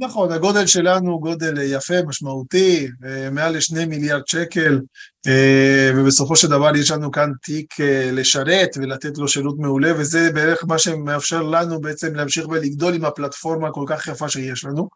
נכון, 0.00 0.32
הגודל 0.32 0.66
שלנו 0.66 1.12
הוא 1.12 1.20
גודל 1.20 1.58
אה, 1.58 1.64
יפה, 1.64 1.94
משמעותי, 2.06 2.88
אה, 3.04 3.30
מעל 3.30 3.56
לשני 3.56 3.84
מיליארד 3.84 4.26
שקל, 4.26 4.80
אה, 5.26 5.90
ובסופו 5.96 6.36
של 6.36 6.48
דבר 6.48 6.76
יש 6.76 6.90
לנו 6.90 7.10
כאן 7.10 7.30
תיק 7.42 7.74
לשרת 8.12 8.68
ולתת 8.76 9.18
לו 9.18 9.28
שירות 9.28 9.58
מעולה, 9.58 9.92
וזה 9.98 10.32
בערך 10.34 10.64
מה 10.68 10.78
שמאפשר 10.78 11.42
לנו 11.42 11.80
בעצם 11.80 12.14
להמשיך 12.14 12.48
ולגדול 12.48 12.94
עם 12.94 13.04
הפלטפורמה 13.04 13.68
הכל 13.68 13.84
כך 13.88 14.06
יפה 14.06 14.28
שיש 14.28 14.64
לנו. 14.64 14.88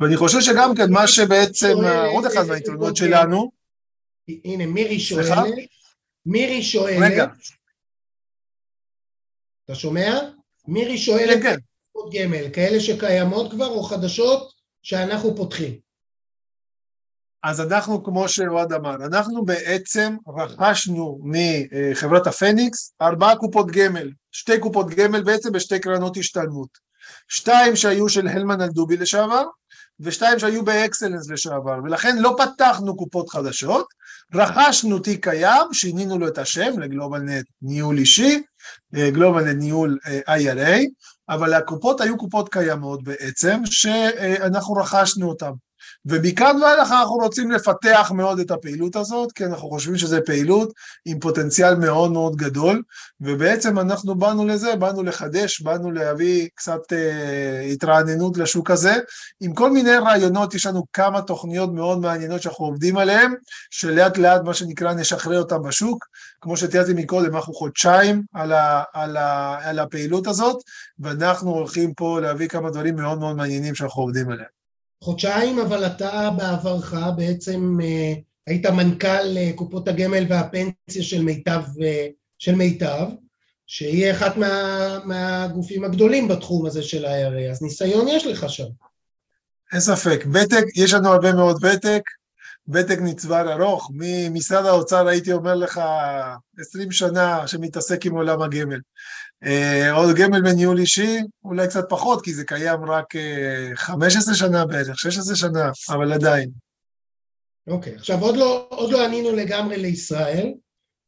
ואני 0.00 0.16
חושב 0.16 0.40
שגם 0.40 0.74
כן, 0.74 0.90
מה 0.90 1.06
שבעצם, 1.06 1.74
עוד 2.12 2.26
אחד 2.26 2.46
מהיתרונות 2.46 2.96
שלנו, 2.96 3.50
הנה, 4.44 4.66
מירי? 4.66 5.00
שואלת, 5.00 5.54
מירי 6.26 6.62
שואלת, 6.62 7.12
רגע, 7.12 7.26
אתה 9.64 9.74
שומע? 9.74 10.18
מירי 10.68 10.98
שואלת, 10.98 11.42
כן, 11.42 11.42
כן, 11.42 11.56
קופות 12.02 12.14
גמל, 12.14 12.48
כאלה 12.52 12.80
שקיימות 12.80 13.50
כבר 13.50 13.66
או 13.66 13.82
חדשות 13.82 14.52
שאנחנו 14.82 15.36
פותחים. 15.36 15.74
אז 17.42 17.60
אנחנו, 17.60 18.04
כמו 18.04 18.28
שאוהד 18.28 18.72
אמר, 18.72 18.94
אנחנו 18.94 19.44
בעצם 19.44 20.16
רכשנו 20.36 21.20
מחברת 21.22 22.26
הפניקס 22.26 22.92
ארבעה 23.02 23.36
קופות 23.36 23.66
גמל, 23.70 24.10
שתי 24.32 24.58
קופות 24.58 24.90
גמל 24.90 25.22
בעצם 25.22 25.52
בשתי 25.52 25.78
קרנות 25.78 26.16
השתלמות. 26.16 26.68
שתיים 27.28 27.76
שהיו 27.76 28.08
של 28.08 28.28
הלמן 28.28 28.60
אלדובי 28.60 28.96
לשעבר, 28.96 29.44
ושתיים 30.00 30.38
שהיו 30.38 30.64
באקסלנס 30.64 31.30
לשעבר, 31.30 31.78
ולכן 31.84 32.18
לא 32.18 32.36
פתחנו 32.38 32.96
קופות 32.96 33.30
חדשות, 33.30 33.86
רכשנו 34.34 34.98
תיק 34.98 35.24
קיים, 35.24 35.72
שינינו 35.72 36.18
לו 36.18 36.28
את 36.28 36.38
השם 36.38 36.78
לגלובלנט 36.78 37.44
ניהול 37.62 37.98
אישי, 37.98 38.42
גלובלנט 38.94 39.56
ניהול 39.58 39.98
אה, 40.06 40.36
IRA, 40.36 40.80
אבל 41.28 41.54
הקופות 41.54 42.00
היו 42.00 42.18
קופות 42.18 42.48
קיימות 42.48 43.02
בעצם, 43.02 43.60
שאנחנו 43.64 44.74
רכשנו 44.74 45.28
אותן. 45.28 45.50
ומכאן 46.06 46.56
ואילך 46.62 46.92
אנחנו 46.92 47.14
רוצים 47.14 47.50
לפתח 47.50 48.12
מאוד 48.14 48.38
את 48.38 48.50
הפעילות 48.50 48.96
הזאת, 48.96 49.32
כי 49.32 49.44
אנחנו 49.44 49.68
חושבים 49.68 49.96
שזו 49.96 50.16
פעילות 50.26 50.72
עם 51.04 51.20
פוטנציאל 51.20 51.74
מאוד 51.74 52.12
מאוד 52.12 52.36
גדול, 52.36 52.82
ובעצם 53.20 53.78
אנחנו 53.78 54.14
באנו 54.14 54.46
לזה, 54.46 54.76
באנו 54.76 55.02
לחדש, 55.02 55.60
באנו 55.60 55.90
להביא 55.90 56.48
קצת 56.54 56.92
אה, 56.92 57.60
התרעננות 57.60 58.38
לשוק 58.38 58.70
הזה, 58.70 58.94
עם 59.40 59.54
כל 59.54 59.70
מיני 59.70 59.96
רעיונות, 59.96 60.54
יש 60.54 60.66
לנו 60.66 60.84
כמה 60.92 61.22
תוכניות 61.22 61.74
מאוד 61.74 61.98
מעניינות 61.98 62.42
שאנחנו 62.42 62.64
עובדים 62.64 62.96
עליהן, 62.96 63.34
שלאט 63.70 64.18
לאט 64.18 64.40
מה 64.44 64.54
שנקרא 64.54 64.92
נשחרר 64.92 65.38
אותן 65.38 65.62
בשוק, 65.62 66.06
כמו 66.40 66.56
שתיארתי 66.56 66.92
מקודם, 66.94 67.36
אנחנו 67.36 67.54
חודשיים 67.54 68.22
על, 68.34 68.52
ה, 68.52 68.82
על, 68.92 69.16
ה, 69.16 69.58
על 69.62 69.78
הפעילות 69.78 70.26
הזאת, 70.26 70.56
ואנחנו 70.98 71.50
הולכים 71.50 71.94
פה 71.94 72.20
להביא 72.20 72.48
כמה 72.48 72.70
דברים 72.70 72.96
מאוד 72.96 73.18
מאוד 73.18 73.36
מעניינים 73.36 73.74
שאנחנו 73.74 74.02
עובדים 74.02 74.30
עליהם. 74.30 74.61
חודשיים, 75.02 75.58
אבל 75.58 75.86
אתה 75.86 76.30
בעברך 76.36 76.94
בעצם 77.16 77.78
אה, 77.82 78.12
היית 78.46 78.66
מנכ"ל 78.66 79.36
אה, 79.36 79.50
קופות 79.54 79.88
הגמל 79.88 80.26
והפנסיה 80.28 81.02
של 81.02 81.22
מיטב, 81.22 81.62
אה, 81.82 82.06
של 82.38 82.54
מיטב, 82.54 83.06
שהיא 83.66 84.10
אחת 84.12 84.36
מה, 84.36 84.98
מהגופים 85.04 85.84
הגדולים 85.84 86.28
בתחום 86.28 86.66
הזה 86.66 86.82
של 86.82 87.04
ה-IRA, 87.04 87.50
אז 87.50 87.62
ניסיון 87.62 88.08
יש 88.08 88.26
לך 88.26 88.48
שם. 88.48 88.66
אין 89.72 89.80
ספק. 89.80 90.24
ותק, 90.32 90.64
יש 90.76 90.92
לנו 90.92 91.08
הרבה 91.08 91.32
מאוד 91.32 91.64
ותק, 91.64 92.02
ותק 92.68 92.98
נצבר 93.00 93.52
ארוך. 93.52 93.90
ממשרד 93.94 94.66
האוצר 94.66 95.08
הייתי 95.08 95.32
אומר 95.32 95.54
לך 95.54 95.80
20 96.58 96.92
שנה 96.92 97.46
שמתעסק 97.46 98.06
עם 98.06 98.14
עולם 98.14 98.42
הגמל. 98.42 98.78
אה, 99.44 99.92
עוד 99.92 100.16
גמל 100.16 100.42
בניהול 100.42 100.78
אישי, 100.78 101.18
אולי 101.44 101.68
קצת 101.68 101.84
פחות, 101.88 102.24
כי 102.24 102.34
זה 102.34 102.44
קיים 102.44 102.84
רק 102.84 103.14
15 103.74 104.32
אה, 104.32 104.38
שנה 104.38 104.66
בערך, 104.66 104.98
16 104.98 105.36
שנה, 105.36 105.70
אבל 105.88 106.12
עדיין. 106.12 106.50
אוקיי, 107.66 107.92
okay, 107.92 107.96
עכשיו 107.96 108.20
עוד 108.20 108.36
לא, 108.36 108.66
עוד 108.70 108.92
לא 108.92 109.04
ענינו 109.04 109.32
לגמרי 109.32 109.78
לישראל, 109.78 110.52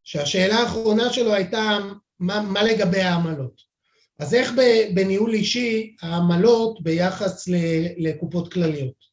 שהשאלה 0.04 0.54
האחרונה 0.54 1.12
שלו 1.12 1.34
הייתה 1.34 1.78
מה, 2.20 2.42
מה 2.42 2.62
לגבי 2.62 3.00
העמלות. 3.00 3.74
אז 4.18 4.34
איך 4.34 4.52
בניהול 4.94 5.34
אישי 5.34 5.96
העמלות 6.02 6.82
ביחס 6.82 7.48
לקופות 7.96 8.52
כלליות? 8.52 9.04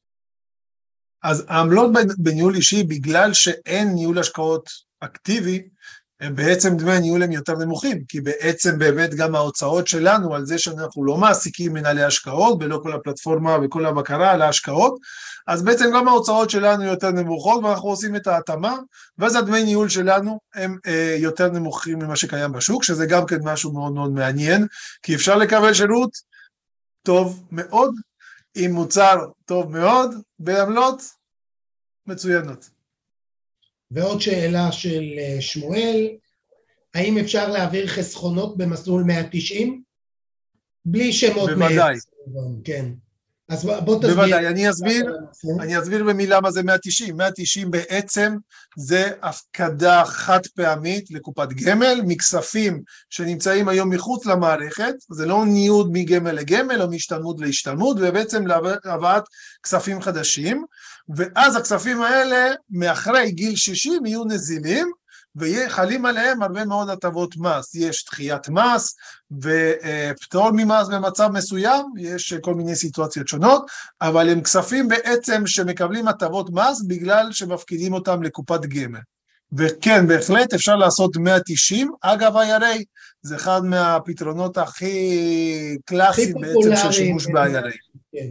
אז 1.24 1.46
העמלות 1.48 1.92
בניהול 2.18 2.56
אישי, 2.56 2.84
בגלל 2.84 3.34
שאין 3.34 3.88
ניהול 3.88 4.20
השקעות 4.20 4.70
אקטיבי, 5.00 5.68
הם 6.22 6.36
בעצם 6.36 6.78
דמי 6.78 6.92
הניהול 6.92 7.24
הם 7.24 7.32
יותר 7.32 7.54
נמוכים, 7.54 8.04
כי 8.08 8.22
בעצם 8.22 8.80
באמת 8.80 9.14
גם 9.14 9.36
ההוצאות 9.36 9.88
שלנו 9.88 10.36
על 10.36 10.46
זה 10.46 10.58
שאנחנו 10.58 11.06
לא 11.06 11.18
מעסיקים 11.18 11.74
מנהלי 11.74 12.04
השקעות 12.04 12.58
ולא 12.62 12.80
כל 12.84 12.94
הפלטפורמה 12.94 13.58
וכל 13.64 13.86
הבקרה 13.86 14.32
על 14.32 14.42
ההשקעות, 14.42 15.00
אז 15.48 15.64
בעצם 15.64 15.86
גם 15.96 16.08
ההוצאות 16.08 16.50
שלנו 16.50 16.84
יותר 16.84 17.12
נמוכות 17.12 17.64
ואנחנו 17.64 17.90
עושים 17.90 18.16
את 18.16 18.28
ההתאמה, 18.28 18.78
ואז 19.18 19.36
הדמי 19.36 19.64
ניהול 19.64 19.90
שלנו 19.90 20.40
הם 20.56 20.78
אה, 20.88 21.16
יותר 21.20 21.48
נמוכים 21.52 22.00
ממה 22.00 22.16
שקיים 22.16 22.52
בשוק, 22.52 22.84
שזה 22.84 23.06
גם 23.06 23.26
כן 23.26 23.40
משהו 23.44 23.74
מאוד 23.74 23.94
מאוד 23.94 24.12
מעניין, 24.12 24.68
כי 25.04 25.16
אפשר 25.16 25.38
לקבל 25.38 25.74
שירות 25.74 26.12
טוב 27.04 27.44
מאוד, 27.52 27.96
עם 28.56 28.72
מוצר 28.72 29.26
טוב 29.46 29.72
מאוד, 29.78 30.16
בעמלות 30.40 31.02
מצוינות. 32.08 32.81
ועוד 33.92 34.22
שאלה 34.22 34.72
של 34.72 35.04
אה, 35.18 35.42
שמואל, 35.42 36.08
האם 36.94 37.18
אפשר 37.18 37.52
להעביר 37.52 37.88
חסכונות 37.88 38.58
במסלול 38.58 39.04
190? 39.04 39.82
בלי 40.86 41.14
שמות 41.14 41.50
בוודאי. 41.50 41.96
כן. 42.64 42.86
אז 43.50 43.66
בוא 43.66 44.00
תסביר. 44.00 44.16
בוודאי, 44.16 44.48
אני 44.48 44.70
אסביר, 44.70 45.18
אני 45.60 45.80
אסביר 45.80 46.04
במילה 46.04 46.42
מה 46.42 46.52
זה 46.52 46.64
190. 46.64 47.18
190 47.18 47.72
בעצם 47.72 48.36
זה 48.78 49.12
הפקדה 49.22 50.04
חד 50.06 50.40
פעמית 50.56 51.12
לקופת 51.12 51.48
גמל 51.54 52.02
מכספים 52.08 52.82
שנמצאים 53.10 53.68
היום 53.68 53.90
מחוץ 53.90 54.26
למערכת, 54.26 54.94
זה 55.10 55.26
לא 55.26 55.46
ניוד 55.46 55.90
מגמל 55.92 56.32
לגמל 56.32 56.82
או 56.82 56.90
מהשתלמות 56.90 57.40
להשתלמות, 57.40 57.98
ובעצם 58.00 58.48
להבאת 58.86 59.24
כספים 59.64 60.02
חדשים. 60.02 60.66
ואז 61.16 61.56
הכספים 61.56 62.02
האלה, 62.02 62.54
מאחרי 62.70 63.32
גיל 63.32 63.56
60, 63.56 64.06
יהיו 64.06 64.24
נזילים, 64.26 64.92
וחלים 65.36 66.06
עליהם 66.06 66.42
הרבה 66.42 66.66
מאוד 66.66 66.90
הטבות 66.90 67.36
מס. 67.38 67.76
יש 67.76 68.06
דחיית 68.06 68.50
מס 68.50 68.96
ופטור 69.32 70.52
ממס 70.52 70.88
במצב 70.88 71.30
מסוים, 71.34 71.86
יש 71.98 72.34
כל 72.34 72.56
מיני 72.56 72.76
סיטואציות 72.76 73.28
שונות, 73.28 73.66
אבל 74.02 74.30
הם 74.30 74.42
כספים 74.42 74.88
בעצם 74.88 75.48
שמקבלים 75.48 76.08
הטבות 76.08 76.50
מס 76.50 76.82
בגלל 76.88 77.32
שמפקידים 77.32 77.94
אותם 77.94 78.24
לקופת 78.24 78.66
גמל. 78.66 79.00
וכן, 79.54 80.08
בהחלט 80.08 80.54
אפשר 80.54 80.76
לעשות 80.76 81.18
190. 81.18 81.92
אגב, 82.02 82.36
IRA 82.36 82.84
זה 83.22 83.36
אחד 83.36 83.66
מהפתרונות 83.66 84.58
הכי 84.58 85.78
קלאסיים 85.86 86.34
בעצם 86.42 86.76
של 86.84 86.92
שימוש 86.92 87.26
ב-IRA. 87.26 87.72
כן, 88.12 88.28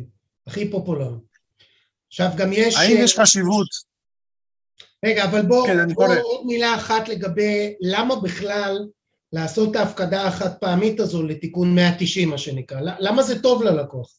הכי 0.47 0.71
פופולרי. 0.71 1.30
עכשיו 2.11 2.31
גם 2.37 2.53
יש... 2.53 2.77
האם 2.77 2.97
יש 2.99 3.19
אה, 3.19 3.23
חשיבות? 3.25 3.69
רגע, 5.05 5.25
אבל 5.25 5.43
בוא, 5.43 5.67
כן, 5.67 5.95
בוא 5.95 6.07
עוד 6.07 6.47
מילה 6.47 6.75
אחת 6.75 7.09
לגבי 7.09 7.75
למה 7.81 8.21
בכלל 8.21 8.79
לעשות 9.33 9.71
את 9.71 9.77
ההפקדה 9.77 10.27
החד 10.27 10.55
פעמית 10.61 11.01
הזו 11.01 11.23
לתיקון 11.23 11.75
190, 11.75 12.29
מה 12.29 12.39
שנקרא. 12.39 12.81
למה 12.81 13.23
זה 13.23 13.43
טוב 13.43 13.63
ללקוח? 13.63 14.11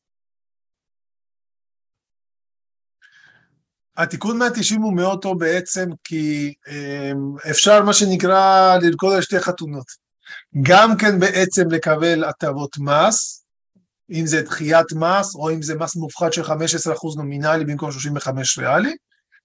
התיקון 3.98 4.38
190 4.38 4.82
הוא 4.82 4.94
מאוד 4.94 5.22
טוב 5.22 5.40
בעצם 5.40 5.90
כי 6.04 6.54
אמ, 6.68 7.36
אפשר 7.52 7.84
מה 7.84 7.94
שנקרא 7.94 8.78
לרקוד 8.82 9.14
על 9.14 9.22
שתי 9.22 9.40
חתונות. 9.40 9.86
גם 10.62 10.98
כן 10.98 11.20
בעצם 11.20 11.72
לקבל 11.72 12.24
הטבות 12.24 12.78
מס, 12.78 13.41
אם 14.12 14.26
זה 14.26 14.42
דחיית 14.42 14.94
מס, 14.94 15.36
או 15.36 15.52
אם 15.52 15.62
זה 15.62 15.76
מס 15.76 15.96
מופחת 15.96 16.34
של 16.34 16.42
15% 16.42 16.50
נומינלי 17.18 17.66
במקום 17.66 17.92
35 17.92 18.60
ריאלי, 18.60 18.96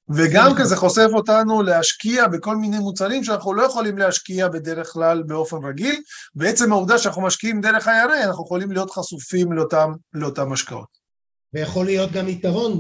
וגם 0.09 0.55
כן 0.57 0.65
זה 0.65 0.77
חושף 0.77 1.09
אותנו 1.15 1.63
להשקיע 1.63 2.29
בכל 2.29 2.57
מיני 2.57 2.79
מוצרים 2.79 3.25
שאנחנו 3.25 3.55
לא 3.55 3.63
יכולים 3.63 3.99
להשקיע 3.99 4.49
בדרך 4.49 4.93
כלל 4.93 5.23
באופן 5.23 5.57
רגיל, 5.65 6.01
בעצם 6.35 6.73
העובדה 6.73 6.99
שאנחנו 6.99 7.23
משקיעים 7.23 7.61
דרך 7.61 7.89
ה-IRA, 7.89 8.25
אנחנו 8.25 8.45
יכולים 8.45 8.73
להיות 8.73 8.91
חשופים 8.91 9.53
לאותם, 9.53 9.93
לאותם 10.15 10.53
השקעות. 10.53 11.07
ויכול 11.55 11.87
להיות 11.87 12.13
גם 12.13 12.29
יתרון 12.29 12.79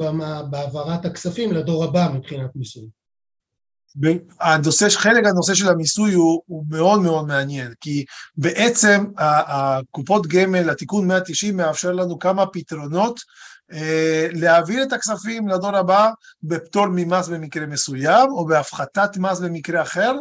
בהעברת 0.51 1.05
הכספים 1.05 1.53
לדור 1.53 1.84
הבא 1.84 2.09
מבחינת 2.14 2.51
מיסוי. 2.55 2.89
הנושא, 4.41 4.89
חלק 4.89 5.27
הנושא 5.27 5.55
של 5.55 5.69
המיסוי 5.69 6.13
הוא, 6.13 6.43
הוא 6.47 6.65
מאוד 6.69 7.01
מאוד 7.01 7.27
מעניין, 7.27 7.73
כי 7.81 8.05
בעצם 8.37 9.05
הקופות 9.19 10.27
גמל, 10.27 10.71
התיקון 10.71 11.07
190 11.07 11.57
מאפשר 11.57 11.93
לנו 11.93 12.19
כמה 12.19 12.47
פתרונות 12.47 13.21
אה, 13.73 14.29
להעביר 14.33 14.83
את 14.83 14.93
הכספים 14.93 15.49
לדור 15.49 15.77
הבא 15.77 16.11
בפטור 16.43 16.87
ממס 16.91 17.29
במקרה 17.29 17.67
מסוים, 17.67 18.31
או 18.31 18.47
בהפחתת 18.47 19.17
מס 19.17 19.41
במקרה 19.41 19.83
אחר, 19.83 20.13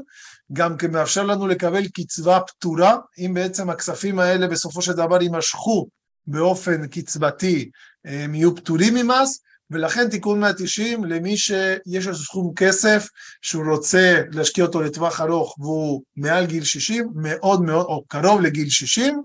גם 0.54 0.78
כן 0.78 0.92
מאפשר 0.92 1.24
לנו 1.24 1.48
לקבל 1.48 1.88
קצבה 1.88 2.40
פטורה, 2.40 2.98
אם 3.18 3.34
בעצם 3.34 3.70
הכספים 3.70 4.20
האלה 4.20 4.48
בסופו 4.48 4.82
של 4.82 4.94
דבר 4.94 5.22
יימשכו 5.22 5.88
באופן 6.28 6.88
קצבתי, 6.88 7.70
הם 8.06 8.36
יהיו 8.36 8.56
פטורים 8.56 8.94
ממס, 8.94 9.40
ולכן 9.72 10.09
תיקון 10.09 10.39
190 10.39 11.03
למי 11.03 11.38
שיש 11.38 12.07
לו 12.07 12.16
סכום 12.16 12.53
כסף 12.55 13.07
שהוא 13.41 13.63
רוצה 13.72 14.22
להשקיע 14.32 14.66
אותו 14.66 14.82
לטווח 14.82 15.22
ארוך 15.22 15.55
והוא 15.59 16.01
מעל 16.16 16.45
גיל 16.45 16.63
60, 16.63 17.09
מאוד 17.16 17.61
מאוד, 17.61 17.86
או 17.86 18.03
קרוב 18.07 18.41
לגיל 18.41 18.70
60, 18.70 19.22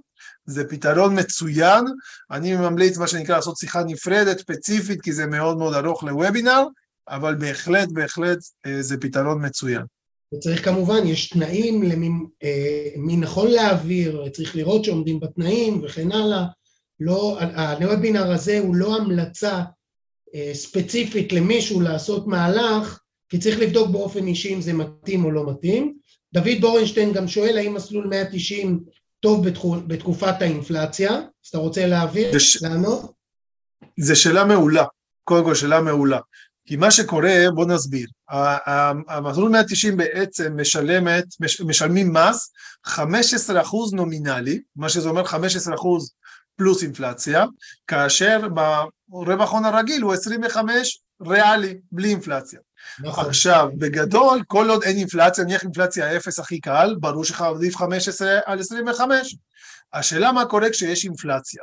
זה 0.47 0.65
פתרון 0.69 1.19
מצוין, 1.19 1.85
אני 2.31 2.57
ממליץ 2.57 2.99
מה 2.99 3.07
שנקרא 3.07 3.37
לעשות 3.37 3.57
שיחה 3.57 3.85
נפרדת, 3.85 4.39
ספציפית, 4.39 5.01
כי 5.01 5.13
זה 5.13 5.27
מאוד 5.27 5.59
מאוד 5.59 5.75
ארוך 5.75 6.05
לוובינר, 6.05 6.65
אבל 7.09 7.35
בהחלט, 7.35 7.89
בהחלט 7.93 8.39
אה, 8.67 8.83
זה 8.83 8.97
פתרון 9.01 9.47
מצוין. 9.47 9.83
וצריך 10.35 10.65
כמובן, 10.65 11.07
יש 11.07 11.29
תנאים 11.29 11.83
למי 11.83 12.09
אה, 12.43 13.17
נכון 13.17 13.51
להעביר, 13.51 14.29
צריך 14.33 14.57
לראות 14.57 14.85
שעומדים 14.85 15.21
בתנאים 15.21 15.83
וכן 15.85 16.13
הלאה. 16.13 16.45
לא, 17.01 17.39
הוובינר 17.81 18.33
הזה 18.33 18.59
הוא 18.59 18.77
לא 18.77 18.97
המלצה 18.97 19.63
ספציפית 20.53 21.33
למישהו 21.33 21.81
לעשות 21.81 22.27
מהלך, 22.27 23.01
כי 23.29 23.39
צריך 23.39 23.59
לבדוק 23.59 23.91
באופן 23.91 24.27
אישי 24.27 24.55
אם 24.55 24.61
זה 24.61 24.73
מתאים 24.73 25.25
או 25.25 25.31
לא 25.31 25.51
מתאים. 25.51 25.95
דוד 26.33 26.61
בורנשטיין 26.61 27.13
גם 27.13 27.29
שואל 27.29 27.59
האם 27.59 27.75
מסלול 27.75 28.07
190 28.07 28.85
טוב 29.21 29.49
בתקופת 29.87 30.43
האינפלציה, 30.43 31.11
אז 31.11 31.49
אתה 31.49 31.59
רוצה 31.59 31.87
להעביר, 31.87 32.39
ש... 32.39 32.63
לענות? 32.63 33.13
זו 34.01 34.21
שאלה 34.21 34.45
מעולה, 34.45 34.85
קודם 35.25 35.45
כל 35.45 35.55
שאלה 35.55 35.81
מעולה. 35.81 36.19
כי 36.67 36.77
מה 36.77 36.91
שקורה, 36.91 37.47
בוא 37.55 37.67
נסביר, 37.67 38.07
המסלול 39.09 39.51
190 39.51 39.97
בעצם 39.97 40.61
משלמת, 40.61 41.25
משלמים 41.65 42.13
מס 42.13 42.53
15% 42.87 42.91
נומינלי, 43.93 44.61
מה 44.77 44.89
שזה 44.89 45.09
אומר 45.09 45.25
15% 45.25 45.35
פלוס 46.57 46.83
אינפלציה, 46.83 47.45
כאשר 47.87 48.49
ברווח 49.09 49.51
הון 49.53 49.65
הרגיל 49.65 50.03
הוא 50.03 50.15
25 50.15 51.01
ריאלי, 51.27 51.79
בלי 51.93 52.09
אינפלציה. 52.09 52.61
נכון. 53.01 53.27
עכשיו, 53.27 53.69
בגדול, 53.79 54.43
כל 54.47 54.71
עוד 54.71 54.83
אין 54.83 54.97
אינפלציה, 54.97 55.45
נניח 55.45 55.63
אינפלציה 55.63 56.17
אפס 56.17 56.39
הכי 56.39 56.61
קל, 56.61 56.97
ברור 57.01 57.25
שלך 57.25 57.41
עדיף 57.41 57.77
15 57.77 58.39
על 58.47 58.61
25. 58.61 59.37
השאלה 59.93 60.33
מה 60.33 60.45
קורה 60.45 60.71
כשיש 60.71 61.05
אינפלציה. 61.05 61.63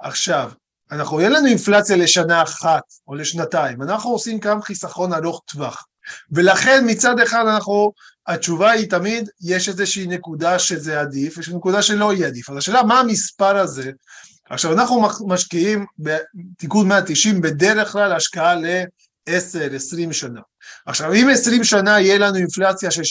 עכשיו, 0.00 0.50
אנחנו, 0.92 1.20
אין 1.20 1.32
לנו 1.32 1.46
אינפלציה 1.46 1.96
לשנה 1.96 2.42
אחת 2.42 2.82
או 3.08 3.14
לשנתיים, 3.14 3.82
אנחנו 3.82 4.10
עושים 4.10 4.38
גם 4.38 4.62
חיסכון 4.62 5.12
ארוך 5.12 5.42
טווח. 5.46 5.86
ולכן 6.32 6.84
מצד 6.86 7.20
אחד 7.20 7.44
אנחנו, 7.46 7.92
התשובה 8.26 8.70
היא 8.70 8.90
תמיד, 8.90 9.30
יש 9.40 9.68
איזושהי 9.68 10.06
נקודה 10.06 10.58
שזה 10.58 11.00
עדיף, 11.00 11.38
יש 11.38 11.48
נקודה 11.48 11.82
שלא 11.82 12.12
יהיה 12.12 12.26
עדיף. 12.26 12.50
אז 12.50 12.56
השאלה, 12.56 12.82
מה 12.82 13.00
המספר 13.00 13.56
הזה? 13.56 13.90
עכשיו, 14.50 14.72
אנחנו 14.72 15.08
משקיעים 15.26 15.86
בתיקון 15.98 16.88
190 16.88 17.40
בדרך 17.40 17.92
כלל 17.92 18.12
השקעה 18.12 18.54
ל-10-20 18.54 20.12
שנה. 20.12 20.40
עכשיו, 20.86 21.12
אם 21.14 21.28
20 21.32 21.64
שנה 21.64 22.00
יהיה 22.00 22.18
לנו 22.18 22.36
אינפלציה 22.36 22.90
של 22.90 23.02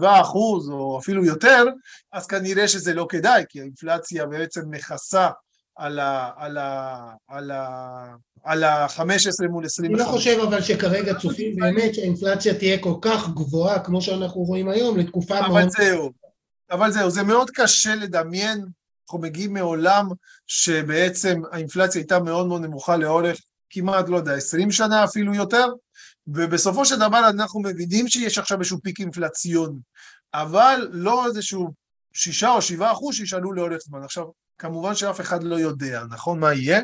6-7 0.00 0.06
אחוז, 0.20 0.70
או 0.70 0.98
אפילו 0.98 1.24
יותר, 1.24 1.64
אז 2.12 2.26
כנראה 2.26 2.68
שזה 2.68 2.94
לא 2.94 3.06
כדאי, 3.08 3.44
כי 3.48 3.60
האינפלציה 3.60 4.26
בעצם 4.26 4.60
מכסה 4.70 5.28
על 5.76 5.98
ה... 5.98 6.30
על 6.36 6.58
ה... 6.58 6.98
על 7.28 7.50
ה... 7.50 7.66
על 8.44 8.64
ה-15 8.64 9.48
מול 9.50 9.64
25. 9.64 9.78
אני 9.80 9.98
לא 9.98 10.04
חושב 10.04 10.38
אבל 10.48 10.62
שכרגע 10.62 11.14
צופים 11.14 11.56
באמת 11.56 11.94
שהאינפלציה 11.94 12.54
תהיה 12.54 12.78
כל 12.78 12.94
כך 13.00 13.28
גבוהה, 13.28 13.78
כמו 13.78 14.02
שאנחנו 14.02 14.40
רואים 14.40 14.68
היום, 14.68 14.98
לתקופה 14.98 15.38
אבל 15.38 15.48
מאוד... 15.48 15.62
אבל 15.62 15.68
זהו, 15.70 16.12
אבל 16.70 16.90
זהו, 16.90 17.10
זה 17.10 17.22
מאוד 17.22 17.50
קשה 17.50 17.94
לדמיין, 17.94 18.64
אנחנו 19.04 19.18
מגיעים 19.18 19.54
מעולם 19.54 20.08
שבעצם 20.46 21.42
האינפלציה 21.52 22.00
הייתה 22.00 22.18
מאוד 22.18 22.46
מאוד 22.46 22.62
נמוכה 22.62 22.96
לאורך 22.96 23.40
כמעט, 23.70 24.08
לא 24.08 24.16
יודע, 24.16 24.34
20 24.34 24.70
שנה 24.70 25.04
אפילו 25.04 25.34
יותר, 25.34 25.66
ובסופו 26.26 26.84
של 26.84 26.96
דבר 26.96 27.28
אנחנו 27.28 27.60
מבינים 27.60 28.08
שיש 28.08 28.38
עכשיו 28.38 28.58
איזשהו 28.58 28.78
פיק 28.82 29.00
אינפלציון, 29.00 29.78
אבל 30.34 30.88
לא 30.92 31.26
איזשהו 31.26 31.70
שישה 32.12 32.50
או 32.50 32.62
שבעה 32.62 32.92
אחוז 32.92 33.16
שישאלו 33.16 33.52
לאורך 33.52 33.78
זמן. 33.80 34.02
עכשיו, 34.04 34.24
כמובן 34.60 34.94
שאף 34.94 35.20
אחד 35.20 35.42
לא 35.44 35.56
יודע, 35.56 36.02
נכון, 36.10 36.40
מה 36.40 36.54
יהיה, 36.54 36.80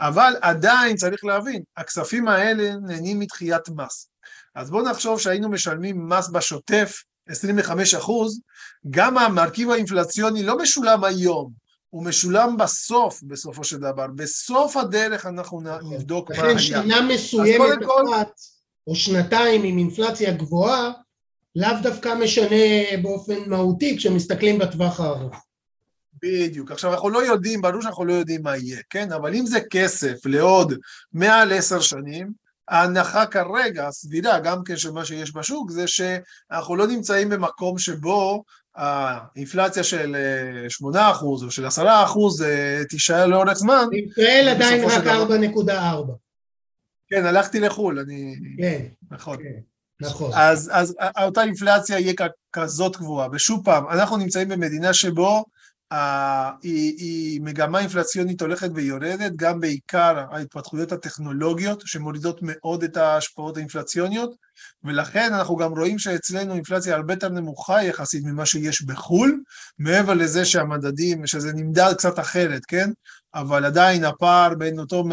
אבל 0.00 0.34
עדיין 0.40 0.96
צריך 0.96 1.24
להבין, 1.24 1.62
הכספים 1.76 2.28
האלה 2.28 2.76
נהנים 2.76 3.18
מדחיית 3.18 3.68
מס. 3.76 4.08
אז 4.54 4.70
בואו 4.70 4.90
נחשוב 4.90 5.20
שהיינו 5.20 5.48
משלמים 5.48 6.08
מס 6.08 6.28
בשוטף 6.28 7.02
25 7.28 7.94
אחוז, 7.94 8.40
גם 8.90 9.18
המרכיב 9.18 9.70
האינפלציוני 9.70 10.42
לא 10.42 10.58
משולם 10.58 11.04
היום, 11.04 11.50
הוא 11.90 12.04
משולם 12.04 12.56
בסוף, 12.56 13.22
בסופו 13.22 13.64
של 13.64 13.76
דבר. 13.76 14.06
בסוף 14.14 14.76
הדרך 14.76 15.26
אנחנו 15.26 15.60
נבדוק 15.90 16.30
מה 16.30 16.36
היה. 16.36 16.46
לכן 16.46 16.58
שנה 16.58 17.00
מסוימת 17.00 17.78
כל- 17.84 18.02
אחת, 18.14 18.30
או 18.86 18.94
שנתיים 18.94 19.62
עם 19.64 19.78
אינפלציה 19.78 20.32
גבוהה, 20.32 20.90
לאו 21.56 21.70
דווקא 21.82 22.14
משנה 22.14 22.56
באופן 23.02 23.34
מהותי 23.46 23.96
כשמסתכלים 23.98 24.58
בטווח 24.58 25.00
הארוך. 25.00 25.34
בדיוק. 26.24 26.70
עכשיו, 26.70 26.92
אנחנו 26.94 27.10
לא 27.10 27.26
יודעים, 27.26 27.62
ברור 27.62 27.82
שאנחנו 27.82 28.04
לא 28.04 28.12
יודעים 28.12 28.42
מה 28.42 28.56
יהיה, 28.56 28.78
כן? 28.90 29.12
אבל 29.12 29.34
אם 29.34 29.46
זה 29.46 29.58
כסף 29.70 30.26
לעוד 30.26 30.74
מעל 31.12 31.52
עשר 31.52 31.80
שנים, 31.80 32.32
ההנחה 32.68 33.26
כרגע, 33.26 33.88
הסבירה, 33.88 34.38
גם 34.40 34.64
כן 34.64 34.76
של 34.76 34.90
מה 34.90 35.04
שיש 35.04 35.36
בשוק, 35.36 35.70
זה 35.70 35.86
שאנחנו 35.86 36.76
לא 36.76 36.86
נמצאים 36.86 37.28
במקום 37.28 37.78
שבו 37.78 38.44
האינפלציה 38.74 39.84
של 39.84 40.16
אה, 40.64 40.70
8 40.70 41.10
אחוז 41.10 41.44
או 41.44 41.50
של 41.50 41.66
10 41.66 42.04
אחוז 42.04 42.42
אה, 42.42 42.82
תישאר 42.88 43.26
לאורך 43.26 43.52
זמן. 43.52 43.84
בישראל 43.90 44.48
עדיין 44.48 44.84
רק 44.84 44.92
של 44.92 45.00
דבר- 45.00 45.26
4.4. 45.66 46.12
כן, 47.08 47.26
הלכתי 47.26 47.60
לחו"ל, 47.60 47.98
אני... 47.98 48.36
כן, 48.58 48.82
נכון. 49.10 49.36
כן, 49.36 49.60
נכון. 50.00 50.30
אז, 50.34 50.70
אז 50.72 50.96
אותה 51.24 51.42
אינפלציה 51.42 51.98
יהיה 51.98 52.14
כזאת 52.52 52.96
גבוהה. 52.96 53.28
ושוב 53.32 53.64
פעם, 53.64 53.88
אנחנו 53.88 54.16
נמצאים 54.16 54.48
במדינה 54.48 54.92
שבו 54.92 55.36
אה, 55.36 55.42
היא, 56.62 56.94
היא 56.98 57.40
מגמה 57.40 57.80
אינפלציונית 57.80 58.40
הולכת 58.40 58.70
ויורדת, 58.74 59.32
גם 59.36 59.60
בעיקר 59.60 60.24
ההתפתחויות 60.30 60.92
הטכנולוגיות 60.92 61.82
שמורידות 61.86 62.38
מאוד 62.42 62.82
את 62.84 62.96
ההשפעות 62.96 63.56
האינפלציוניות, 63.56 64.30
ולכן 64.84 65.32
אנחנו 65.32 65.56
גם 65.56 65.78
רואים 65.78 65.98
שאצלנו 65.98 66.54
אינפלציה 66.54 66.94
הרבה 66.94 67.12
יותר 67.12 67.28
נמוכה 67.28 67.82
יחסית 67.82 68.24
ממה 68.24 68.46
שיש 68.46 68.82
בחו"ל, 68.82 69.40
מעבר 69.78 70.14
לזה 70.14 70.44
שהמדדים, 70.44 71.26
שזה 71.26 71.52
נמדד 71.52 71.92
קצת 71.98 72.18
אחרת, 72.18 72.62
כן? 72.68 72.90
אבל 73.34 73.64
עדיין 73.64 74.04
הפער 74.04 74.54
בין 74.54 74.78
אותו 74.78 75.04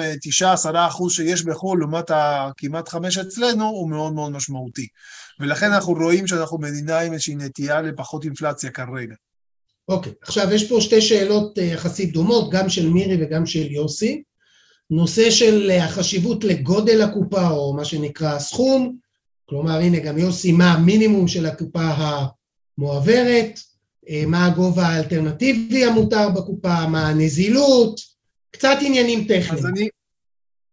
9-10 0.72 0.78
אחוז 0.88 1.14
שיש 1.14 1.46
בחו"ל 1.46 1.80
לעומת 1.80 2.12
הכמעט 2.14 2.90
חמש 2.90 3.18
אצלנו 3.18 3.66
הוא 3.66 3.90
מאוד 3.90 4.14
מאוד 4.14 4.32
משמעותי. 4.32 4.88
ולכן 5.40 5.72
אנחנו 5.72 5.94
רואים 5.94 6.28
שאנחנו 6.28 6.58
מדינה 6.58 7.00
עם 7.00 7.14
איזושהי 7.14 7.36
נטייה 7.36 7.82
לפחות 7.82 8.24
אינפלציה 8.24 8.72
כרגע. 8.72 9.16
אוקיי, 9.88 10.12
עכשיו 10.22 10.54
יש 10.54 10.70
פה 10.70 10.82
שתי 10.82 11.02
שאלות 11.02 11.60
אה, 11.60 11.64
יחסית 11.64 12.14
דומות, 12.14 12.52
גם 12.52 12.70
של 12.70 12.90
מירי 12.90 13.18
וגם 13.20 13.46
של 13.46 13.72
יוסי. 13.72 14.24
נושא 14.90 15.32
של 15.32 15.72
אה, 15.72 15.86
החשיבות 15.86 16.44
לגודל 16.44 17.02
הקופה, 17.02 17.50
או 17.50 17.74
מה 17.74 17.86
שנקרא 17.86 18.36
הסכום, 18.36 18.96
כלומר, 19.46 19.80
הנה 19.80 20.00
גם 20.00 20.18
יוסי, 20.18 20.52
מה 20.52 20.72
המינימום 20.72 21.28
של 21.28 21.46
הקופה 21.46 21.92
המועברת, 22.78 23.60
אה, 24.10 24.24
מה 24.28 24.46
הגובה 24.46 24.88
האלטרנטיבי 24.88 25.86
המותר 25.86 26.30
בקופה, 26.30 26.88
מה 26.88 27.08
הנזילות, 27.08 28.00
קצת 28.52 28.78
עניינים 28.82 29.24
טכניים. 29.24 29.54
אז 29.54 29.66
אני... 29.66 29.90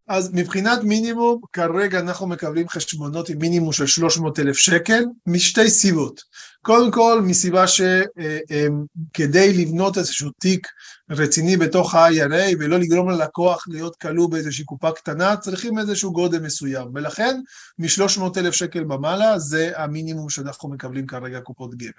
אז 0.08 0.30
מבחינת 0.34 0.82
מינימום, 0.82 1.40
כרגע 1.52 2.00
אנחנו 2.00 2.26
מקבלים 2.26 2.68
חשבונות 2.68 3.28
עם 3.28 3.38
מינימום 3.38 3.72
של 3.72 3.86
300 3.86 4.38
אלף 4.38 4.56
שקל, 4.56 5.04
משתי 5.26 5.70
סיבות. 5.70 6.20
קודם 6.62 6.90
כל, 6.90 7.22
מסיבה 7.24 7.64
שכדי 7.66 9.52
לבנות 9.52 9.98
איזשהו 9.98 10.30
תיק 10.38 10.66
רציני 11.10 11.56
בתוך 11.56 11.94
ה-IRA 11.94 12.56
ולא 12.58 12.78
לגרום 12.78 13.10
ללקוח 13.10 13.64
להיות 13.68 13.96
כלוא 13.96 14.30
באיזושהי 14.30 14.64
קופה 14.64 14.92
קטנה, 14.92 15.36
צריכים 15.36 15.78
איזשהו 15.78 16.12
גודל 16.12 16.38
מסוים. 16.38 16.88
ולכן, 16.94 17.40
מ-300 17.78 18.22
אלף 18.36 18.54
שקל 18.54 18.84
במעלה 18.84 19.38
זה 19.38 19.70
המינימום 19.76 20.30
שאנחנו 20.30 20.68
מקבלים 20.68 21.06
כרגע 21.06 21.40
קופות 21.40 21.74
גמל. 21.74 21.90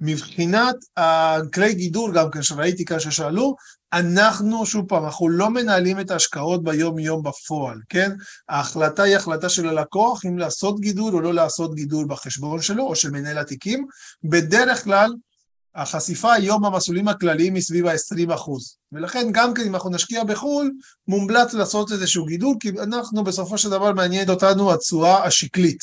מבחינת 0.00 0.76
הכלי 0.96 1.74
גידור 1.74 2.12
גם 2.12 2.30
כן 2.30 2.42
שראיתי 2.42 2.84
כאן 2.84 3.00
ששאלו, 3.00 3.56
אנחנו, 3.92 4.66
שוב 4.66 4.86
פעם, 4.88 5.04
אנחנו 5.04 5.28
לא 5.28 5.50
מנהלים 5.50 6.00
את 6.00 6.10
ההשקעות 6.10 6.64
ביום-יום 6.64 7.22
בפועל, 7.22 7.78
כן? 7.88 8.12
ההחלטה 8.48 9.02
היא 9.02 9.16
החלטה 9.16 9.48
של 9.48 9.68
הלקוח 9.68 10.24
אם 10.24 10.38
לעשות 10.38 10.80
גידור 10.80 11.12
או 11.12 11.20
לא 11.20 11.34
לעשות 11.34 11.74
גידור 11.74 12.06
בחשבון 12.06 12.62
שלו, 12.62 12.84
או 12.84 12.96
של 12.96 13.10
מנהל 13.10 13.38
התיקים. 13.38 13.86
בדרך 14.24 14.84
כלל, 14.84 15.10
החשיפה 15.74 16.32
היום 16.32 16.62
במסלולים 16.62 17.08
הכלליים 17.08 17.54
היא 17.54 17.62
סביב 17.62 17.86
ה-20 17.86 18.34
אחוז. 18.34 18.76
ולכן 18.92 19.28
גם 19.32 19.54
כן 19.54 19.62
אם 19.66 19.74
אנחנו 19.74 19.90
נשקיע 19.90 20.24
בחו"ל, 20.24 20.70
מומלץ 21.08 21.54
לעשות 21.54 21.92
איזשהו 21.92 22.24
גידול, 22.24 22.56
כי 22.60 22.70
אנחנו 22.82 23.24
בסופו 23.24 23.58
של 23.58 23.70
דבר 23.70 23.92
מעניינת 23.92 24.28
אותנו 24.28 24.72
התשואה 24.72 25.24
השקלית. 25.24 25.78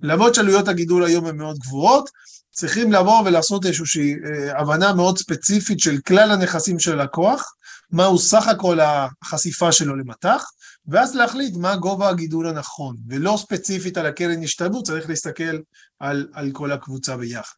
למרות 0.00 0.34
שעלויות 0.34 0.68
הגידול 0.68 1.04
היום 1.04 1.26
הן 1.26 1.36
מאוד 1.36 1.58
גבוהות, 1.58 2.10
צריכים 2.56 2.92
לבוא 2.92 3.22
ולעשות 3.24 3.66
איזושהי 3.66 4.14
אה, 4.14 4.60
הבנה 4.60 4.92
מאוד 4.94 5.18
ספציפית 5.18 5.80
של 5.80 5.98
כלל 5.98 6.30
הנכסים 6.30 6.78
של 6.78 7.00
הלקוח, 7.00 7.54
מהו 7.90 8.18
סך 8.18 8.48
הכל 8.48 8.78
החשיפה 8.80 9.72
שלו 9.72 9.96
למטח, 9.96 10.44
ואז 10.88 11.14
להחליט 11.14 11.56
מה 11.56 11.76
גובה 11.76 12.08
הגידול 12.08 12.48
הנכון, 12.48 12.96
ולא 13.08 13.36
ספציפית 13.38 13.98
על 13.98 14.06
הקרן 14.06 14.42
השתלמות, 14.42 14.84
צריך 14.84 15.08
להסתכל 15.08 15.58
על, 16.00 16.28
על 16.32 16.50
כל 16.52 16.72
הקבוצה 16.72 17.16
ביחד. 17.16 17.54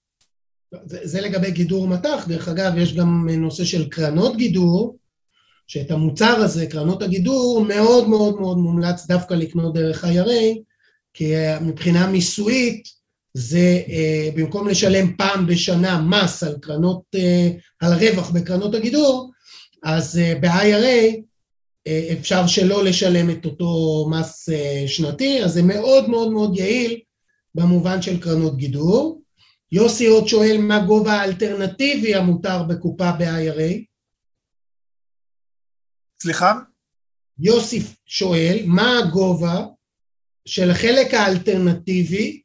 זה, 0.84 0.98
זה 1.02 1.20
לגבי 1.20 1.50
גידור 1.50 1.88
מטח, 1.88 2.24
דרך 2.28 2.48
אגב, 2.48 2.72
יש 2.76 2.94
גם 2.94 3.28
נושא 3.28 3.64
של 3.64 3.88
קרנות 3.88 4.36
גידור, 4.36 4.98
שאת 5.66 5.90
המוצר 5.90 6.36
הזה, 6.36 6.66
קרנות 6.66 7.02
הגידור, 7.02 7.64
מאוד 7.64 8.08
מאוד 8.08 8.40
מאוד 8.40 8.58
מומלץ 8.58 9.06
דווקא 9.06 9.34
לקנות 9.34 9.74
דרך 9.74 10.04
IRA, 10.04 10.58
כי 11.14 11.32
מבחינה 11.60 12.06
מיסויית, 12.06 12.97
זה 13.38 13.82
אה, 13.88 14.28
במקום 14.34 14.68
לשלם 14.68 15.16
פעם 15.16 15.46
בשנה 15.46 16.00
מס 16.00 16.42
על 16.42 16.56
קרנות, 16.60 17.02
אה, 17.14 17.50
על 17.80 17.92
הרווח 17.92 18.30
בקרנות 18.30 18.74
הגידור, 18.74 19.32
אז 19.82 20.18
אה, 20.18 20.34
ב-IRA 20.40 21.20
אה, 21.86 22.08
אפשר 22.20 22.46
שלא 22.46 22.84
לשלם 22.84 23.30
את 23.30 23.44
אותו 23.44 24.06
מס 24.10 24.48
אה, 24.48 24.84
שנתי, 24.86 25.44
אז 25.44 25.52
זה 25.52 25.62
מאוד 25.62 26.08
מאוד 26.10 26.32
מאוד 26.32 26.56
יעיל 26.56 27.00
במובן 27.54 28.02
של 28.02 28.20
קרנות 28.20 28.56
גידור. 28.56 29.22
יוסי 29.72 30.06
עוד 30.06 30.28
שואל 30.28 30.56
מה 30.60 30.84
גובה 30.86 31.12
האלטרנטיבי 31.12 32.14
המותר 32.14 32.62
בקופה 32.62 33.12
ב-IRA. 33.12 33.84
סליחה? 36.22 36.54
יוסי 37.38 37.82
שואל 38.06 38.58
מה 38.66 38.98
הגובה 38.98 39.66
של 40.44 40.70
החלק 40.70 41.14
האלטרנטיבי 41.14 42.42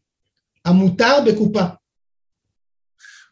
המותר 0.65 1.13
בקופה. 1.25 1.63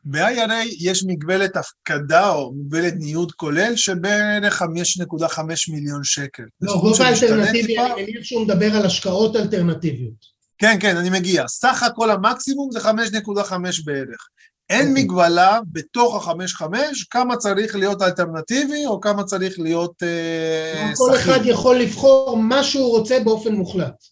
ב-IRA 0.06 0.68
יש 0.80 1.04
מגבלת 1.08 1.58
הפקדה 1.58 2.30
או 2.30 2.54
מגבלת 2.54 2.94
ניוד 2.98 3.32
כולל 3.32 3.76
שבערך 3.76 4.62
5.5 4.62 5.42
מיליון 5.74 6.04
שקל. 6.04 6.44
לא, 6.62 6.78
גובה 6.82 7.10
אלטרנטיבי, 7.10 7.80
אני 7.80 8.04
מניח 8.04 8.24
שהוא 8.24 8.44
מדבר 8.46 8.76
על 8.76 8.86
השקעות 8.86 9.36
אלטרנטיביות. 9.36 10.42
כן, 10.58 10.78
כן, 10.80 10.98
אני 10.98 11.10
מגיע. 11.10 11.48
סך 11.48 11.84
הכל 11.84 12.12
המקסימום 12.12 12.70
זה 12.72 12.80
5.5 12.80 13.54
בערך. 13.86 14.28
אין 14.70 14.90
אוקיי. 14.90 15.04
מגבלה 15.04 15.60
בתוך 15.72 16.28
ה-5.5 16.28 16.64
כמה 17.10 17.38
צריך 17.38 17.76
להיות 17.76 18.02
אלטרנטיבי 18.02 18.86
או 18.86 19.02
כמה 19.02 19.24
צריך 19.24 19.60
להיות 19.60 19.94
שכיר. 19.98 20.96
כל 20.96 21.16
אחד 21.16 21.40
יכול 21.44 21.80
לבחור 21.80 22.38
מה 22.38 22.64
שהוא 22.64 22.98
רוצה 22.98 23.20
באופן 23.20 23.54
מוחלט. 23.54 24.04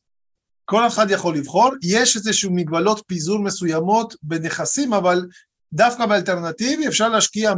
כל 0.70 0.88
אחד 0.88 1.12
יכול 1.12 1.36
לבחור, 1.36 1.72
יש 1.84 2.16
איזשהו 2.16 2.52
מגבלות 2.52 3.04
פיזור 3.08 3.40
מסוימות 3.40 4.16
בנכסים, 4.24 4.94
אבל 4.94 5.26
דווקא 5.74 6.06
באלטרנטיבי 6.06 6.88
אפשר 6.88 7.10
להשקיע 7.10 7.52
100% 7.52 7.56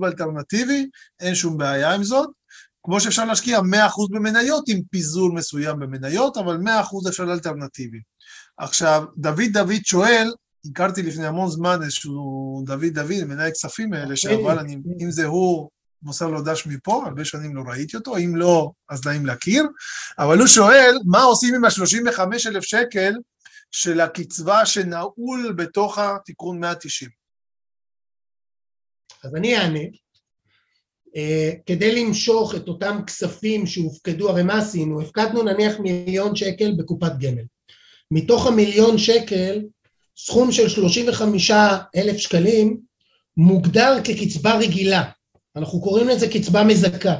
באלטרנטיבי, 0.00 0.88
אין 1.20 1.34
שום 1.34 1.58
בעיה 1.58 1.94
עם 1.94 2.04
זאת, 2.04 2.28
כמו 2.82 3.00
שאפשר 3.00 3.24
להשקיע 3.24 3.58
100% 3.58 3.62
במניות 4.10 4.64
עם 4.68 4.80
פיזור 4.90 5.32
מסוים 5.34 5.78
במניות, 5.78 6.36
אבל 6.36 6.56
100% 6.56 7.08
אפשר 7.08 7.24
לאלטרנטיבי. 7.24 7.98
עכשיו, 8.58 9.04
דוד 9.16 9.52
דוד 9.52 9.84
שואל, 9.84 10.32
הכרתי 10.70 11.02
לפני 11.02 11.26
המון 11.26 11.50
זמן 11.50 11.82
איזשהו 11.82 12.62
דוד 12.66 12.84
דוד, 12.94 13.24
מנהל 13.28 13.50
כספים 13.50 13.92
האלה, 13.92 14.16
שאבל 14.16 14.58
אני, 14.58 14.76
אם 15.00 15.10
זה 15.10 15.24
הוא, 15.26 15.70
מוסר 16.02 16.26
לו 16.26 16.42
דש 16.42 16.66
מפה, 16.66 17.04
הרבה 17.06 17.24
שנים 17.24 17.56
לא 17.56 17.62
ראיתי 17.66 17.96
אותו, 17.96 18.16
אם 18.16 18.36
לא, 18.36 18.70
אז 18.88 19.06
נעים 19.06 19.26
להכיר, 19.26 19.64
אבל 20.18 20.38
הוא 20.38 20.46
שואל, 20.46 20.94
מה 21.06 21.22
עושים 21.22 21.54
עם 21.54 21.64
ה-35 21.64 22.20
אלף 22.48 22.64
שקל 22.64 23.12
של 23.70 24.00
הקצבה 24.00 24.66
שנעול 24.66 25.52
בתוך 25.56 25.98
התיקון 25.98 26.60
190? 26.60 27.10
אז 29.24 29.34
אני 29.34 29.56
אענה. 29.56 29.84
Uh, 31.08 31.58
כדי 31.66 32.04
למשוך 32.04 32.54
את 32.54 32.68
אותם 32.68 33.00
כספים 33.06 33.66
שהופקדו, 33.66 34.30
הרי 34.30 34.42
מה 34.42 34.58
עשינו? 34.58 35.00
הפקדנו 35.00 35.42
נניח 35.42 35.78
מיליון 35.78 36.36
שקל 36.36 36.72
בקופת 36.78 37.12
גמל. 37.18 37.44
מתוך 38.10 38.46
המיליון 38.46 38.98
שקל, 38.98 39.60
סכום 40.16 40.52
של 40.52 40.68
35 40.68 41.50
אלף 41.96 42.16
שקלים 42.16 42.80
מוגדר 43.36 43.96
כקצבה 44.04 44.58
רגילה. 44.58 45.10
אנחנו 45.56 45.80
קוראים 45.80 46.08
לזה 46.08 46.28
קצבה 46.28 46.64
מזכה. 46.64 47.18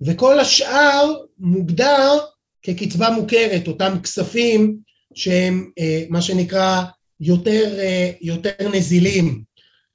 וכל 0.00 0.40
השאר 0.40 1.14
מוגדר 1.38 2.18
כקצבה 2.62 3.10
מוכרת, 3.10 3.68
אותם 3.68 3.98
כספים 4.02 4.76
שהם 5.14 5.70
uh, 5.80 5.82
מה 6.10 6.22
שנקרא 6.22 6.82
יותר, 7.20 7.78
uh, 7.78 8.16
יותר 8.20 8.68
נזילים. 8.72 9.42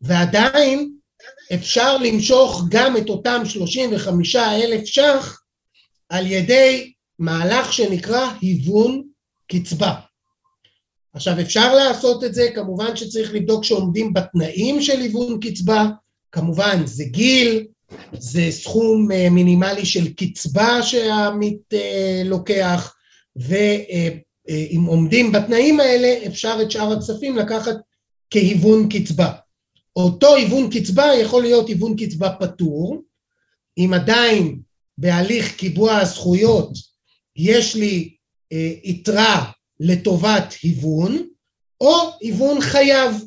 ועדיין 0.01 0.91
אפשר 1.53 1.97
למשוך 1.97 2.63
גם 2.69 2.97
את 2.97 3.09
אותם 3.09 3.41
35 3.45 4.35
אלף 4.35 4.85
ש"ח 4.85 5.41
על 6.09 6.27
ידי 6.27 6.93
מהלך 7.19 7.73
שנקרא 7.73 8.29
היוון 8.41 9.03
קצבה. 9.51 9.93
עכשיו 11.13 11.41
אפשר 11.41 11.75
לעשות 11.75 12.23
את 12.23 12.33
זה, 12.33 12.49
כמובן 12.55 12.95
שצריך 12.95 13.33
לבדוק 13.33 13.63
שעומדים 13.63 14.13
בתנאים 14.13 14.81
של 14.81 14.99
היוון 14.99 15.39
קצבה, 15.39 15.85
כמובן 16.31 16.85
זה 16.85 17.03
גיל, 17.03 17.65
זה 18.13 18.47
סכום 18.49 19.11
אה, 19.11 19.29
מינימלי 19.29 19.85
של 19.85 20.13
קצבה 20.13 20.83
שהעמית 20.83 21.73
אה, 21.73 22.21
לוקח, 22.25 22.95
ואם 23.35 24.83
עומדים 24.87 25.31
בתנאים 25.31 25.79
האלה 25.79 26.27
אפשר 26.27 26.57
את 26.61 26.71
שאר 26.71 26.91
הכספים 26.91 27.37
לקחת 27.37 27.75
כהיוון 28.29 28.89
קצבה. 28.89 29.31
אותו 29.95 30.35
היוון 30.35 30.69
קצבה 30.69 31.05
יכול 31.21 31.41
להיות 31.41 31.67
היוון 31.67 31.95
קצבה 31.95 32.29
פטור, 32.39 33.01
אם 33.77 33.91
עדיין 33.93 34.59
בהליך 34.97 35.55
קיבוע 35.55 35.97
הזכויות 35.97 36.71
יש 37.35 37.75
לי 37.75 38.15
אה, 38.53 38.71
יתרה 38.83 39.51
לטובת 39.79 40.55
היוון, 40.63 41.27
או 41.81 41.95
היוון 42.21 42.61
חייב, 42.61 43.23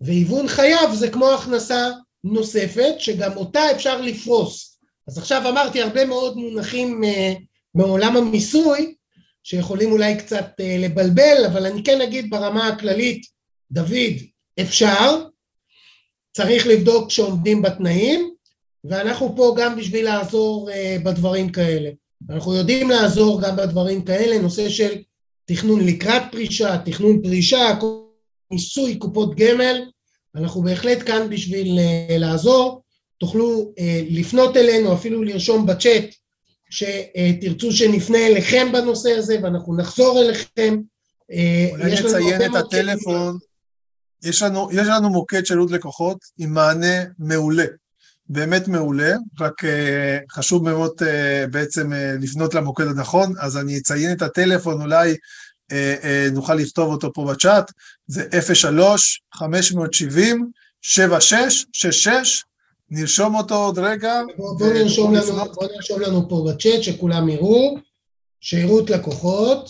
והיוון 0.00 0.48
חייב 0.48 0.94
זה 0.94 1.10
כמו 1.10 1.30
הכנסה 1.30 1.90
נוספת 2.24 2.94
שגם 2.98 3.36
אותה 3.36 3.70
אפשר 3.70 4.00
לפרוס. 4.00 4.78
אז 5.08 5.18
עכשיו 5.18 5.48
אמרתי 5.48 5.82
הרבה 5.82 6.04
מאוד 6.04 6.36
מונחים 6.36 7.04
אה, 7.04 7.32
מעולם 7.74 8.16
המיסוי 8.16 8.94
שיכולים 9.42 9.92
אולי 9.92 10.16
קצת 10.18 10.46
אה, 10.60 10.76
לבלבל, 10.78 11.44
אבל 11.46 11.66
אני 11.66 11.84
כן 11.84 12.00
אגיד 12.00 12.30
ברמה 12.30 12.68
הכללית, 12.68 13.26
דוד, 13.70 14.14
אפשר, 14.60 15.24
צריך 16.32 16.66
לבדוק 16.66 17.10
שעומדים 17.10 17.62
בתנאים, 17.62 18.34
ואנחנו 18.84 19.36
פה 19.36 19.54
גם 19.58 19.76
בשביל 19.76 20.04
לעזור 20.04 20.70
uh, 20.70 21.04
בדברים 21.04 21.52
כאלה. 21.52 21.90
אנחנו 22.30 22.54
יודעים 22.54 22.90
לעזור 22.90 23.42
גם 23.42 23.56
בדברים 23.56 24.04
כאלה, 24.04 24.38
נושא 24.38 24.68
של 24.68 24.94
תכנון 25.44 25.86
לקראת 25.86 26.22
פרישה, 26.32 26.78
תכנון 26.84 27.22
פרישה, 27.22 27.78
מיסוי 28.50 28.96
קופות 28.96 29.34
גמל, 29.34 29.84
אנחנו 30.36 30.62
בהחלט 30.62 30.98
כאן 31.06 31.30
בשביל 31.30 31.78
uh, 31.78 32.12
לעזור. 32.12 32.82
תוכלו 33.18 33.72
uh, 33.78 33.82
לפנות 34.10 34.56
אלינו, 34.56 34.94
אפילו 34.94 35.22
לרשום 35.22 35.66
בצ'אט 35.66 36.04
שתרצו 36.70 37.72
שנפנה 37.72 38.26
אליכם 38.26 38.72
בנושא 38.72 39.10
הזה 39.10 39.36
ואנחנו 39.42 39.76
נחזור 39.76 40.20
אליכם. 40.20 40.76
אולי 41.70 41.92
נציין 41.92 42.42
את 42.42 42.54
הטלפון. 42.54 43.38
יש 44.22 44.42
לנו, 44.42 44.68
יש 44.72 44.86
לנו 44.88 45.10
מוקד 45.10 45.46
שירות 45.46 45.70
לקוחות 45.70 46.18
עם 46.38 46.54
מענה 46.54 47.04
מעולה, 47.18 47.64
באמת 48.28 48.68
מעולה, 48.68 49.12
רק 49.40 49.64
uh, 49.64 49.68
חשוב 50.32 50.64
מאוד 50.64 50.92
uh, 51.00 51.04
בעצם 51.50 51.92
uh, 51.92 51.96
לפנות 52.22 52.54
למוקד 52.54 52.86
הנכון, 52.86 53.34
אז 53.40 53.56
אני 53.56 53.78
אציין 53.78 54.12
את 54.12 54.22
הטלפון, 54.22 54.82
אולי 54.82 55.16
נוכל 56.32 56.54
לכתוב 56.54 56.92
אותו 56.92 57.12
פה 57.12 57.24
בצ'אט, 57.24 57.70
זה 58.06 58.28
03-570-7666, 59.34 59.38
נרשום 62.90 63.34
אותו 63.34 63.54
עוד 63.54 63.78
רגע. 63.78 64.20
בואו 64.36 64.58
בוא 64.58 64.72
נרשום, 64.72 65.14
לנו, 65.14 65.52
בוא 65.52 65.66
נרשום 65.74 66.00
לנו 66.00 66.28
פה 66.28 66.46
בצ'אט 66.48 66.82
שכולם 66.82 67.28
יראו, 67.28 67.78
שירות 68.40 68.90
לקוחות. 68.90 69.68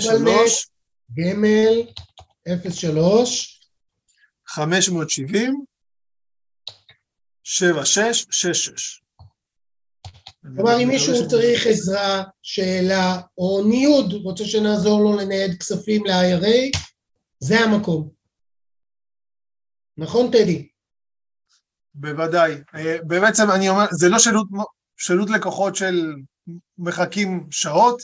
03 0.00 0.70
גמל 1.18 1.82
03 2.70 3.60
570 4.46 5.64
7666 7.44 8.99
כלומר, 10.42 10.82
אם 10.82 10.88
מישהו 10.88 11.28
צריך 11.28 11.66
עזרה, 11.66 12.22
שאלה 12.42 13.20
או 13.38 13.64
ניוד, 13.68 14.12
רוצה 14.12 14.44
שנעזור 14.44 15.00
לו 15.00 15.16
לנייד 15.16 15.58
כספים 15.60 16.06
ל-IRA, 16.06 16.78
זה 17.40 17.60
המקום. 17.60 18.08
נכון, 19.96 20.30
טדי? 20.30 20.68
בוודאי. 21.94 22.54
אה, 22.74 22.96
בעצם 23.06 23.50
אני 23.50 23.68
אומר, 23.68 23.86
זה 23.90 24.08
לא 24.08 24.18
שירות, 24.18 24.46
שירות 24.96 25.30
לקוחות 25.30 25.76
של 25.76 26.14
מחכים 26.78 27.46
שעות, 27.50 28.02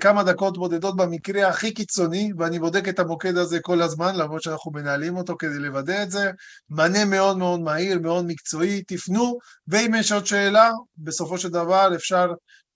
כמה 0.00 0.22
דקות 0.22 0.58
בודדות 0.58 0.96
במקרה 0.96 1.48
הכי 1.48 1.74
קיצוני, 1.74 2.30
ואני 2.38 2.58
בודק 2.58 2.88
את 2.88 2.98
המוקד 2.98 3.36
הזה 3.36 3.60
כל 3.60 3.82
הזמן, 3.82 4.16
למרות 4.16 4.42
שאנחנו 4.42 4.70
מנהלים 4.70 5.16
אותו 5.16 5.36
כדי 5.38 5.58
לוודא 5.58 6.02
את 6.02 6.10
זה. 6.10 6.30
מענה 6.70 7.04
מאוד 7.04 7.38
מאוד 7.38 7.60
מהיר, 7.60 7.98
מאוד 7.98 8.24
מקצועי, 8.26 8.82
תפנו, 8.82 9.38
ואם 9.68 9.94
יש 9.98 10.12
עוד 10.12 10.26
שאלה, 10.26 10.70
בסופו 10.98 11.38
של 11.38 11.48
דבר 11.48 11.90
אפשר 11.94 12.32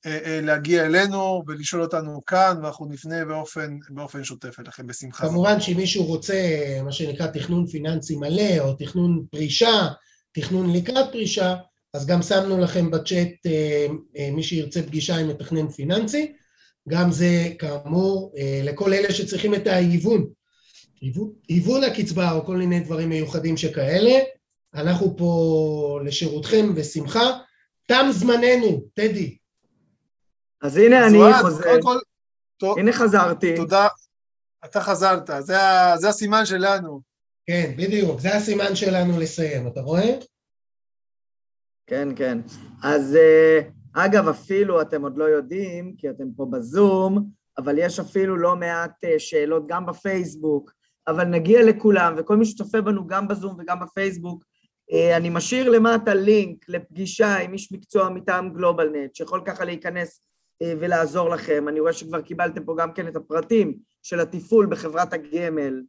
אה, 0.06 0.18
אה, 0.24 0.40
להגיע 0.42 0.86
אלינו 0.86 1.42
ולשאול 1.46 1.82
אותנו 1.82 2.20
כאן, 2.26 2.56
ואנחנו 2.62 2.86
נפנה 2.86 3.24
באופן, 3.24 3.78
באופן 3.90 4.24
שוטף 4.24 4.60
אליכם, 4.60 4.86
בשמחה. 4.86 5.28
כמובן 5.28 5.60
שאם 5.60 5.76
מישהו 5.76 6.04
רוצה, 6.04 6.34
מה 6.84 6.92
שנקרא 6.92 7.26
תכנון 7.26 7.66
פיננסי 7.66 8.16
מלא, 8.16 8.58
או 8.58 8.72
תכנון 8.72 9.24
פרישה, 9.30 9.88
תכנון 10.32 10.72
לקראת 10.72 11.12
פרישה, 11.12 11.54
אז 11.94 12.06
גם 12.06 12.22
שמנו 12.22 12.58
לכם 12.58 12.90
בצ'אט 12.90 13.52
מי 14.32 14.42
שירצה 14.42 14.82
פגישה 14.82 15.16
עם 15.16 15.28
מתכנן 15.28 15.68
פיננסי. 15.68 16.32
גם 16.88 17.12
זה 17.12 17.48
כאמור 17.58 18.32
אה, 18.36 18.60
לכל 18.64 18.92
אלה 18.92 19.12
שצריכים 19.12 19.54
את 19.54 19.66
ההיוון, 19.66 20.26
היוון 21.48 21.84
הקצבה 21.84 22.32
או 22.32 22.44
כל 22.44 22.56
מיני 22.56 22.80
דברים 22.80 23.08
מיוחדים 23.08 23.56
שכאלה, 23.56 24.18
אנחנו 24.74 25.16
פה 25.16 26.00
לשירותכם 26.04 26.74
בשמחה. 26.74 27.38
תם 27.88 28.06
זמננו, 28.10 28.84
טדי. 28.94 29.36
אז 30.62 30.76
הנה 30.76 31.06
אני 31.06 31.18
חוזר, 31.42 31.78
הנה 32.76 32.92
חזרתי. 32.92 33.56
תודה, 33.56 33.88
אתה 34.64 34.80
חזרת, 34.80 35.30
זה, 35.40 35.56
זה 35.96 36.08
הסימן 36.08 36.46
שלנו. 36.46 37.00
כן, 37.46 37.72
בדיוק, 37.76 38.20
זה 38.20 38.34
הסימן 38.34 38.76
שלנו 38.76 39.20
לסיים, 39.20 39.66
אתה 39.66 39.80
רואה? 39.80 40.18
כן, 41.86 42.08
כן. 42.16 42.38
אז... 42.82 43.14
uh, 43.14 43.81
אגב, 43.94 44.28
אפילו 44.28 44.80
אתם 44.80 45.02
עוד 45.02 45.18
לא 45.18 45.24
יודעים, 45.24 45.94
כי 45.98 46.10
אתם 46.10 46.24
פה 46.36 46.46
בזום, 46.50 47.30
אבל 47.58 47.78
יש 47.78 48.00
אפילו 48.00 48.36
לא 48.36 48.56
מעט 48.56 49.04
אה, 49.04 49.18
שאלות 49.18 49.66
גם 49.66 49.86
בפייסבוק 49.86 50.72
אבל 51.08 51.24
נגיע 51.24 51.62
לכולם, 51.62 52.14
וכל 52.16 52.36
מי 52.36 52.44
שצופה 52.44 52.80
בנו 52.80 53.06
גם 53.06 53.28
בזום 53.28 53.56
וגם 53.58 53.80
בפייסבוק, 53.80 54.44
אה, 54.92 55.16
אני 55.16 55.30
משאיר 55.30 55.70
למטה 55.70 56.14
לינק 56.14 56.68
לפגישה 56.68 57.36
עם 57.36 57.52
איש 57.52 57.72
מקצוע 57.72 58.08
מטעם 58.08 58.52
גלובלנט, 58.52 59.14
שיכול 59.14 59.42
ככה 59.44 59.64
להיכנס 59.64 60.22
אה, 60.62 60.72
ולעזור 60.80 61.30
לכם. 61.30 61.68
אני 61.68 61.80
רואה 61.80 61.92
שכבר 61.92 62.20
קיבלתם 62.20 62.64
פה 62.64 62.74
גם 62.78 62.92
כן 62.92 63.08
את 63.08 63.16
הפרטים 63.16 63.74
של 64.02 64.20
התפעול 64.20 64.66
בחברת 64.66 65.12
הגמל. 65.12 65.82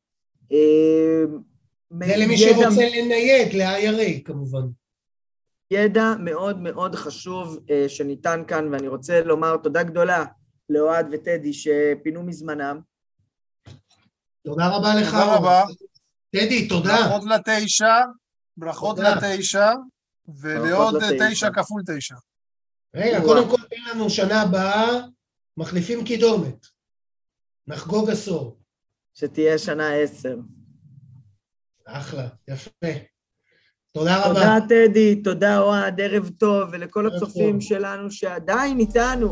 זה 2.04 2.16
למי 2.18 2.38
שרוצה 2.38 2.70
לנייד, 2.70 3.54
ל-IRA 3.54 4.24
כמובן. 4.26 4.82
ידע 5.74 6.13
מאוד 6.19 6.59
מאוד 6.61 6.95
חשוב 6.95 7.59
שניתן 7.88 8.43
כאן, 8.47 8.74
ואני 8.74 8.88
רוצה 8.88 9.21
לומר 9.21 9.57
תודה 9.57 9.84
גדולה 9.84 10.26
לאוהד 10.69 11.07
וטדי 11.11 11.53
שפינו 11.53 12.24
מזמנם. 12.24 12.80
תודה 14.43 14.67
רבה 14.67 14.95
לך. 15.01 15.11
תודה 15.11 15.36
רבה. 15.36 15.63
טדי, 16.32 16.67
תודה. 16.67 16.95
ברכות 16.95 17.24
לתשע, 17.30 17.95
ברכות 18.57 18.99
לתשע, 18.99 19.71
ולעוד 20.41 21.03
תשע 21.19 21.49
כפול 21.53 21.82
תשע. 21.88 22.15
רגע, 22.95 23.21
קודם 23.21 23.49
כל 23.49 23.61
תן 23.69 23.91
לנו 23.91 24.09
שנה 24.09 24.41
הבאה, 24.41 24.99
מחליפים 25.57 26.05
קידומת. 26.05 26.65
נחגוג 27.67 28.09
עשור. 28.09 28.57
שתהיה 29.13 29.57
שנה 29.57 29.93
עשר. 29.93 30.38
אחלה, 31.86 32.28
יפה. 32.47 32.88
תודה 33.98 34.26
רבה. 34.26 34.34
תודה, 34.34 34.58
טדי, 34.70 35.16
תודה, 35.16 35.60
אוהד, 35.60 36.02
ערב 36.02 36.30
טוב, 36.38 36.70
ולכל 36.72 37.08
הצופים 37.08 37.62
שלנו 37.62 38.12
שעדיין 38.12 38.80
איתנו. 38.80 39.30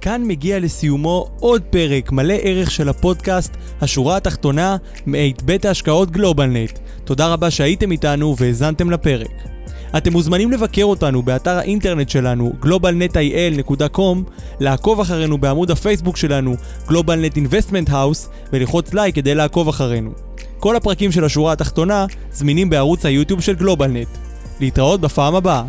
כאן 0.00 0.22
מגיע 0.24 0.58
לסיומו 0.58 1.30
עוד 1.40 1.62
פרק 1.70 2.12
מלא 2.12 2.34
ערך 2.42 2.70
של 2.70 2.88
הפודקאסט 2.88 3.56
השורה 3.80 4.16
התחתונה 4.16 4.76
מאת 5.06 5.42
בית 5.42 5.64
ההשקעות 5.64 6.10
גלובלנט. 6.10 6.78
תודה 7.04 7.32
רבה 7.32 7.50
שהייתם 7.50 7.92
איתנו 7.92 8.36
והאזנתם 8.38 8.90
לפרק. 8.90 9.30
אתם 9.96 10.12
מוזמנים 10.12 10.52
לבקר 10.52 10.84
אותנו 10.84 11.22
באתר 11.22 11.58
האינטרנט 11.58 12.08
שלנו 12.08 12.52
globalnetil.com, 12.62 14.30
לעקוב 14.60 15.00
אחרינו 15.00 15.38
בעמוד 15.38 15.70
הפייסבוק 15.70 16.16
שלנו 16.16 16.54
GlobalNet 16.88 17.36
Investment 17.36 17.88
House 17.88 18.28
וללחוץ 18.52 18.94
לייק 18.94 19.14
כדי 19.14 19.34
לעקוב 19.34 19.68
אחרינו. 19.68 20.30
כל 20.60 20.76
הפרקים 20.76 21.12
של 21.12 21.24
השורה 21.24 21.52
התחתונה 21.52 22.06
זמינים 22.32 22.70
בערוץ 22.70 23.06
היוטיוב 23.06 23.40
של 23.40 23.54
גלובלנט. 23.54 24.08
להתראות 24.60 25.00
בפעם 25.00 25.34
הבאה. 25.34 25.64